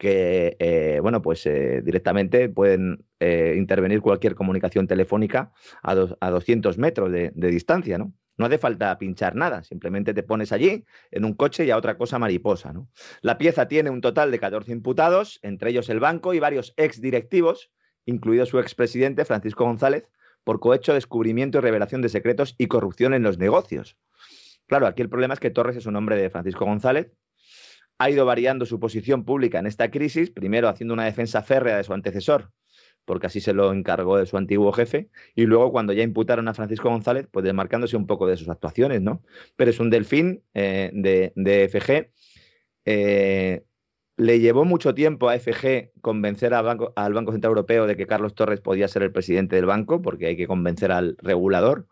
que, 0.00 0.56
eh, 0.58 0.98
bueno, 1.02 1.20
pues 1.20 1.44
eh, 1.44 1.82
directamente 1.84 2.48
pueden 2.48 3.04
eh, 3.20 3.54
intervenir 3.58 4.00
cualquier 4.00 4.34
comunicación 4.34 4.86
telefónica 4.86 5.52
a, 5.82 5.94
a 6.20 6.30
200 6.30 6.78
metros 6.78 7.12
de, 7.12 7.30
distancia, 7.34 7.98
¿no? 7.98 8.14
No 8.38 8.46
hace 8.46 8.56
falta 8.56 8.96
pinchar 8.96 9.36
nada, 9.36 9.62
simplemente 9.62 10.14
te 10.14 10.22
pones 10.22 10.52
allí 10.52 10.86
en 11.10 11.26
un 11.26 11.34
coche 11.34 11.66
y 11.66 11.70
a 11.70 11.76
otra 11.76 11.98
cosa 11.98 12.18
mariposa, 12.18 12.72
¿no? 12.72 12.88
La 13.20 13.36
pieza 13.36 13.68
tiene 13.68 13.90
un 13.90 14.00
total 14.00 14.30
de 14.30 14.38
14 14.38 14.72
imputados, 14.72 15.38
entre 15.42 15.68
ellos 15.68 15.90
el 15.90 16.00
banco 16.00 16.32
y 16.32 16.40
varios 16.40 16.72
exdirectivos, 16.78 17.70
incluido 18.06 18.46
su 18.46 18.58
expresidente 18.58 19.26
Francisco 19.26 19.66
González, 19.66 20.08
por 20.44 20.60
cohecho, 20.60 20.94
descubrimiento 20.94 21.58
y 21.58 21.60
revelación 21.60 22.00
de 22.00 22.08
secretos 22.08 22.54
y 22.56 22.68
corrupción 22.68 23.12
en 23.12 23.22
los 23.22 23.36
negocios. 23.36 23.98
Claro, 24.66 24.86
aquí 24.86 25.02
el 25.02 25.10
problema 25.10 25.34
es 25.34 25.40
que 25.40 25.50
Torres 25.50 25.76
es 25.76 25.84
un 25.84 25.96
hombre 25.96 26.16
de 26.16 26.30
Francisco 26.30 26.64
González, 26.64 27.12
ha 28.00 28.08
ido 28.08 28.24
variando 28.24 28.64
su 28.64 28.80
posición 28.80 29.26
pública 29.26 29.58
en 29.58 29.66
esta 29.66 29.90
crisis, 29.90 30.30
primero 30.30 30.70
haciendo 30.70 30.94
una 30.94 31.04
defensa 31.04 31.42
férrea 31.42 31.76
de 31.76 31.84
su 31.84 31.92
antecesor, 31.92 32.50
porque 33.04 33.26
así 33.26 33.42
se 33.42 33.52
lo 33.52 33.74
encargó 33.74 34.16
de 34.16 34.24
su 34.24 34.38
antiguo 34.38 34.72
jefe, 34.72 35.10
y 35.34 35.44
luego 35.44 35.70
cuando 35.70 35.92
ya 35.92 36.02
imputaron 36.02 36.48
a 36.48 36.54
Francisco 36.54 36.88
González, 36.88 37.28
pues 37.30 37.44
desmarcándose 37.44 37.98
un 37.98 38.06
poco 38.06 38.26
de 38.26 38.38
sus 38.38 38.48
actuaciones, 38.48 39.02
¿no? 39.02 39.22
Pero 39.54 39.70
es 39.70 39.78
un 39.80 39.90
delfín 39.90 40.42
eh, 40.54 40.90
de, 40.94 41.34
de, 41.36 41.68
FG. 41.68 42.10
Eh, 42.86 43.64
le 44.16 44.40
llevó 44.40 44.64
mucho 44.64 44.94
tiempo 44.94 45.28
a 45.28 45.38
FG 45.38 45.92
convencer 46.00 46.54
al 46.54 46.64
Banco, 46.64 46.94
al 46.96 47.12
Banco 47.12 47.32
Central 47.32 47.50
Europeo 47.50 47.86
de 47.86 47.98
que 47.98 48.06
Carlos 48.06 48.34
Torres 48.34 48.62
podía 48.62 48.88
ser 48.88 49.02
el 49.02 49.12
presidente 49.12 49.56
del 49.56 49.66
banco, 49.66 50.00
porque 50.00 50.24
hay 50.24 50.38
que 50.38 50.46
convencer 50.46 50.90
al 50.90 51.16
regulador. 51.18 51.86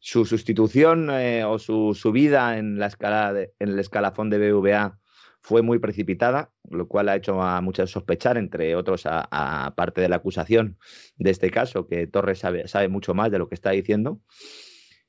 Su 0.00 0.26
sustitución 0.26 1.08
eh, 1.10 1.44
o 1.44 1.58
su 1.58 1.94
subida 1.94 2.58
en, 2.58 2.78
en 2.78 3.68
el 3.70 3.78
escalafón 3.78 4.28
de 4.28 4.52
BVA 4.52 4.99
fue 5.42 5.62
muy 5.62 5.78
precipitada, 5.78 6.52
lo 6.68 6.86
cual 6.86 7.08
ha 7.08 7.16
hecho 7.16 7.40
a 7.42 7.60
muchos 7.60 7.90
sospechar, 7.90 8.36
entre 8.36 8.76
otros 8.76 9.02
a, 9.04 9.72
parte 9.76 10.00
de 10.00 10.08
la 10.08 10.16
acusación 10.16 10.78
de 11.16 11.30
este 11.30 11.50
caso, 11.50 11.86
que 11.86 12.06
Torres 12.06 12.38
sabe, 12.38 12.88
mucho 12.88 13.14
más 13.14 13.30
de 13.30 13.38
lo 13.38 13.48
que 13.48 13.54
está 13.54 13.70
diciendo. 13.70 14.20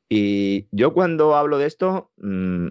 Y 0.10 0.68
yo 0.72 0.94
cuando 0.94 1.36
hablo 1.36 1.58
de 1.58 1.68
esto, 1.68 2.12
mm, 2.18 2.68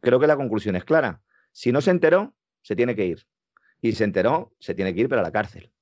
creo 0.00 0.20
que 0.20 0.26
la 0.26 0.36
conclusión 0.36 0.76
es 0.76 0.84
clara. 0.84 1.22
Si 1.52 1.72
no 1.72 1.80
se 1.80 1.90
enteró, 1.90 2.34
se 2.62 2.76
tiene 2.76 2.94
que 2.94 3.06
ir. 3.06 3.26
Y 3.80 3.92
se 3.92 4.04
enteró, 4.04 4.54
se 4.58 4.74
tiene 4.74 4.94
que 4.94 5.02
ir 5.02 5.08
para 5.08 5.22
la 5.22 5.32
cárcel. 5.32 5.72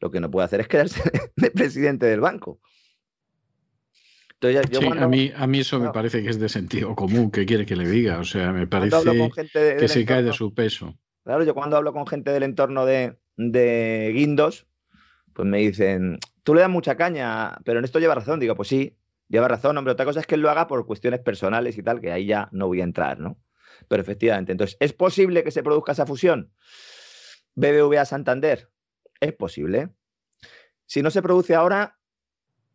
Lo 0.00 0.10
que 0.10 0.20
no 0.20 0.30
puede 0.30 0.46
hacer 0.46 0.60
es 0.60 0.68
quedarse 0.68 1.02
de 1.36 1.50
presidente 1.50 2.06
del 2.06 2.20
banco 2.20 2.60
a, 4.48 5.08
mí, 5.08 5.32
a 5.34 5.46
mí 5.46 5.58
eso 5.60 5.78
me 5.78 5.90
parece 5.90 6.22
que 6.22 6.30
es 6.30 6.38
de 6.38 6.48
sentido 6.48 6.94
común, 6.94 7.30
¿qué 7.30 7.46
quiere 7.46 7.66
que 7.66 7.76
le 7.76 7.88
diga? 7.88 8.18
O 8.18 8.24
sea, 8.24 8.52
me 8.52 8.66
parece 8.66 8.96
que 9.78 9.88
se 9.88 10.04
cae 10.04 10.22
de 10.22 10.32
su 10.32 10.54
peso. 10.54 10.98
Claro, 11.24 11.44
yo 11.44 11.54
cuando 11.54 11.76
hablo 11.76 11.92
con 11.92 12.06
gente 12.06 12.32
del 12.32 12.42
entorno 12.42 12.84
de, 12.84 13.16
de 13.36 14.12
Guindos, 14.14 14.66
pues 15.32 15.48
me 15.48 15.58
dicen, 15.58 16.18
tú 16.42 16.54
le 16.54 16.60
das 16.60 16.70
mucha 16.70 16.96
caña, 16.96 17.58
pero 17.64 17.78
en 17.78 17.84
esto 17.84 17.98
lleva 17.98 18.14
razón. 18.14 18.40
Digo, 18.40 18.54
pues 18.54 18.68
sí, 18.68 18.96
lleva 19.28 19.48
razón, 19.48 19.76
hombre. 19.76 19.92
Otra 19.92 20.04
cosa 20.04 20.20
es 20.20 20.26
que 20.26 20.36
él 20.36 20.42
lo 20.42 20.50
haga 20.50 20.66
por 20.66 20.86
cuestiones 20.86 21.20
personales 21.20 21.76
y 21.78 21.82
tal, 21.82 22.00
que 22.00 22.12
ahí 22.12 22.26
ya 22.26 22.48
no 22.52 22.66
voy 22.66 22.80
a 22.80 22.84
entrar, 22.84 23.18
¿no? 23.18 23.38
Pero 23.88 24.02
efectivamente, 24.02 24.52
entonces, 24.52 24.76
¿es 24.80 24.92
posible 24.92 25.42
que 25.42 25.50
se 25.50 25.62
produzca 25.62 25.92
esa 25.92 26.06
fusión? 26.06 26.52
BBVA 27.54 28.04
Santander, 28.04 28.70
es 29.20 29.32
posible. 29.32 29.90
Si 30.86 31.02
no 31.02 31.10
se 31.10 31.22
produce 31.22 31.54
ahora, 31.54 31.98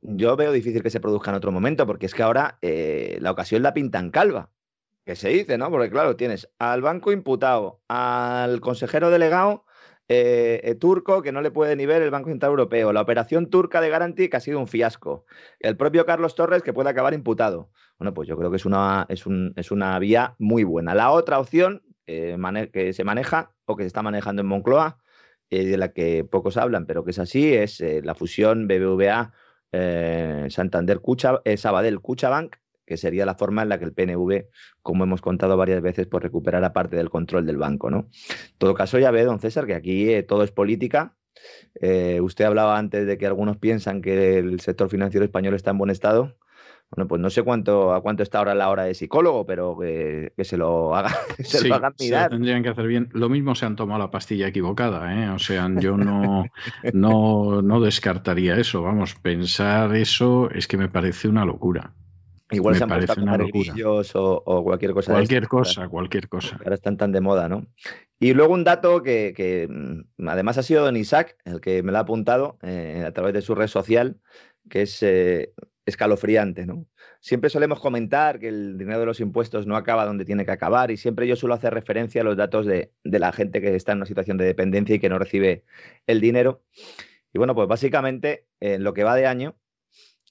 yo 0.02 0.36
veo 0.36 0.52
difícil 0.52 0.84
que 0.84 0.90
se 0.90 1.00
produzca 1.00 1.32
en 1.32 1.38
otro 1.38 1.52
momento, 1.52 1.86
porque 1.86 2.06
es 2.06 2.14
que 2.14 2.24
ahora 2.24 2.58
eh, 2.62 3.18
la 3.22 3.32
ocasión 3.32 3.64
la 3.64 3.74
pintan 3.74 4.12
calva, 4.12 4.52
que 5.06 5.16
se 5.16 5.30
dice, 5.30 5.58
¿no? 5.58 5.70
Porque 5.70 5.90
claro, 5.90 6.16
tienes 6.16 6.50
al 6.60 6.82
banco 6.82 7.12
imputado, 7.12 7.82
al 7.88 8.62
consejero 8.62 9.10
delegado 9.10 9.66
eh, 10.08 10.62
eh, 10.64 10.76
turco 10.76 11.22
que 11.22 11.32
no 11.32 11.42
le 11.42 11.52
puede 11.52 11.76
ni 11.76 11.86
ver 11.86 12.02
el 12.02 12.12
Banco 12.12 12.30
Central 12.30 12.52
Europeo, 12.52 12.94
la 12.94 13.02
operación 13.02 13.50
turca 13.50 13.82
de 13.82 13.90
Garanti 13.90 14.30
que 14.30 14.38
ha 14.38 14.40
sido 14.40 14.60
un 14.60 14.68
fiasco, 14.68 15.26
el 15.60 15.78
propio 15.78 16.06
Carlos 16.06 16.36
Torres 16.36 16.64
que 16.64 16.74
puede 16.74 16.90
acabar 16.90 17.14
imputado. 17.14 17.70
Bueno, 17.98 18.14
pues 18.14 18.28
yo 18.28 18.38
creo 18.38 18.50
que 18.50 18.58
es 18.58 18.66
una, 18.66 19.06
es, 19.10 19.26
un, 19.26 19.54
es 19.56 19.72
una 19.72 20.00
vía 20.00 20.36
muy 20.40 20.64
buena. 20.64 20.96
La 20.96 21.12
otra 21.12 21.40
opción 21.40 21.84
que 22.06 22.92
se 22.92 23.04
maneja 23.04 23.54
o 23.66 23.76
que 23.76 23.84
se 23.84 23.88
está 23.88 24.02
manejando 24.02 24.42
en 24.42 24.48
Moncloa, 24.48 24.98
de 25.52 25.78
la 25.78 25.94
que 25.94 26.24
pocos 26.24 26.58
hablan, 26.58 26.88
pero 26.88 27.04
que 27.04 27.12
es 27.12 27.20
así, 27.20 27.54
es 27.54 27.80
la 27.82 28.16
fusión 28.16 28.68
BBVA 28.68 29.32
eh, 29.72 30.48
Santander 30.50 31.00
Cucha, 31.00 31.42
eh, 31.46 31.58
Sabadell 31.58 32.00
Cuchabank, 32.00 32.56
que 32.86 32.98
sería 32.98 33.26
la 33.26 33.36
forma 33.36 33.62
en 33.62 33.70
la 33.70 33.78
que 33.78 33.86
el 33.86 33.94
PNV, 33.94 34.48
como 34.82 35.04
hemos 35.04 35.22
contado 35.22 35.58
varias 35.58 35.82
veces, 35.82 36.08
pues 36.08 36.24
recuperara 36.24 36.74
parte 36.74 36.96
del 36.96 37.10
control 37.10 37.46
del 37.46 37.58
banco. 37.58 37.92
¿no? 37.92 38.10
En 38.30 38.58
todo 38.58 38.74
caso, 38.74 38.98
ya 38.98 39.12
ve, 39.12 39.24
don 39.24 39.40
César, 39.40 39.68
que 39.68 39.76
aquí 39.76 40.12
eh, 40.12 40.24
todo 40.24 40.44
es 40.44 40.52
política. 40.52 41.16
usted 42.22 42.46
hablaba 42.46 42.78
antes 42.78 43.06
de 43.06 43.18
que 43.18 43.28
algunos 43.28 43.58
piensan 43.58 44.02
que 44.02 44.40
el 44.40 44.60
sector 44.60 44.90
financiero 44.90 45.24
español 45.24 45.54
está 45.54 45.72
en 45.72 45.78
buen 45.78 45.92
estado. 45.92 46.36
Bueno, 46.92 47.08
pues 47.08 47.22
no 47.22 47.30
sé 47.30 47.44
cuánto 47.44 47.94
a 47.94 48.02
cuánto 48.02 48.24
está 48.24 48.40
ahora 48.40 48.56
la 48.56 48.70
hora 48.70 48.84
de 48.84 48.96
psicólogo, 48.96 49.46
pero 49.46 49.78
que, 49.78 50.32
se 50.44 50.58
lo 50.58 50.96
haga, 50.96 51.16
se 51.40 51.68
lo 51.68 51.76
hagan 51.76 51.94
mirar. 52.00 52.32
tendrían 52.32 52.64
que 52.64 52.70
hacer 52.70 52.88
bien. 52.88 53.10
Lo 53.14 53.30
mismo 53.30 53.54
se 53.54 53.66
han 53.66 53.76
tomado 53.76 54.00
la 54.00 54.10
pastilla 54.10 54.48
equivocada, 54.48 55.14
¿eh? 55.14 55.30
O 55.30 55.40
sea, 55.40 55.70
yo 55.80 55.98
no, 55.98 56.46
no, 56.94 57.62
no 57.62 57.80
descartaría 57.80 58.58
eso. 58.58 58.82
Vamos, 58.82 59.16
pensar 59.16 59.96
eso 59.96 60.50
es 60.50 60.68
que 60.68 60.78
me 60.78 60.90
parece 60.90 61.28
una 61.28 61.46
locura. 61.46 61.94
Igual 62.52 62.76
se 62.76 62.84
han 62.84 62.90
puesto 62.90 63.22
una 63.22 63.38
locura. 63.38 63.74
O, 63.86 64.44
o, 64.46 64.64
cualquier 64.64 64.94
cosa. 64.94 65.12
Cualquier 65.12 65.48
cosa, 65.48 65.88
cualquier 65.88 66.28
cosa. 66.28 66.58
Ahora 66.64 66.76
están 66.76 66.98
tan 66.98 67.12
de 67.12 67.22
moda, 67.22 67.48
¿no? 67.48 67.68
Y 68.20 68.34
luego 68.34 68.54
un 68.54 68.64
dato 68.64 69.04
que, 69.04 69.34
que 69.36 69.68
mm, 69.70 70.28
además 70.28 70.58
ha 70.58 70.64
sido 70.64 70.84
Don 70.84 70.98
Isaac, 70.98 71.38
el 71.46 71.62
que 71.62 71.84
me 71.84 71.92
lo 71.92 72.00
ha 72.00 72.02
apuntado 72.02 72.58
eh, 72.64 73.04
a 73.06 73.12
través 73.12 73.34
de 73.34 73.42
su 73.42 73.54
red 73.54 73.68
social, 73.68 74.18
que 74.68 74.82
es 74.84 75.04
eh, 75.04 75.54
escalofriante, 75.90 76.66
¿no? 76.66 76.86
Siempre 77.20 77.50
solemos 77.50 77.80
comentar 77.80 78.40
que 78.40 78.48
el 78.48 78.78
dinero 78.78 79.00
de 79.00 79.06
los 79.06 79.20
impuestos 79.20 79.68
no 79.68 79.76
acaba 79.76 80.06
donde 80.06 80.26
tiene 80.26 80.46
que 80.46 80.52
acabar 80.52 80.92
y 80.92 80.98
siempre 80.98 81.28
yo 81.28 81.36
suelo 81.36 81.56
hacer 81.56 81.74
referencia 81.74 82.22
a 82.22 82.24
los 82.24 82.38
datos 82.38 82.66
de, 82.66 82.92
la 83.04 83.32
gente 83.32 83.62
que 83.62 83.76
está 83.76 83.92
en 83.92 84.00
una 84.00 84.06
situación 84.06 84.38
de 84.38 84.46
dependencia 84.46 84.96
y 84.96 85.00
que 85.00 85.10
no 85.10 85.20
recibe 85.20 85.64
el 86.08 86.22
dinero. 86.22 86.64
Y 87.34 87.38
bueno, 87.38 87.56
pues 87.56 87.68
básicamente 87.68 88.48
en 88.60 88.84
lo 88.84 88.94
que 88.94 89.04
va 89.04 89.16
de 89.16 89.28
año 89.28 89.56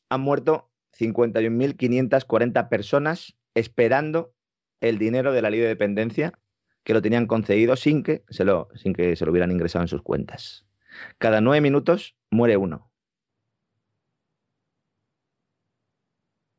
han 0.08 0.20
muerto 0.22 0.70
51.540 0.98 2.68
personas 2.68 3.36
esperando 3.54 4.32
el 4.80 4.98
dinero 4.98 5.32
de 5.32 5.42
la 5.42 5.50
ley 5.50 5.60
de 5.60 5.68
dependencia 5.68 6.38
que 6.84 6.94
lo 6.94 7.02
tenían 7.02 7.26
concedido 7.26 7.76
sin 7.76 8.02
que 8.02 8.24
se 8.30 8.44
lo, 8.44 8.68
sin 8.74 8.94
que 8.94 9.14
se 9.14 9.24
lo 9.24 9.30
hubieran 9.30 9.50
ingresado 9.50 9.84
en 9.84 9.88
sus 9.88 10.02
cuentas. 10.02 10.66
Cada 11.18 11.40
nueve 11.40 11.60
minutos 11.60 12.16
muere 12.30 12.56
uno. 12.56 12.87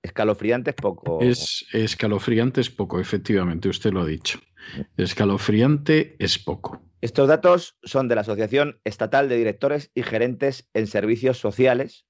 Escalofriante 0.10 0.72
es 0.72 0.76
poco. 0.76 1.22
Es 1.22 1.66
escalofriante 1.72 2.62
es 2.62 2.72
poco, 2.72 3.00
efectivamente, 3.00 3.70
usted 3.70 3.92
lo 3.94 4.02
ha 4.02 4.06
dicho. 4.08 4.40
Escalofriante 4.98 6.16
es 6.18 6.40
poco. 6.40 6.82
Estos 7.02 7.28
datos 7.28 7.78
son 7.84 8.08
de 8.08 8.16
la 8.16 8.22
Asociación 8.22 8.80
Estatal 8.86 9.30
de 9.30 9.38
Directores 9.38 9.92
y 9.94 10.02
Gerentes 10.02 10.68
en 10.74 10.88
Servicios 10.88 11.38
Sociales, 11.38 12.08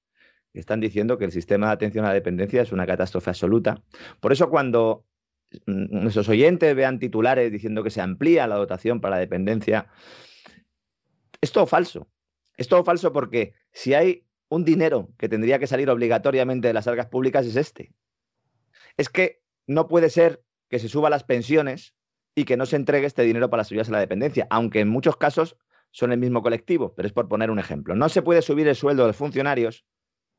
que 0.54 0.60
están 0.60 0.80
diciendo 0.80 1.18
que 1.18 1.26
el 1.26 1.30
sistema 1.30 1.66
de 1.66 1.72
atención 1.74 2.06
a 2.06 2.08
la 2.08 2.14
dependencia 2.14 2.62
es 2.62 2.72
una 2.72 2.86
catástrofe 2.86 3.28
absoluta. 3.28 3.82
Por 4.20 4.32
eso 4.32 4.48
cuando 4.48 5.04
nuestros 5.66 6.30
oyentes 6.30 6.74
vean 6.74 6.98
titulares 7.00 7.52
diciendo 7.52 7.82
que 7.82 7.90
se 7.90 8.00
amplía 8.00 8.46
la 8.46 8.56
dotación 8.56 9.02
para 9.02 9.16
la 9.16 9.20
dependencia, 9.20 9.88
es 11.42 11.52
todo 11.52 11.66
falso. 11.66 12.08
Es 12.56 12.66
todo 12.66 12.82
falso 12.82 13.12
porque 13.12 13.52
si 13.72 13.92
hay 13.92 14.24
un 14.50 14.64
dinero 14.64 15.08
que 15.16 15.28
tendría 15.28 15.58
que 15.58 15.66
salir 15.66 15.88
obligatoriamente 15.88 16.68
de 16.68 16.74
las 16.74 16.86
arcas 16.86 17.06
públicas 17.06 17.46
es 17.46 17.56
este. 17.56 17.94
Es 18.96 19.08
que 19.08 19.40
no 19.66 19.88
puede 19.88 20.10
ser 20.10 20.42
que 20.68 20.80
se 20.80 20.88
suba 20.88 21.08
las 21.08 21.24
pensiones 21.24 21.94
y 22.34 22.44
que 22.44 22.56
no 22.56 22.66
se 22.66 22.76
entregue 22.76 23.06
este 23.06 23.22
dinero 23.22 23.48
para 23.48 23.62
las 23.62 23.88
a 23.88 23.92
la 23.92 24.00
dependencia, 24.00 24.46
aunque 24.50 24.80
en 24.80 24.88
muchos 24.88 25.16
casos 25.16 25.56
son 25.92 26.12
el 26.12 26.18
mismo 26.18 26.42
colectivo, 26.42 26.94
pero 26.94 27.06
es 27.06 27.12
por 27.12 27.28
poner 27.28 27.50
un 27.50 27.60
ejemplo. 27.60 27.94
No 27.94 28.08
se 28.08 28.22
puede 28.22 28.42
subir 28.42 28.66
el 28.68 28.76
sueldo 28.76 29.04
de 29.04 29.08
los 29.08 29.16
funcionarios, 29.16 29.84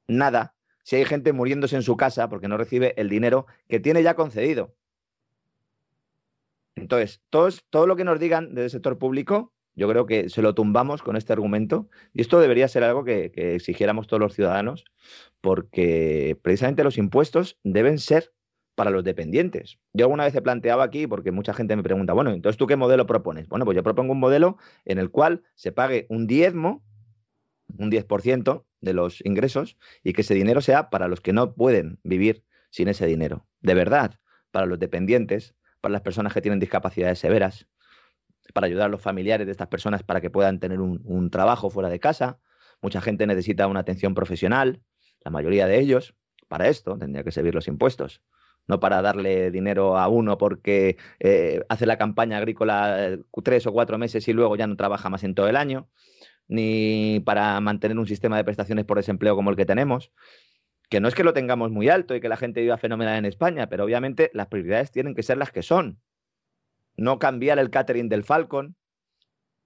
nada, 0.08 0.56
si 0.84 0.98
hay 0.98 1.06
gente 1.06 1.32
muriéndose 1.32 1.78
en 1.78 1.84
su 1.84 1.96
casa 1.96 2.28
porque 2.30 2.50
no 2.50 2.58
recibe 2.58 2.94
el 2.98 3.10
dinero 3.10 3.48
que 3.70 3.80
tiene 3.80 4.04
ya 4.04 4.16
concedido. 4.16 4.76
Entonces, 6.76 7.22
todo 7.30 7.88
lo 7.88 7.96
que 7.96 8.04
nos 8.04 8.20
digan 8.20 8.56
del 8.56 8.70
sector 8.70 8.98
público 8.98 9.54
yo 9.76 9.88
creo 9.88 10.06
que 10.06 10.30
se 10.30 10.42
lo 10.42 10.54
tumbamos 10.54 11.02
con 11.02 11.16
este 11.16 11.34
argumento 11.34 11.90
y 12.14 12.22
esto 12.22 12.40
debería 12.40 12.68
ser 12.68 12.84
algo 12.84 13.04
que, 13.04 13.32
exigiéramos 13.36 14.08
todos 14.08 14.20
los 14.20 14.34
ciudadanos 14.34 14.86
porque 15.40 16.38
precisamente 16.42 16.84
los 16.84 16.98
impuestos 16.98 17.58
deben 17.64 17.98
ser 18.00 18.34
para 18.76 18.90
los 18.90 19.04
dependientes. 19.04 19.80
Yo 19.94 20.06
alguna 20.06 20.24
vez 20.24 20.36
he 20.36 20.42
planteado 20.42 20.82
aquí, 20.82 21.06
porque 21.06 21.32
mucha 21.32 21.54
gente 21.54 21.76
me 21.76 21.84
pregunta, 21.84 22.14
bueno, 22.14 22.32
entonces 22.32 22.58
tú 22.58 22.68
qué 22.68 22.76
modelo 22.76 23.06
propones? 23.06 23.48
Bueno, 23.48 23.66
pues 23.66 23.76
yo 23.76 23.84
propongo 23.84 24.14
un 24.14 24.20
modelo 24.20 24.58
en 24.86 24.98
el 24.98 25.10
cual 25.10 25.44
se 25.56 25.72
pague 25.72 26.06
un 26.10 26.26
diezmo, 26.26 26.84
un 27.78 27.92
10% 27.92 28.66
de 28.82 28.94
los 28.94 29.24
ingresos 29.26 29.78
y 30.04 30.14
que 30.14 30.22
ese 30.22 30.34
dinero 30.34 30.62
sea 30.62 30.90
para 30.90 31.08
los 31.08 31.22
que 31.22 31.34
no 31.34 31.54
pueden 31.54 32.00
vivir 32.04 32.44
sin 32.70 32.88
ese 32.88 33.06
dinero. 33.06 33.46
De 33.60 33.74
verdad, 33.74 34.20
para 34.52 34.66
los 34.66 34.80
dependientes, 34.80 35.56
para 35.82 35.92
las 35.94 36.02
personas 36.02 36.34
que 36.34 36.42
tienen 36.42 36.60
discapacidades 36.60 37.20
severas, 37.20 37.68
para 38.54 38.68
ayudar 38.68 38.88
a 38.88 38.90
los 38.90 39.02
familiares 39.02 39.46
de 39.46 39.52
estas 39.52 39.68
personas 39.68 40.04
para 40.04 40.22
que 40.22 40.30
puedan 40.30 40.60
tener 40.60 40.80
un, 40.80 41.30
trabajo 41.30 41.70
fuera 41.70 41.90
de 41.90 42.00
casa. 42.00 42.40
Mucha 42.82 43.02
gente 43.02 43.28
necesita 43.28 43.68
una 43.68 43.82
atención 43.82 44.14
profesional, 44.14 44.82
la 45.24 45.32
mayoría 45.32 45.68
de 45.68 45.80
ellos. 45.80 46.16
Para 46.48 46.68
esto 46.68 46.98
tendría 46.98 47.24
que 47.24 47.32
servir 47.32 47.56
los 47.56 47.68
impuestos, 47.68 48.22
no 48.68 48.80
para 48.80 49.02
darle 49.02 49.52
dinero 49.52 49.98
a 49.98 50.08
uno 50.10 50.38
porque 50.38 50.98
eh, 51.20 51.64
hace 51.70 51.86
la 51.86 51.98
campaña 51.98 52.38
agrícola 52.38 53.14
eh, 53.14 53.20
tres 53.44 53.68
o 53.68 53.72
cuatro 53.72 53.98
meses 53.98 54.28
y 54.28 54.34
luego 54.34 54.56
ya 54.58 54.68
no 54.68 54.76
trabaja 54.76 55.10
más 55.10 55.24
en 55.24 55.34
todo 55.34 55.48
el 55.48 55.56
año, 55.56 55.88
ni 56.50 57.22
para 57.26 57.60
mantener 57.62 57.98
un 57.98 58.08
sistema 58.08 58.36
de 58.36 58.44
prestaciones 58.44 58.84
por 58.84 58.98
desempleo 58.98 59.36
como 59.36 59.50
el 59.50 59.56
que 59.56 59.66
tenemos, 59.66 60.12
que 60.90 61.00
no 61.00 61.08
es 61.08 61.16
que 61.16 61.24
lo 61.24 61.34
tengamos 61.34 61.72
muy 61.72 61.88
alto 61.88 62.16
y 62.16 62.20
que 62.20 62.28
la 62.28 62.36
gente 62.36 62.60
viva 62.60 62.78
fenomenal 62.78 63.18
en 63.18 63.26
España, 63.26 63.70
pero 63.70 63.86
obviamente 63.86 64.30
las 64.34 64.48
prioridades 64.48 64.92
tienen 64.92 65.16
que 65.16 65.24
ser 65.24 65.38
las 65.38 65.52
que 65.52 65.64
son 65.64 66.02
no 67.02 67.20
cambiar 67.20 67.60
el 67.60 67.70
catering 67.70 68.10
del 68.10 68.24
Falcon, 68.24 68.76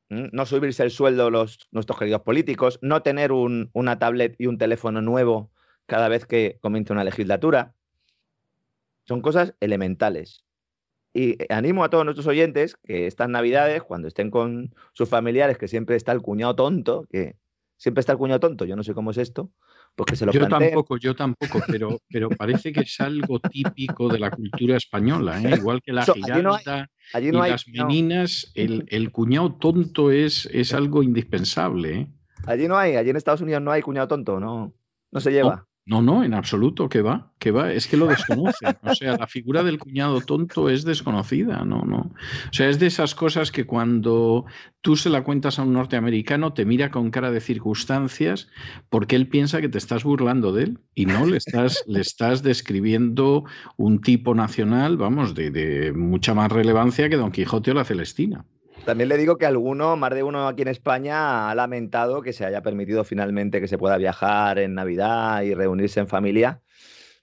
no 0.09 0.45
subirse 0.45 0.83
el 0.83 0.91
sueldo 0.91 1.29
los, 1.29 1.67
nuestros 1.71 1.99
queridos 1.99 2.21
políticos, 2.21 2.79
no 2.81 3.01
tener 3.01 3.31
una 3.31 3.99
tablet 3.99 4.35
y 4.37 4.47
un 4.47 4.57
teléfono 4.57 5.01
nuevo 5.01 5.51
cada 5.85 6.07
vez 6.07 6.25
que 6.25 6.57
comienza 6.61 6.93
una 6.93 7.03
legislatura. 7.03 7.73
Son 9.03 9.21
cosas 9.21 9.53
elementales. 9.59 10.45
Y 11.13 11.37
animo 11.49 11.83
a 11.83 11.89
todos 11.89 12.05
nuestros 12.05 12.27
oyentes 12.27 12.75
que 12.75 13.07
estas 13.07 13.29
navidades, 13.29 13.83
cuando 13.83 14.07
estén 14.07 14.31
con 14.31 14.73
sus 14.93 15.09
familiares, 15.09 15.57
que 15.57 15.67
siempre 15.67 15.95
está 15.95 16.11
el 16.11 16.21
cuñado 16.21 16.55
tonto, 16.55 17.07
que 17.09 17.35
siempre 17.77 17.99
está 17.99 18.13
el 18.13 18.17
cuñado 18.17 18.39
tonto, 18.39 18.65
yo 18.65 18.75
no 18.75 18.83
sé 18.83 18.93
cómo 18.93 19.11
es 19.11 19.17
esto, 19.17 19.49
pues 19.95 20.19
se 20.19 20.25
lo 20.25 20.31
Yo 20.31 20.47
tampoco, 20.47 20.97
yo 20.97 21.15
tampoco, 21.15 21.61
pero, 21.67 21.99
pero 22.09 22.29
parece 22.29 22.73
que 22.73 22.81
es 22.81 22.99
algo 22.99 23.39
típico 23.39 24.09
de 24.09 24.19
la 24.19 24.31
cultura 24.31 24.77
española, 24.77 25.41
¿eh? 25.41 25.55
igual 25.57 25.81
que 25.81 25.93
la 25.93 26.05
giralda 26.05 26.89
y 27.13 27.31
las 27.31 27.67
meninas, 27.67 28.51
el, 28.55 28.85
el, 28.89 29.11
cuñado 29.11 29.55
tonto 29.55 30.11
es, 30.11 30.47
es 30.51 30.73
algo 30.73 31.01
indispensable. 31.01 31.99
¿eh? 31.99 32.07
Allí 32.45 32.67
no 32.67 32.77
hay, 32.77 32.95
allí 32.95 33.09
en 33.09 33.15
Estados 33.15 33.41
Unidos 33.41 33.61
no 33.61 33.71
hay 33.71 33.81
cuñado 33.81 34.07
tonto, 34.07 34.39
no, 34.39 34.73
no 35.11 35.19
se 35.19 35.31
lleva. 35.31 35.65
No, 35.87 36.01
no, 36.01 36.23
en 36.23 36.33
absoluto, 36.33 36.89
que 36.89 37.03
va, 37.03 37.31
que 37.37 37.51
va, 37.51 37.71
es 37.71 37.85
que 37.85 37.95
lo 37.95 38.07
desconocen. 38.07 38.75
O 38.81 38.95
sea, 38.95 39.17
la 39.17 39.27
figura 39.27 39.61
del 39.61 39.77
cuñado 39.77 40.19
tonto 40.19 40.67
es 40.67 40.83
desconocida, 40.83 41.63
no, 41.63 41.83
no. 41.83 41.97
O 41.97 42.53
sea, 42.53 42.69
es 42.69 42.79
de 42.79 42.87
esas 42.87 43.13
cosas 43.13 43.51
que 43.51 43.67
cuando 43.67 44.45
tú 44.81 44.95
se 44.95 45.11
la 45.11 45.23
cuentas 45.23 45.59
a 45.59 45.63
un 45.63 45.73
norteamericano 45.73 46.53
te 46.53 46.65
mira 46.65 46.89
con 46.89 47.11
cara 47.11 47.29
de 47.29 47.39
circunstancias 47.39 48.47
porque 48.89 49.15
él 49.15 49.27
piensa 49.27 49.61
que 49.61 49.69
te 49.69 49.77
estás 49.77 50.03
burlando 50.03 50.51
de 50.53 50.63
él 50.63 50.79
y 50.95 51.05
no 51.05 51.27
le 51.27 51.37
estás, 51.37 51.83
le 51.85 52.01
estás 52.01 52.41
describiendo 52.41 53.43
un 53.77 54.01
tipo 54.01 54.33
nacional, 54.33 54.97
vamos, 54.97 55.35
de, 55.35 55.51
de 55.51 55.93
mucha 55.93 56.33
más 56.33 56.51
relevancia 56.51 57.09
que 57.09 57.17
Don 57.17 57.31
Quijote 57.31 57.71
o 57.71 57.73
la 57.75 57.85
Celestina. 57.85 58.43
También 58.85 59.09
le 59.09 59.17
digo 59.17 59.37
que 59.37 59.47
alguno, 59.47 59.97
más 59.97 60.13
de 60.13 60.21
uno 60.21 60.47
aquí 60.47 60.61
en 60.61 60.67
España, 60.67 61.49
ha 61.49 61.55
lamentado 61.55 62.21
que 62.21 62.33
se 62.33 62.45
haya 62.45 62.61
permitido 62.61 63.03
finalmente 63.03 63.59
que 63.59 63.67
se 63.67 63.79
pueda 63.79 63.97
viajar 63.97 64.59
en 64.59 64.75
Navidad 64.75 65.41
y 65.41 65.55
reunirse 65.55 65.99
en 65.99 66.07
familia, 66.07 66.61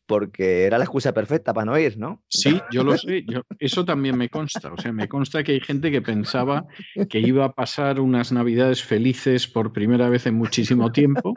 porque 0.06 0.64
era 0.64 0.76
la 0.76 0.84
excusa 0.84 1.14
perfecta 1.14 1.54
para 1.54 1.66
no 1.66 1.78
ir, 1.78 1.98
¿no? 1.98 2.20
Sí, 2.28 2.60
yo 2.72 2.82
lo 2.82 2.98
sé, 2.98 3.24
eso 3.60 3.84
también 3.84 4.18
me 4.18 4.28
consta. 4.28 4.72
O 4.72 4.76
sea, 4.76 4.92
me 4.92 5.08
consta 5.08 5.44
que 5.44 5.52
hay 5.52 5.60
gente 5.60 5.92
que 5.92 6.02
pensaba 6.02 6.66
que 7.08 7.20
iba 7.20 7.44
a 7.44 7.52
pasar 7.52 8.00
unas 8.00 8.32
Navidades 8.32 8.82
felices 8.82 9.46
por 9.46 9.72
primera 9.72 10.08
vez 10.08 10.26
en 10.26 10.34
muchísimo 10.34 10.90
tiempo, 10.90 11.32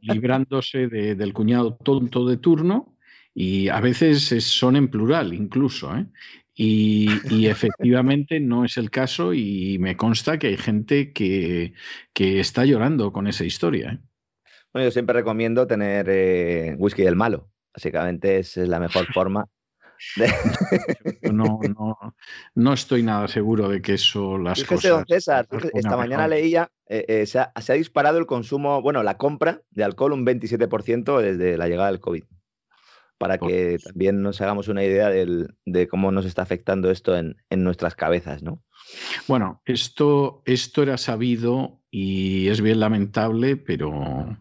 librándose 0.00 0.86
del 0.86 1.32
cuñado 1.32 1.76
tonto 1.82 2.24
de 2.24 2.36
turno. 2.36 2.92
Y 3.34 3.68
a 3.68 3.80
veces 3.80 4.28
son 4.44 4.76
en 4.76 4.88
plural 4.88 5.34
incluso, 5.34 5.94
¿eh? 5.94 6.06
Y, 6.58 7.46
efectivamente 7.46 8.40
no 8.40 8.64
es 8.64 8.78
el 8.78 8.90
caso 8.90 9.34
y 9.34 9.78
me 9.78 9.94
consta 9.94 10.38
que 10.38 10.48
hay 10.48 10.56
gente 10.56 11.12
que, 11.12 11.74
está 12.14 12.64
llorando 12.64 13.12
con 13.12 13.26
esa 13.26 13.44
historia. 13.44 13.92
¿eh? 13.92 13.98
Bueno, 14.72 14.88
yo 14.88 14.90
siempre 14.90 15.12
recomiendo 15.12 15.66
tener 15.66 16.06
eh, 16.08 16.74
whisky 16.78 17.02
del 17.02 17.14
malo. 17.14 17.50
Básicamente 17.74 18.38
es, 18.38 18.56
la 18.56 18.80
mejor 18.80 19.06
forma. 19.12 19.46
De... 20.16 20.28
no, 21.32 21.60
no, 21.78 22.14
no, 22.54 22.72
estoy 22.72 23.02
nada 23.02 23.28
seguro 23.28 23.68
de 23.68 23.82
que 23.82 23.94
eso 23.94 24.38
las 24.38 24.64
cosas. 24.64 24.90
Don 24.90 25.06
César, 25.06 25.46
esta 25.74 25.96
mañana 25.96 26.26
leía, 26.26 26.70
eh, 26.86 27.26
se, 27.26 27.38
ha, 27.38 27.52
se, 27.60 27.72
ha, 27.72 27.76
disparado 27.76 28.18
el 28.18 28.26
consumo, 28.26 28.80
bueno, 28.80 29.02
la 29.02 29.18
compra 29.18 29.60
de 29.70 29.84
alcohol 29.84 30.12
un 30.12 30.24
27% 30.24 31.20
desde 31.20 31.58
la 31.58 31.68
llegada 31.68 31.90
del 31.90 32.00
COVID 32.00 32.24
para 33.18 33.38
que 33.38 33.78
también 33.82 34.22
nos 34.22 34.40
hagamos 34.40 34.68
una 34.68 34.84
idea 34.84 35.08
de 35.08 35.88
cómo 35.88 36.12
nos 36.12 36.26
está 36.26 36.42
afectando 36.42 36.90
esto 36.90 37.16
en, 37.16 37.36
nuestras 37.50 37.94
cabezas, 37.94 38.42
¿no? 38.42 38.62
Bueno, 39.26 39.62
esto, 39.64 40.42
esto 40.44 40.82
era 40.82 40.98
sabido 40.98 41.80
y 41.90 42.48
es 42.48 42.60
bien 42.60 42.80
lamentable, 42.80 43.56
pero, 43.56 44.38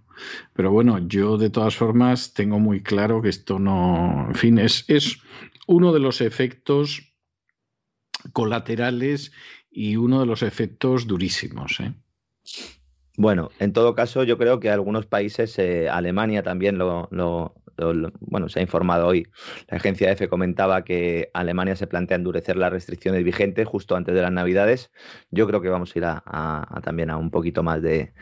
pero 0.53 0.71
bueno, 0.71 0.99
yo 1.07 1.37
de 1.37 1.49
todas 1.49 1.75
formas 1.75 2.33
tengo 2.33 2.59
muy 2.59 2.83
claro 2.83 3.21
que 3.21 3.29
esto 3.29 3.59
no, 3.59 4.27
en 4.27 4.35
fin, 4.35 4.59
es, 4.59 4.83
es 4.87 5.17
uno 5.67 5.93
de 5.93 5.99
los 5.99 6.21
efectos 6.21 7.13
colaterales 8.33 9.31
y 9.71 9.95
uno 9.97 10.19
de 10.19 10.25
los 10.25 10.43
efectos 10.43 11.07
durísimos. 11.07 11.79
¿eh? 11.79 11.93
Bueno, 13.17 13.49
en 13.59 13.73
todo 13.73 13.95
caso, 13.95 14.23
yo 14.23 14.37
creo 14.37 14.59
que 14.59 14.69
algunos 14.69 15.05
países, 15.05 15.57
eh, 15.59 15.89
Alemania 15.89 16.43
también 16.43 16.77
lo, 16.77 17.55
bueno, 18.19 18.49
se 18.49 18.59
ha 18.59 18.61
informado 18.61 19.07
hoy, 19.07 19.27
la 19.69 19.77
agencia 19.77 20.11
EFE 20.11 20.27
comentaba 20.27 20.83
que 20.83 21.29
Alemania 21.33 21.75
se 21.75 21.87
plantea 21.87 22.17
endurecer 22.17 22.55
las 22.55 22.71
restricciones 22.71 23.23
vigentes 23.23 23.67
justo 23.67 23.95
antes 23.95 24.15
de 24.15 24.21
las 24.21 24.31
Navidades. 24.31 24.91
Yo 25.31 25.47
creo 25.47 25.61
que 25.61 25.69
vamos 25.69 25.95
a 25.95 25.99
ir 25.99 26.05
a, 26.05 26.81
también 26.83 27.09
a 27.09 27.17
un 27.17 27.31
poquito 27.31 27.63
más 27.63 27.81
de, 27.81 28.13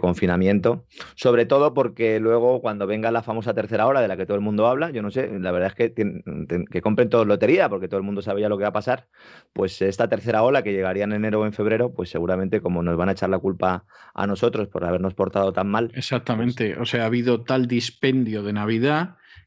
confinamiento, 0.00 0.84
sobre 1.14 1.46
todo 1.46 1.72
porque 1.72 2.20
luego 2.20 2.60
cuando 2.60 2.86
venga 2.86 3.10
la 3.10 3.22
famosa 3.22 3.54
tercera 3.54 3.86
hora 3.86 4.00
de 4.00 4.08
la 4.08 4.16
que 4.16 4.26
todo 4.26 4.36
el 4.36 4.42
mundo 4.42 4.66
habla, 4.66 4.90
yo 4.90 5.02
no 5.02 5.10
sé, 5.10 5.38
la 5.38 5.52
verdad 5.52 5.68
es 5.68 5.74
que, 5.74 5.94
que 6.70 6.82
compren 6.82 7.08
todos 7.08 7.26
lotería 7.26 7.68
porque 7.68 7.88
todo 7.88 7.98
el 7.98 8.04
mundo 8.04 8.22
sabe 8.22 8.40
ya 8.40 8.48
lo 8.48 8.58
que 8.58 8.62
va 8.62 8.68
a 8.68 8.72
pasar, 8.72 9.08
pues 9.52 9.80
esta 9.82 10.08
tercera 10.08 10.42
ola 10.42 10.62
que 10.62 10.72
llegaría 10.72 11.04
en 11.04 11.12
enero 11.12 11.40
o 11.40 11.46
en 11.46 11.52
febrero, 11.52 11.94
pues 11.94 12.10
seguramente 12.10 12.60
como 12.60 12.82
nos 12.82 12.96
van 12.96 13.08
a 13.08 13.12
echar 13.12 13.30
la 13.30 13.38
culpa 13.38 13.84
a 14.14 14.26
nosotros 14.26 14.68
por 14.68 14.84
habernos 14.84 15.14
portado 15.14 15.52
tan 15.52 15.68
mal. 15.68 15.88
Pues 15.88 15.98
Exactamente, 15.98 16.76
o 16.78 16.84
sea, 16.84 17.02
ha 17.02 17.06
habido 17.06 17.42
tal 17.42 17.66
dispendio 17.66 18.42
de 18.42 18.52
Navidad 18.52 18.95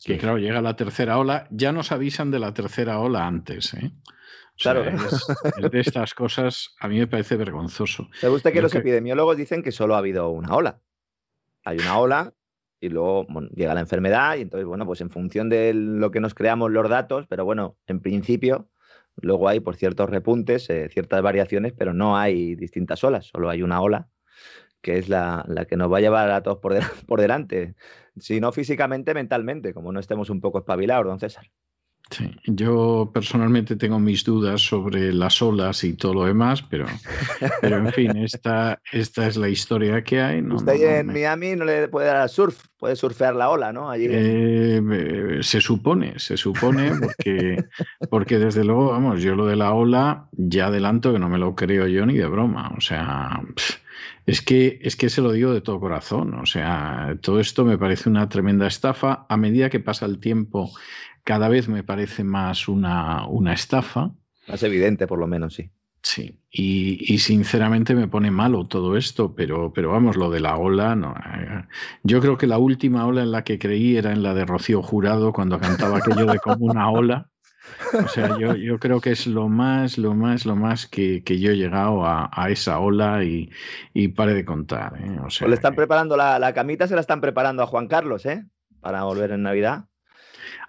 que 0.04 0.18
claro, 0.18 0.38
llega 0.38 0.62
la 0.62 0.76
tercera 0.76 1.18
ola, 1.18 1.48
ya 1.52 1.72
nos 1.72 1.92
avisan 1.92 2.32
de 2.32 2.40
la 2.40 2.54
tercera 2.54 3.00
ola 3.00 3.28
antes. 3.28 3.74
¿eh? 3.74 3.92
O 3.94 4.62
Claro. 4.62 4.84
de 4.84 5.80
estas 5.80 6.14
cosas 6.14 6.76
a 6.80 6.88
mí 6.88 7.00
me 7.00 7.08
parece 7.08 7.38
vergonzoso. 7.38 8.10
¿Te 8.20 8.28
gusta 8.28 8.52
que 8.52 8.62
los 8.62 8.76
epidemiólogos 8.76 9.38
dicen 9.38 9.64
que 9.64 9.72
solo 9.72 9.96
ha 9.96 10.00
habido 10.00 10.30
una 10.30 10.56
ola? 10.56 10.82
Hay 11.64 11.78
una 11.78 11.98
ola 11.98 12.34
y 12.82 12.90
luego 12.90 13.28
llega 13.56 13.74
la 13.74 13.82
enfermedad 13.82 14.38
y 14.38 14.42
entonces, 14.42 14.66
bueno, 14.66 14.86
pues 14.86 15.02
en 15.02 15.10
función 15.10 15.50
de 15.50 15.74
lo 15.74 16.12
que 16.12 16.20
nos 16.20 16.34
creamos 16.34 16.72
los 16.72 16.90
datos, 16.90 17.26
pero 17.28 17.46
bueno, 17.46 17.78
en 17.88 18.00
principio, 18.00 18.70
luego 19.18 19.50
hay 19.50 19.60
por 19.60 19.76
ciertos 19.76 20.10
repuntes, 20.10 20.70
eh, 20.70 20.90
ciertas 20.90 21.22
variaciones, 21.22 21.74
pero 21.78 21.94
no 21.94 22.18
hay 22.18 22.56
distintas 22.56 23.04
olas, 23.04 23.28
solo 23.28 23.50
hay 23.50 23.62
una 23.64 23.82
ola 23.82 24.10
que 24.82 24.98
es 24.98 25.10
la, 25.10 25.46
que 25.68 25.76
nos 25.76 25.92
va 25.92 25.98
a 25.98 26.02
llevar 26.02 26.32
a 26.32 26.42
todos 26.42 26.60
por, 26.60 26.78
por 27.08 27.20
delante, 27.22 27.76
si 28.18 28.40
no 28.40 28.52
físicamente, 28.52 29.14
mentalmente, 29.14 29.74
como 29.74 29.92
no 29.92 30.00
estemos 30.00 30.30
un 30.30 30.42
poco 30.42 30.60
espabilados, 30.60 31.06
don 31.06 31.20
César. 31.20 31.50
Sí, 32.12 32.36
yo 32.48 33.12
personalmente 33.14 33.76
tengo 33.76 34.00
mis 34.00 34.24
dudas 34.24 34.62
sobre 34.62 35.14
las 35.14 35.44
olas 35.44 35.84
y 35.84 35.94
todo 35.94 36.16
lo 36.16 36.26
demás, 36.26 36.64
pero, 36.64 36.86
pero 37.62 37.78
en 37.78 37.94
fin, 37.94 38.18
esta, 38.18 38.82
esta 38.92 39.28
es 39.28 39.38
la 39.38 39.48
historia 39.48 40.04
que 40.04 40.20
hay. 40.20 40.42
No, 40.42 40.56
Usted 40.56 41.02
en 41.02 41.08
Miami 41.08 41.56
no 41.56 41.66
le 41.66 41.88
puede 41.88 42.08
dar 42.08 42.28
surf, 42.28 42.66
puede 42.80 42.96
surfear 42.96 43.36
la 43.36 43.50
ola, 43.50 43.72
¿no? 43.72 43.92
Allí... 43.92 44.08
Eh, 44.10 45.40
se 45.42 45.62
supone, 45.62 46.18
se 46.18 46.36
supone, 46.36 46.94
porque, 47.00 47.64
porque 48.10 48.40
desde 48.40 48.64
luego, 48.64 48.90
vamos, 48.90 49.22
yo 49.22 49.36
lo 49.36 49.46
de 49.46 49.56
la 49.56 49.74
ola 49.74 50.30
ya 50.32 50.68
adelanto 50.68 51.14
que 51.14 51.20
no 51.20 51.30
me 51.30 51.38
lo 51.38 51.56
creo 51.56 51.86
yo 51.86 52.08
ni 52.08 52.18
de 52.18 52.26
broma. 52.26 52.74
O 52.76 52.82
sea, 52.82 53.40
es 54.26 54.42
que, 54.42 54.80
es 54.82 54.96
que 54.96 55.10
se 55.10 55.22
lo 55.22 55.32
digo 55.32 55.54
de 55.54 55.62
todo 55.62 55.80
corazón. 55.80 56.34
O 56.36 56.46
sea, 56.46 57.18
todo 57.22 57.40
esto 57.40 57.66
me 57.66 57.78
parece 57.78 58.10
una 58.10 58.30
tremenda 58.30 58.68
estafa. 58.68 59.26
A 59.30 59.38
medida 59.38 59.70
que 59.70 59.80
pasa 59.80 60.06
el 60.06 60.20
tiempo 60.20 60.72
cada 61.30 61.48
vez 61.48 61.70
me 61.70 61.84
parece 61.84 62.24
más 62.24 62.68
una, 62.68 63.28
una 63.28 63.54
estafa. 63.54 64.10
Más 64.48 64.64
evidente, 64.64 65.06
por 65.06 65.20
lo 65.20 65.28
menos, 65.28 65.54
sí. 65.54 65.70
Sí, 66.02 66.40
y, 66.50 67.20
sinceramente 67.20 67.94
me 67.94 68.08
pone 68.08 68.32
malo 68.32 68.66
todo 68.66 68.98
esto, 68.98 69.36
pero, 69.36 69.72
pero 69.72 69.92
vamos, 69.92 70.16
lo 70.16 70.32
de 70.32 70.40
la 70.40 70.58
ola, 70.58 70.96
no. 70.96 71.14
Eh, 71.14 71.66
yo 72.02 72.20
creo 72.20 72.36
que 72.36 72.48
la 72.48 72.58
última 72.58 73.06
ola 73.06 73.22
en 73.22 73.32
la 73.32 73.44
que 73.44 73.60
creí 73.60 73.96
era 73.96 74.12
en 74.12 74.24
la 74.24 74.34
de 74.34 74.44
Rocío 74.44 74.82
Jurado, 74.82 75.32
cuando 75.32 75.60
cantaba 75.60 76.00
aquello 76.00 76.26
de 76.26 76.40
como 76.40 76.66
una 76.66 76.90
ola. 76.90 77.30
O 77.94 78.08
sea, 78.08 78.36
yo, 78.40 78.56
yo 78.56 78.80
creo 78.80 79.00
que 79.00 79.12
es 79.12 79.28
lo 79.28 79.50
más, 79.50 80.00
lo 80.00 80.16
más, 80.16 80.48
lo 80.48 80.56
más 80.56 80.88
que, 80.88 81.24
que 81.24 81.40
yo 81.40 81.52
he 81.52 81.58
llegado 81.58 82.08
a, 82.08 82.32
a 82.34 82.50
esa 82.50 82.80
ola 82.80 83.24
y, 83.24 83.52
y 83.94 84.08
pare 84.08 84.34
de 84.34 84.46
contar. 84.46 85.00
¿eh? 85.00 85.20
O 85.24 85.30
sea, 85.30 85.46
pues 85.46 85.50
le 85.50 85.56
están 85.56 85.76
preparando 85.76 86.18
la, 86.18 86.40
la 86.40 86.56
camita, 86.56 86.88
se 86.88 86.96
la 86.96 87.02
están 87.02 87.22
preparando 87.22 87.62
a 87.62 87.68
Juan 87.68 87.88
Carlos, 87.88 88.26
¿eh? 88.26 88.46
Para 88.82 89.04
volver 89.04 89.30
en 89.30 89.44
Navidad. 89.44 89.89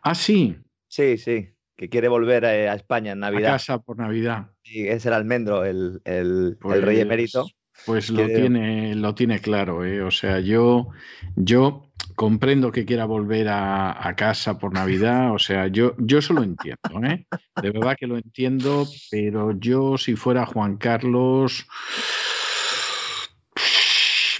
Ah, 0.02 0.14
sí. 0.14 0.56
Sí, 0.88 1.18
sí, 1.18 1.50
que 1.76 1.88
quiere 1.88 2.08
volver 2.08 2.44
eh, 2.44 2.68
a, 2.68 2.74
España 2.74 3.12
en 3.12 3.20
Navidad. 3.20 3.50
A 3.50 3.52
casa 3.52 3.78
por 3.78 3.98
Navidad. 3.98 4.50
Y 4.62 4.88
es 4.88 5.06
el 5.06 5.12
almendro, 5.12 5.64
el, 5.64 6.00
el, 6.04 6.56
rey 6.60 6.80
pues, 6.82 6.98
emérito. 6.98 7.46
Pues 7.86 8.10
lo 8.10 8.26
tiene, 8.26 8.94
lo 8.94 9.14
tiene 9.14 9.40
claro, 9.40 9.84
¿eh? 9.84 10.02
O 10.02 10.10
sea, 10.10 10.40
yo, 10.40 10.88
yo 11.36 11.90
comprendo 12.14 12.72
que 12.72 12.84
quiera 12.84 13.06
volver 13.06 13.48
a, 13.48 14.14
casa 14.16 14.58
por 14.58 14.74
Navidad, 14.74 15.32
o 15.32 15.38
sea, 15.38 15.68
yo, 15.68 15.94
yo 15.98 16.18
eso 16.18 16.34
lo 16.34 16.42
entiendo, 16.42 17.02
¿eh? 17.04 17.26
De 17.62 17.70
verdad 17.70 17.96
que 17.98 18.06
lo 18.06 18.16
entiendo, 18.16 18.86
pero 19.10 19.52
yo 19.52 19.96
si 19.96 20.16
fuera 20.16 20.44
Juan 20.44 20.76
Carlos 20.76 21.66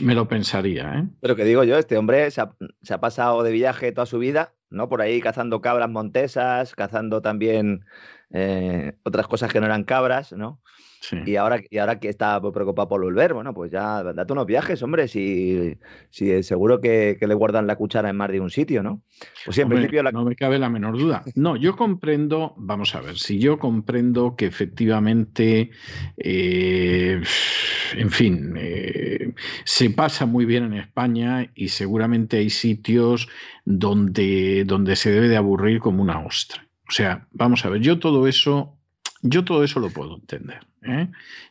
me 0.01 0.15
lo 0.15 0.29
pensaría, 0.29 0.99
¿eh? 0.99 1.09
Pero 1.21 1.37
que 1.37 1.45
digo 1.45 1.65
yo, 1.65 1.79
este 1.79 1.97
hombre 1.97 2.31
se 2.31 2.43
ha, 2.43 3.01
pasado 3.01 3.43
de 3.43 3.53
viaje 3.53 3.93
toda 3.93 4.07
su 4.07 4.19
vida, 4.19 4.55
¿no? 4.71 4.89
Por 4.89 5.03
ahí 5.03 5.21
cazando 5.21 5.61
cabras 5.61 5.91
montesas, 5.91 6.75
cazando 6.75 7.23
también 7.23 7.85
eh, 8.33 8.95
otras 9.03 9.27
cosas 9.27 9.53
que 9.53 9.61
no 9.61 9.67
eran 9.67 9.85
cabras, 9.85 10.33
¿no? 10.33 10.61
Y, 11.25 11.37
ahora, 11.37 11.61
y 11.71 11.79
ahora 11.79 11.99
que 11.99 12.09
está 12.09 12.41
preocupado 12.41 12.89
por 12.89 13.01
volver, 13.01 13.33
bueno, 13.33 13.55
pues 13.55 13.73
ya 13.73 14.03
date 14.03 14.33
unos 14.33 14.47
viajes, 14.47 14.83
hombre, 14.83 15.09
si, 15.09 15.79
si 16.11 16.43
seguro 16.43 16.81
que, 16.81 17.17
le 17.21 17.35
guardan 17.35 17.67
la 17.67 17.77
cuchara 17.77 18.11
en 18.11 18.17
más 18.17 18.31
de 18.31 18.41
un 18.41 18.51
sitio, 18.51 18.83
¿no? 18.83 19.03
Pues 19.45 19.55
sí, 19.55 19.63
en 19.63 19.71
principio 19.71 20.03
No 20.03 20.25
me 20.25 20.37
cabe 20.37 20.59
la 20.59 20.69
menor 20.69 20.99
duda. 20.99 21.25
No, 21.35 21.57
yo 21.57 21.75
comprendo, 21.75 22.55
vamos 22.59 22.95
a 22.95 23.01
ver, 23.01 23.17
si 23.17 23.39
yo 23.39 23.59
comprendo 23.59 24.37
que 24.37 24.47
efectivamente, 24.47 25.71
eh, 26.19 27.23
en 27.97 28.11
fin, 28.11 28.55
eh, 28.57 29.33
se 29.65 29.91
pasa 29.91 30.27
muy 30.27 30.45
bien 30.45 30.65
en 30.65 30.75
España 30.75 31.51
y 31.55 31.69
seguramente 31.69 32.37
hay 32.37 32.51
sitios 32.51 33.29
donde, 33.65 34.65
donde 34.67 34.97
se 34.97 35.11
debe 35.11 35.29
de 35.29 35.37
aburrir 35.39 35.81
como 35.81 36.03
una 36.03 36.21
ostra. 36.25 36.70
O 36.91 36.93
sea, 36.93 37.29
vamos 37.31 37.65
a 37.65 37.69
ver, 37.69 37.81
yo 37.83 38.01
todo 38.01 38.27
eso, 38.27 38.77
yo 39.23 39.45
todo 39.45 39.63
eso 39.63 39.79
lo 39.79 39.91
puedo 39.91 40.17
entender. 40.17 40.59
¿Eh? 40.83 41.09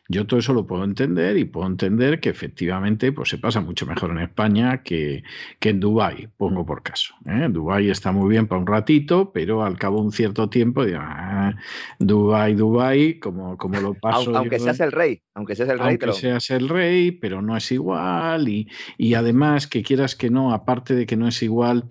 Yo 0.08 0.26
todo 0.26 0.40
eso 0.40 0.52
lo 0.52 0.66
puedo 0.66 0.84
entender 0.84 1.36
y 1.36 1.44
puedo 1.44 1.66
entender 1.66 2.20
que 2.20 2.30
efectivamente 2.30 3.12
pues, 3.12 3.28
se 3.28 3.38
pasa 3.38 3.60
mucho 3.60 3.86
mejor 3.86 4.10
en 4.10 4.18
España 4.18 4.82
que, 4.82 5.22
que 5.58 5.70
en 5.70 5.80
Dubái, 5.80 6.28
pongo 6.36 6.66
por 6.66 6.82
caso. 6.82 7.14
¿eh? 7.26 7.46
Dubái 7.48 7.90
está 7.90 8.10
muy 8.10 8.28
bien 8.28 8.46
para 8.46 8.60
un 8.60 8.66
ratito, 8.66 9.30
pero 9.32 9.62
al 9.62 9.78
cabo 9.78 9.98
de 9.98 10.06
un 10.06 10.12
cierto 10.12 10.48
tiempo, 10.48 10.84
digo, 10.84 10.98
ah, 11.00 11.54
Dubái, 11.98 12.54
Dubái, 12.54 13.20
como, 13.20 13.56
como 13.56 13.80
lo 13.80 13.94
paso. 13.94 14.36
Aunque 14.36 14.58
seas 14.58 14.80
el 14.80 14.92
rey, 14.92 15.22
aunque 15.34 15.54
seas 15.54 15.68
el 15.68 15.78
rey. 15.78 15.88
Aunque 15.88 16.12
seas 16.12 16.50
el 16.50 16.68
rey, 16.68 17.12
pero 17.12 17.40
no 17.40 17.56
es 17.56 17.70
igual. 17.70 18.48
Y, 18.48 18.68
y, 18.98 19.14
además, 19.14 19.66
que 19.66 19.82
quieras 19.82 20.16
que 20.16 20.30
no, 20.30 20.52
aparte 20.52 20.94
de 20.94 21.06
que 21.06 21.16
no 21.16 21.28
es 21.28 21.42
igual, 21.42 21.84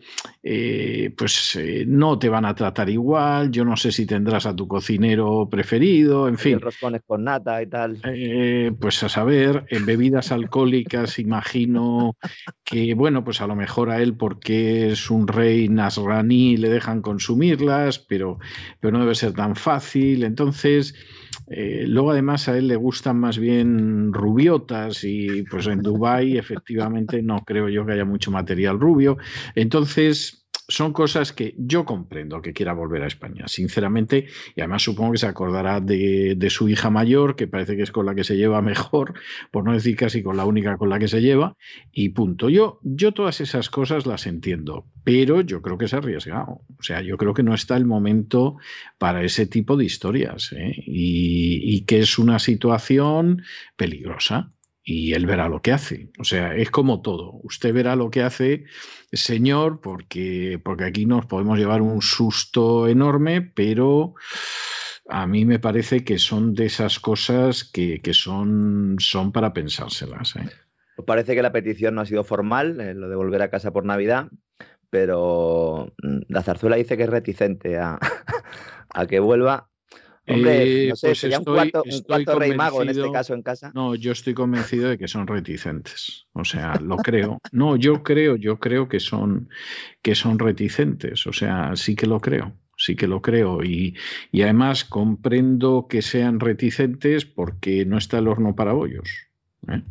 eh, 0.44 1.14
pues 1.18 1.56
eh, 1.56 1.86
no 1.88 2.20
te 2.20 2.30
van 2.30 2.46
a 2.46 2.56
tratar 2.56 2.90
igual. 2.90 3.52
Yo 3.52 3.64
no 3.64 3.78
sé 3.78 3.92
si 3.92 4.06
tendrás 4.06 4.46
a 4.46 4.56
tu 4.56 4.68
cocinero 4.68 5.48
preferido, 5.50 6.28
en 6.28 6.38
fin. 6.38 6.60
con 7.08 7.29
Eh, 8.04 8.72
pues 8.80 9.04
a 9.04 9.10
saber, 9.10 9.66
en 9.70 9.86
bebidas 9.86 10.32
alcohólicas 10.32 11.20
imagino 11.20 12.16
que, 12.64 12.94
bueno, 12.94 13.24
pues 13.24 13.42
a 13.42 13.48
lo 13.48 13.56
mejor 13.56 13.90
a 13.90 14.02
él 14.02 14.16
porque 14.16 14.92
es 14.92 15.10
un 15.10 15.28
rey 15.28 15.70
nasraní 15.70 16.58
le 16.58 16.70
dejan 16.70 17.02
consumirlas, 17.02 18.00
pero, 18.00 18.40
pero 18.80 18.94
no 18.94 19.02
debe 19.02 19.16
ser 19.16 19.34
tan 19.34 19.56
fácil. 19.56 20.24
Entonces, 20.24 20.96
eh, 21.48 21.86
luego 21.88 22.12
además 22.12 22.48
a 22.48 22.58
él 22.58 22.68
le 22.68 22.76
gustan 22.76 23.20
más 23.20 23.38
bien 23.38 24.14
rubiotas 24.14 25.04
y 25.04 25.44
pues 25.44 25.68
en 25.68 25.82
Dubái 25.82 26.38
efectivamente 26.38 27.22
no 27.22 27.44
creo 27.44 27.70
yo 27.70 27.86
que 27.86 27.94
haya 27.94 28.06
mucho 28.06 28.32
material 28.32 28.80
rubio. 28.80 29.18
Entonces, 29.56 30.39
son 30.70 30.94
cosas 30.94 31.34
que 31.34 31.56
yo 31.58 31.84
comprendo 31.84 32.42
que 32.42 32.54
quiera 32.54 32.74
volver 32.74 33.04
a 33.04 33.08
España, 33.08 33.48
sinceramente, 33.48 34.28
y 34.56 34.62
además 34.62 34.84
supongo 34.84 35.14
que 35.14 35.18
se 35.18 35.28
acordará 35.28 35.82
de, 35.82 36.38
su 36.50 36.70
hija 36.70 36.90
mayor, 36.90 37.36
que 37.36 37.48
parece 37.48 37.76
que 37.76 37.84
es 37.84 37.92
con 37.92 38.06
la 38.06 38.16
que 38.16 38.24
se 38.24 38.38
lleva 38.38 38.62
mejor, 38.62 39.14
por 39.52 39.66
no 39.66 39.74
decir 39.74 39.96
casi 39.96 40.24
con 40.24 40.38
la 40.38 40.46
única 40.46 40.78
con 40.78 40.90
la 40.90 41.00
que 41.00 41.08
se 41.08 41.22
lleva, 41.22 41.58
y 41.92 42.10
punto. 42.10 42.50
Yo, 42.50 42.80
yo 42.84 43.12
todas 43.12 43.42
esas 43.42 43.70
cosas 43.70 44.06
las 44.06 44.28
entiendo, 44.28 44.86
pero 45.04 45.42
yo 45.42 45.62
creo 45.62 45.78
que 45.78 45.86
es 45.86 45.94
arriesgado. 45.94 46.62
O 46.78 46.84
sea, 46.84 47.02
yo 47.02 47.18
creo 47.18 47.34
que 47.34 47.44
no 47.44 47.54
está 47.54 47.76
el 47.76 47.86
momento 47.86 48.58
para 48.98 49.24
ese 49.24 49.48
tipo 49.48 49.76
de 49.76 49.86
historias, 49.86 50.54
¿eh? 50.54 50.74
y 50.78 51.82
que 51.86 52.00
es 52.00 52.20
una 52.20 52.40
situación 52.40 53.42
peligrosa 53.76 54.54
y 54.92 55.14
él 55.14 55.28
verá 55.28 55.48
lo 55.50 55.62
que 55.62 55.72
hace. 55.72 56.10
O 56.18 56.24
sea, 56.24 56.56
es 56.56 56.72
como 56.72 57.04
todo. 57.04 57.40
Usted 57.44 57.72
verá 57.72 57.96
lo 57.96 58.10
que 58.10 58.24
hace, 58.24 58.66
señor, 59.14 59.82
porque, 59.82 60.60
porque 60.64 60.86
aquí 60.86 61.06
nos 61.06 61.28
podemos 61.28 61.60
llevar 61.60 61.84
un 61.84 62.02
susto 62.02 62.88
enorme, 62.88 63.40
pero 63.42 64.16
a 65.08 65.28
mí 65.28 65.46
me 65.46 65.60
parece 65.60 66.04
que 66.04 66.18
son 66.18 66.56
de 66.56 66.66
esas 66.66 67.00
cosas 67.00 67.64
que, 67.64 68.02
son, 68.14 68.96
son 68.98 69.32
para 69.32 69.54
pensárselas. 69.54 70.36
¿eh? 70.38 70.50
Parece 71.06 71.36
que 71.36 71.44
la 71.44 71.52
petición 71.52 71.94
no 71.94 72.02
ha 72.02 72.08
sido 72.08 72.24
formal, 72.24 72.82
eh, 72.82 72.96
lo 72.96 73.10
de 73.10 73.16
volver 73.16 73.44
a 73.44 73.52
casa 73.52 73.72
por 73.72 73.86
Navidad, 73.86 74.30
pero 74.90 75.94
mm, 76.02 76.22
la 76.30 76.42
zarzuela 76.42 76.78
dice 76.78 76.98
que 76.98 77.04
es 77.04 77.10
reticente 77.10 77.78
a, 77.78 78.00
a 78.90 79.06
que 79.06 79.20
vuelva 79.20 79.70
Hombre, 80.30 80.90
no 80.90 80.96
sé, 80.96 81.08
pues 81.08 81.20
sería 81.20 81.40
un 81.40 81.46
cuarto, 81.46 82.40
rey 82.40 82.54
mago 82.56 82.82
en 82.82 82.90
este 82.90 83.12
caso 83.12 83.34
en 83.34 83.42
casa. 83.42 83.72
No, 83.74 83.96
yo 83.96 84.12
estoy 84.12 84.34
convencido 84.34 84.90
de 84.90 84.98
que 84.98 85.08
son 85.08 85.28
reticentes. 85.28 86.28
O 86.34 86.46
sea, 86.46 86.76
lo 86.76 86.98
creo. 86.98 87.40
No, 87.52 87.76
yo 87.76 88.04
creo, 88.04 88.36
yo 88.36 88.60
creo 88.60 88.88
que 88.88 89.00
son, 89.00 89.50
que 90.02 90.16
son 90.16 90.40
reticentes. 90.40 91.26
O 91.28 91.34
sea, 91.34 91.76
sí 91.76 91.96
que 91.96 92.08
lo 92.08 92.20
creo. 92.20 92.54
Sí 92.78 92.96
que 92.96 93.08
lo 93.08 93.22
creo. 93.22 93.64
Y, 93.64 93.96
y 94.32 94.42
además 94.44 94.86
comprendo 94.86 95.88
que 95.90 96.02
sean 96.02 96.40
reticentes 96.40 97.26
porque 97.26 97.86
no 97.86 97.98
está 97.98 98.20
el 98.20 98.28
horno 98.28 98.56
para 98.56 98.74
bollos. 98.74 99.29
¿Eh? 99.68 99.82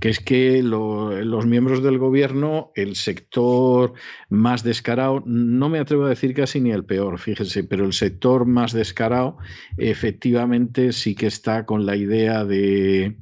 que 0.00 0.08
es 0.08 0.20
que 0.20 0.62
los 0.62 1.46
miembros 1.46 1.82
del 1.82 1.98
gobierno, 1.98 2.72
el 2.74 2.96
sector 2.96 3.94
más 4.28 4.62
descarado, 4.62 5.22
no 5.26 5.68
me 5.68 5.78
atrevo 5.78 6.04
a 6.04 6.10
decir 6.10 6.34
casi 6.34 6.60
ni 6.60 6.70
el 6.70 6.84
peor, 6.84 7.18
fíjense, 7.18 7.64
pero 7.64 7.84
el 7.84 7.92
sector 7.92 8.46
más 8.46 8.72
descarado 8.72 9.38
efectivamente 9.76 10.92
sí 10.92 11.14
que 11.14 11.26
está 11.26 11.66
con 11.66 11.86
la 11.86 11.96
idea 11.96 12.44
de, 12.44 13.16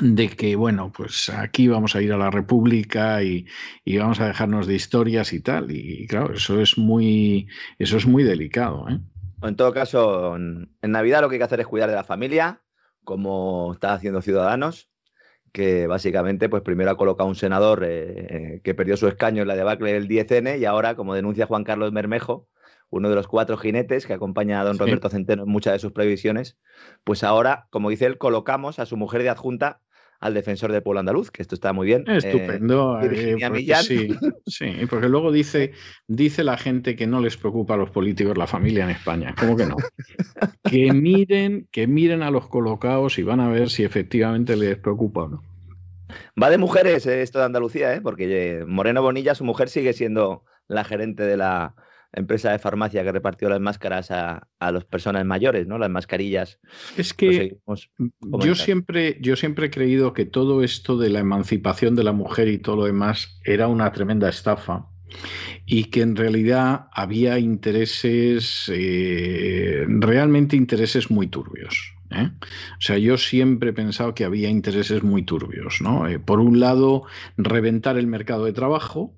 de 0.00 0.28
que, 0.28 0.56
bueno, 0.56 0.92
pues 0.92 1.28
aquí 1.28 1.68
vamos 1.68 1.94
a 1.94 2.02
ir 2.02 2.12
a 2.12 2.16
la 2.16 2.30
República 2.30 3.22
y, 3.22 3.46
y, 3.84 3.98
vamos 3.98 4.20
a 4.20 4.26
dejarnos 4.26 4.66
de 4.66 4.74
historias 4.74 5.32
y 5.32 5.40
tal. 5.40 5.70
Y 5.70 6.06
claro, 6.06 6.34
eso 6.34 6.60
es 6.60 6.76
muy, 6.78 7.46
eso 7.78 7.96
es 7.96 8.06
muy 8.06 8.24
delicado. 8.24 8.88
¿eh? 8.88 8.98
En 9.42 9.56
todo 9.56 9.72
caso, 9.72 10.36
en, 10.36 10.68
Navidad 10.82 11.20
lo 11.20 11.28
que 11.28 11.34
hay 11.34 11.38
que 11.38 11.44
hacer 11.44 11.60
es 11.60 11.66
cuidar 11.66 11.90
de 11.90 11.96
la 11.96 12.04
familia, 12.04 12.62
como 13.04 13.72
está 13.74 13.92
haciendo 13.92 14.22
Ciudadanos, 14.22 14.90
que 15.54 15.86
básicamente, 15.86 16.48
pues 16.48 16.62
primero 16.62 16.90
ha 16.90 16.96
colocado 16.96 17.28
un 17.28 17.36
senador 17.36 17.84
eh, 17.86 18.60
que 18.64 18.74
perdió 18.74 18.96
su 18.96 19.06
escaño 19.06 19.42
en 19.42 19.46
la 19.48 19.54
debacle 19.54 19.92
del 19.92 20.08
10N 20.08 20.58
y 20.58 20.64
ahora, 20.64 20.96
como 20.96 21.14
denuncia 21.14 21.46
Juan 21.46 21.62
Carlos 21.62 21.92
Mermejo, 21.92 22.48
uno 22.90 23.08
de 23.08 23.14
los 23.14 23.28
cuatro 23.28 23.56
jinetes 23.56 24.04
que 24.04 24.14
acompaña 24.14 24.60
a 24.60 24.64
don 24.64 24.80
Roberto 24.80 25.08
Centeno 25.08 25.44
en 25.44 25.48
muchas 25.48 25.74
de 25.74 25.78
sus 25.78 25.92
previsiones, 25.92 26.58
pues 27.04 27.22
ahora, 27.22 27.68
como 27.70 27.90
dice 27.90 28.06
él, 28.06 28.18
colocamos 28.18 28.80
a 28.80 28.86
su 28.86 28.96
mujer 28.96 29.22
de 29.22 29.28
adjunta 29.28 29.80
al 30.24 30.32
defensor 30.32 30.72
del 30.72 30.82
pueblo 30.82 31.00
andaluz, 31.00 31.30
que 31.30 31.42
esto 31.42 31.54
está 31.54 31.74
muy 31.74 31.86
bien. 31.86 32.04
Estupendo. 32.08 32.98
Eh, 33.04 33.36
eh, 33.38 33.74
sí, 33.82 34.08
sí, 34.46 34.72
porque 34.88 35.08
luego 35.08 35.30
dice, 35.30 35.72
dice 36.06 36.42
la 36.42 36.56
gente 36.56 36.96
que 36.96 37.06
no 37.06 37.20
les 37.20 37.36
preocupa 37.36 37.74
a 37.74 37.76
los 37.76 37.90
políticos 37.90 38.38
la 38.38 38.46
familia 38.46 38.84
en 38.84 38.90
España. 38.90 39.34
¿Cómo 39.38 39.56
que 39.56 39.66
no? 39.66 39.76
que 40.70 40.92
miren, 40.92 41.68
que 41.70 41.86
miren 41.86 42.22
a 42.22 42.30
los 42.30 42.48
colocados 42.48 43.18
y 43.18 43.22
van 43.22 43.40
a 43.40 43.48
ver 43.48 43.68
si 43.68 43.84
efectivamente 43.84 44.56
les 44.56 44.78
preocupa 44.78 45.24
o 45.24 45.28
no. 45.28 45.42
Va 46.42 46.48
de 46.48 46.58
mujeres 46.58 47.06
eh, 47.06 47.20
esto 47.20 47.40
de 47.40 47.44
Andalucía, 47.44 48.00
porque 48.02 48.64
Moreno 48.66 49.02
Bonilla, 49.02 49.34
su 49.34 49.44
mujer, 49.44 49.68
sigue 49.68 49.92
siendo 49.92 50.44
la 50.68 50.84
gerente 50.84 51.24
de 51.24 51.36
la, 51.36 51.74
empresa 52.14 52.52
de 52.52 52.58
farmacia 52.58 53.02
que 53.02 53.12
repartió 53.12 53.48
las 53.48 53.60
máscaras 53.60 54.10
a, 54.10 54.48
a 54.58 54.72
las 54.72 54.84
personas 54.84 55.24
mayores, 55.24 55.66
¿no? 55.66 55.78
Las 55.78 55.90
mascarillas. 55.90 56.58
Es 56.96 57.14
que 57.14 57.58
yo 58.40 58.54
siempre, 58.54 59.18
yo 59.20 59.36
siempre 59.36 59.66
he 59.66 59.70
creído 59.70 60.12
que 60.12 60.24
todo 60.24 60.62
esto 60.62 60.96
de 60.96 61.10
la 61.10 61.20
emancipación 61.20 61.94
de 61.94 62.04
la 62.04 62.12
mujer 62.12 62.48
y 62.48 62.58
todo 62.58 62.76
lo 62.76 62.84
demás 62.84 63.40
era 63.44 63.68
una 63.68 63.92
tremenda 63.92 64.28
estafa 64.28 64.86
y 65.66 65.84
que 65.84 66.02
en 66.02 66.16
realidad 66.16 66.88
había 66.92 67.38
intereses, 67.38 68.70
eh, 68.72 69.84
realmente 69.88 70.56
intereses 70.56 71.10
muy 71.10 71.28
turbios. 71.28 71.94
¿eh? 72.10 72.30
O 72.42 72.80
sea, 72.80 72.98
yo 72.98 73.16
siempre 73.16 73.70
he 73.70 73.72
pensado 73.72 74.14
que 74.14 74.24
había 74.24 74.48
intereses 74.48 75.02
muy 75.02 75.22
turbios. 75.22 75.80
¿no? 75.80 76.06
Eh, 76.06 76.18
por 76.18 76.40
un 76.40 76.60
lado, 76.60 77.04
reventar 77.36 77.96
el 77.98 78.06
mercado 78.06 78.44
de 78.44 78.52
trabajo, 78.52 79.16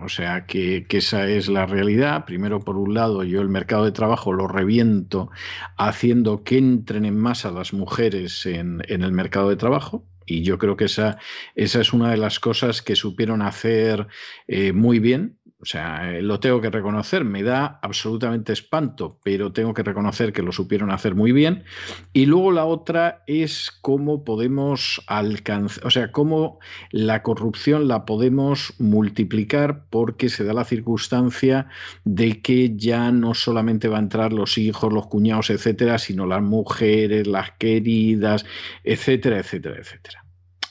O 0.00 0.08
sea 0.08 0.46
que, 0.46 0.86
esa 0.88 1.28
es 1.28 1.48
la 1.48 1.66
realidad. 1.66 2.24
Primero, 2.24 2.60
por 2.60 2.76
un 2.76 2.94
lado, 2.94 3.24
yo 3.24 3.40
el 3.40 3.48
mercado 3.48 3.84
de 3.84 3.92
trabajo 3.92 4.32
lo 4.32 4.46
reviento 4.46 5.30
haciendo 5.76 6.44
que 6.44 6.58
entren 6.58 7.04
en 7.04 7.18
masa 7.18 7.50
las 7.50 7.72
mujeres 7.72 8.46
en, 8.46 8.82
en 8.88 9.02
el 9.02 9.12
mercado 9.12 9.48
de 9.48 9.56
trabajo. 9.56 10.04
Y 10.24 10.42
yo 10.42 10.58
creo 10.58 10.76
que 10.76 10.84
esa, 10.84 11.18
esa 11.54 11.80
es 11.80 11.92
una 11.92 12.10
de 12.10 12.16
las 12.16 12.40
cosas 12.40 12.82
que 12.82 12.96
supieron 12.96 13.42
hacer 13.42 14.08
eh, 14.48 14.72
muy 14.72 14.98
bien 14.98 15.38
o 15.58 15.64
sea, 15.64 16.12
eh, 16.12 16.20
lo 16.20 16.38
tengo 16.38 16.60
que 16.60 16.68
reconocer, 16.68 17.24
me 17.24 17.42
da 17.42 17.78
absolutamente 17.80 18.52
espanto, 18.52 19.18
pero 19.24 19.52
tengo 19.52 19.72
que 19.72 19.82
reconocer 19.82 20.34
que 20.34 20.42
lo 20.42 20.52
supieron 20.52 20.90
hacer 20.90 21.14
muy 21.14 21.32
bien. 21.32 21.64
Y 22.12 22.26
luego 22.26 22.52
la 22.52 22.66
otra 22.66 23.22
es 23.26 23.70
cómo 23.80 24.22
podemos 24.22 25.02
alcanzar, 25.06 25.86
o 25.86 25.90
sea, 25.90 26.12
cómo 26.12 26.58
la 26.90 27.22
corrupción 27.22 27.88
la 27.88 28.04
podemos 28.04 28.74
multiplicar 28.78 29.86
porque 29.88 30.28
se 30.28 30.44
da 30.44 30.52
la 30.52 30.64
circunstancia 30.64 31.68
de 32.04 32.42
que 32.42 32.76
ya 32.76 33.10
no 33.10 33.32
solamente 33.32 33.88
va 33.88 33.96
a 33.96 34.00
entrar 34.00 34.34
los 34.34 34.58
hijos, 34.58 34.92
los 34.92 35.06
cuñados, 35.06 35.48
etcétera, 35.48 35.98
sino 35.98 36.26
las 36.26 36.42
mujeres, 36.42 37.26
las 37.26 37.52
queridas, 37.52 38.44
etcétera, 38.84 39.38
etcétera, 39.38 39.76
etcétera. 39.78 40.25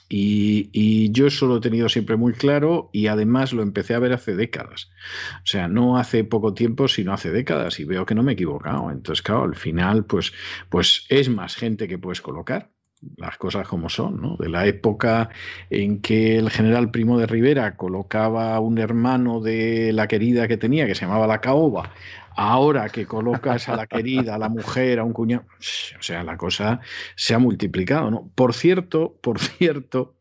Y, 0.08 1.12
yo 1.12 1.28
eso 1.28 1.48
lo 1.48 1.58
he 1.58 1.62
tenido 1.62 1.90
siempre 1.90 2.16
muy 2.16 2.34
claro 2.34 2.90
y 2.94 3.08
además 3.08 3.54
lo 3.54 3.64
empecé 3.64 3.94
a 3.94 4.00
ver 4.00 4.14
hace 4.14 4.36
décadas. 4.36 4.90
O 5.38 5.46
sea, 5.48 5.68
no 5.68 5.98
hace 5.98 6.24
poco 6.24 6.54
tiempo, 6.54 6.88
sino 6.88 7.14
hace 7.14 7.32
décadas 7.32 7.80
y 7.80 7.86
veo 7.86 8.06
que 8.06 8.16
no 8.16 8.24
me 8.24 8.32
he 8.32 8.34
equivocado. 8.34 8.92
Entonces, 8.92 9.22
claro, 9.24 9.44
al 9.44 9.56
final, 9.56 10.06
pues, 10.06 10.34
pues 10.70 11.06
es 11.10 11.30
más 11.30 11.56
gente 11.56 11.88
que 11.88 11.98
puedes 11.98 12.22
colocar 12.22 12.70
las 13.18 13.38
cosas 13.38 13.68
como 13.68 13.90
son, 13.90 14.22
¿no? 14.22 14.36
De 14.38 14.50
la 14.50 14.66
época 14.66 15.30
en 15.70 16.02
que 16.02 16.38
el 16.38 16.50
general 16.50 16.92
Primo 16.92 17.20
de 17.20 17.28
Rivera 17.28 17.76
colocaba 17.76 18.56
a 18.56 18.60
un 18.60 18.78
hermano 18.78 19.42
de 19.42 19.92
la 19.94 20.08
querida 20.08 20.48
que 20.48 20.58
tenía, 20.58 20.88
que 20.88 20.96
se 20.96 21.06
llamaba 21.06 21.28
la 21.28 21.42
caoba, 21.42 21.92
ahora 22.36 22.90
que 22.90 23.06
colocas 23.06 23.70
a 23.70 23.76
la 23.76 23.88
querida, 23.88 24.36
a 24.36 24.38
la 24.38 24.50
mujer, 24.50 25.00
a 25.00 25.04
un 25.04 25.14
cuñado, 25.14 25.46
o 25.48 26.02
sea, 26.02 26.24
la 26.24 26.38
cosa 26.38 26.82
se 27.16 27.34
ha 27.34 27.40
multiplicado, 27.40 28.12
¿no? 28.12 28.30
Por 28.36 28.54
cierto, 28.54 29.18
por 29.22 29.40
cierto, 29.40 30.16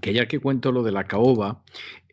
que 0.00 0.12
ya 0.12 0.26
que 0.26 0.40
cuento 0.40 0.72
lo 0.72 0.82
de 0.82 0.92
la 0.92 1.04
caoba, 1.04 1.62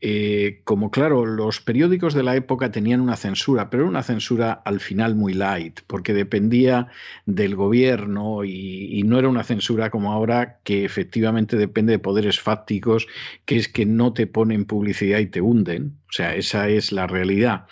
eh, 0.01 0.61
como 0.65 0.91
claro, 0.91 1.25
los 1.25 1.61
periódicos 1.61 2.13
de 2.13 2.21
la 2.21 2.35
época 2.35 2.71
tenían 2.71 3.01
una 3.01 3.15
censura, 3.15 3.69
pero 3.69 3.87
una 3.87 4.03
censura 4.03 4.51
al 4.51 4.79
final 4.79 5.15
muy 5.15 5.33
light, 5.33 5.79
porque 5.87 6.13
dependía 6.13 6.89
del 7.25 7.55
gobierno 7.55 8.43
y, 8.43 8.99
y, 8.99 9.03
no 9.03 9.17
era 9.17 9.29
una 9.29 9.43
censura 9.43 9.89
como 9.89 10.11
ahora 10.11 10.59
que 10.63 10.85
efectivamente 10.85 11.57
depende 11.57 11.93
de 11.93 11.99
poderes 11.99 12.39
fácticos, 12.39 13.07
que 13.45 13.55
es 13.55 13.67
que 13.67 13.85
no 13.85 14.13
te 14.13 14.27
ponen 14.27 14.65
publicidad 14.65 15.19
y 15.19 15.27
te 15.27 15.41
hunden. 15.41 15.97
O 16.09 16.11
sea, 16.11 16.35
esa 16.35 16.69
es 16.69 16.91
la 16.91 17.07
realidad. 17.07 17.65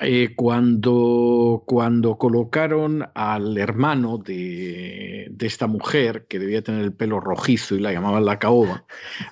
Eh, 0.00 0.34
cuando, 0.34 1.62
cuando 1.66 2.18
colocaron 2.18 3.06
al 3.14 3.56
hermano 3.56 4.18
de, 4.18 5.32
esta 5.40 5.66
mujer, 5.66 6.26
que 6.28 6.38
debía 6.38 6.62
tener 6.62 6.82
el 6.82 6.92
pelo 6.92 7.20
rojizo 7.20 7.76
y 7.76 7.80
la 7.80 7.92
llamaban 7.92 8.24
la 8.24 8.38
caoba, 8.38 8.86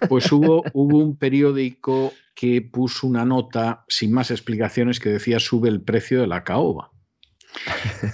pues 0.09 0.31
hubo, 0.31 0.63
hubo 0.73 0.99
un 0.99 1.17
periódico 1.17 2.13
que 2.35 2.63
puso 2.63 3.07
una 3.07 3.25
nota 3.25 3.85
sin 3.89 4.13
más 4.13 4.31
explicaciones 4.31 5.01
que 5.01 5.09
decía 5.09 5.41
sube 5.41 5.69
el 5.69 5.81
precio 5.81 6.21
de 6.21 6.27
la 6.27 6.45
caoba. 6.45 6.91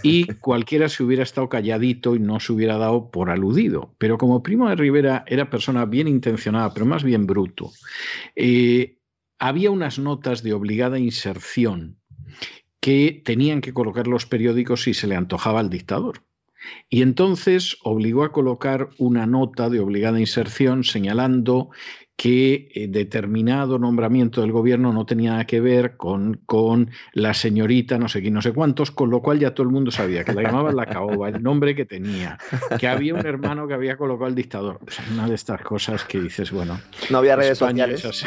Y 0.02 0.26
cualquiera 0.34 0.88
se 0.88 1.02
hubiera 1.04 1.22
estado 1.22 1.48
calladito 1.48 2.16
y 2.16 2.18
no 2.18 2.40
se 2.40 2.52
hubiera 2.52 2.76
dado 2.76 3.10
por 3.10 3.30
aludido. 3.30 3.94
Pero 3.98 4.18
como 4.18 4.42
Primo 4.42 4.68
de 4.68 4.74
Rivera 4.74 5.24
era 5.26 5.50
persona 5.50 5.84
bien 5.84 6.08
intencionada, 6.08 6.72
pero 6.74 6.86
más 6.86 7.04
bien 7.04 7.26
bruto, 7.26 7.70
eh, 8.34 8.98
había 9.38 9.70
unas 9.70 9.98
notas 9.98 10.42
de 10.42 10.54
obligada 10.54 10.98
inserción 10.98 11.98
que 12.80 13.22
tenían 13.24 13.60
que 13.60 13.72
colocar 13.72 14.06
los 14.06 14.26
periódicos 14.26 14.82
si 14.82 14.94
se 14.94 15.06
le 15.06 15.16
antojaba 15.16 15.60
al 15.60 15.70
dictador. 15.70 16.22
Y 16.88 17.02
entonces 17.02 17.76
obligó 17.82 18.24
a 18.24 18.32
colocar 18.32 18.90
una 18.98 19.26
nota 19.26 19.68
de 19.68 19.80
obligada 19.80 20.20
inserción 20.20 20.84
señalando 20.84 21.70
que 22.18 22.68
eh, 22.74 22.88
determinado 22.88 23.78
nombramiento 23.78 24.40
del 24.40 24.50
gobierno 24.50 24.92
no 24.92 25.06
tenía 25.06 25.30
nada 25.30 25.46
que 25.46 25.60
ver 25.60 25.96
con, 25.96 26.40
con 26.46 26.90
la 27.12 27.32
señorita 27.32 27.96
no 27.96 28.08
sé 28.08 28.20
quién, 28.20 28.34
no 28.34 28.42
sé 28.42 28.52
cuántos, 28.52 28.90
con 28.90 29.08
lo 29.08 29.22
cual 29.22 29.38
ya 29.38 29.54
todo 29.54 29.62
el 29.62 29.72
mundo 29.72 29.92
sabía 29.92 30.24
que 30.24 30.32
la 30.32 30.42
llamaban 30.42 30.74
la 30.74 30.86
caoba, 30.86 31.28
el 31.28 31.40
nombre 31.40 31.76
que 31.76 31.84
tenía, 31.84 32.36
que 32.80 32.88
había 32.88 33.14
un 33.14 33.24
hermano 33.24 33.68
que 33.68 33.74
había 33.74 33.96
colocado 33.96 34.26
al 34.26 34.34
dictador. 34.34 34.80
una 35.12 35.28
de 35.28 35.36
estas 35.36 35.60
cosas 35.62 36.02
que 36.02 36.20
dices, 36.20 36.50
bueno. 36.50 36.80
No 37.08 37.18
había 37.18 37.36
redes 37.36 37.58
sociales. 37.58 38.04
así. 38.04 38.26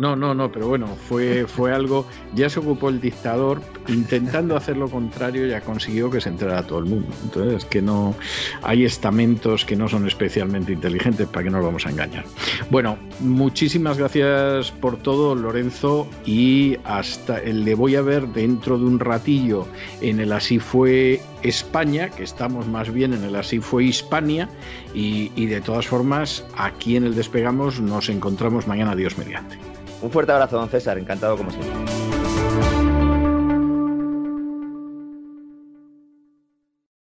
No, 0.00 0.16
no, 0.16 0.34
no, 0.34 0.50
pero 0.50 0.66
bueno, 0.66 0.88
fue, 0.88 1.46
fue 1.46 1.72
algo, 1.72 2.08
ya 2.34 2.50
se 2.50 2.58
ocupó 2.58 2.88
el 2.88 3.00
dictador, 3.00 3.60
intentando 3.86 4.56
hacer 4.56 4.76
lo 4.76 4.88
contrario, 4.88 5.46
ya 5.46 5.60
consiguió 5.60 6.10
que 6.10 6.20
se 6.20 6.30
enterara 6.30 6.66
todo 6.66 6.80
el 6.80 6.86
mundo. 6.86 7.14
Entonces, 7.22 7.64
que 7.64 7.80
no, 7.80 8.16
hay 8.64 8.84
estamentos 8.84 9.64
que 9.64 9.76
no 9.76 9.88
son 9.88 10.08
especialmente 10.08 10.72
inteligentes, 10.72 11.28
para 11.28 11.44
que 11.44 11.50
no 11.50 11.58
nos 11.58 11.66
vamos 11.66 11.86
a 11.86 11.90
engañar. 11.90 12.24
Bueno, 12.72 12.96
muchísimas 13.20 13.98
gracias 13.98 14.70
por 14.70 14.96
todo, 14.96 15.34
Lorenzo, 15.34 16.08
y 16.24 16.78
hasta 16.84 17.38
le 17.40 17.74
voy 17.74 17.96
a 17.96 18.00
ver 18.00 18.28
dentro 18.28 18.78
de 18.78 18.86
un 18.86 18.98
ratillo 18.98 19.68
en 20.00 20.20
el 20.20 20.32
Así 20.32 20.58
fue 20.58 21.20
España, 21.42 22.08
que 22.08 22.22
estamos 22.22 22.66
más 22.66 22.90
bien 22.90 23.12
en 23.12 23.24
el 23.24 23.36
Así 23.36 23.60
fue 23.60 23.84
Hispania, 23.84 24.48
y, 24.94 25.30
y 25.36 25.44
de 25.44 25.60
todas 25.60 25.86
formas, 25.86 26.46
aquí 26.56 26.96
en 26.96 27.04
el 27.04 27.14
Despegamos 27.14 27.78
nos 27.78 28.08
encontramos 28.08 28.66
mañana, 28.66 28.96
Dios 28.96 29.18
mediante. 29.18 29.58
Un 30.00 30.10
fuerte 30.10 30.32
abrazo, 30.32 30.56
don 30.56 30.70
César, 30.70 30.96
encantado 30.96 31.36
como 31.36 31.50
siempre. 31.50 32.31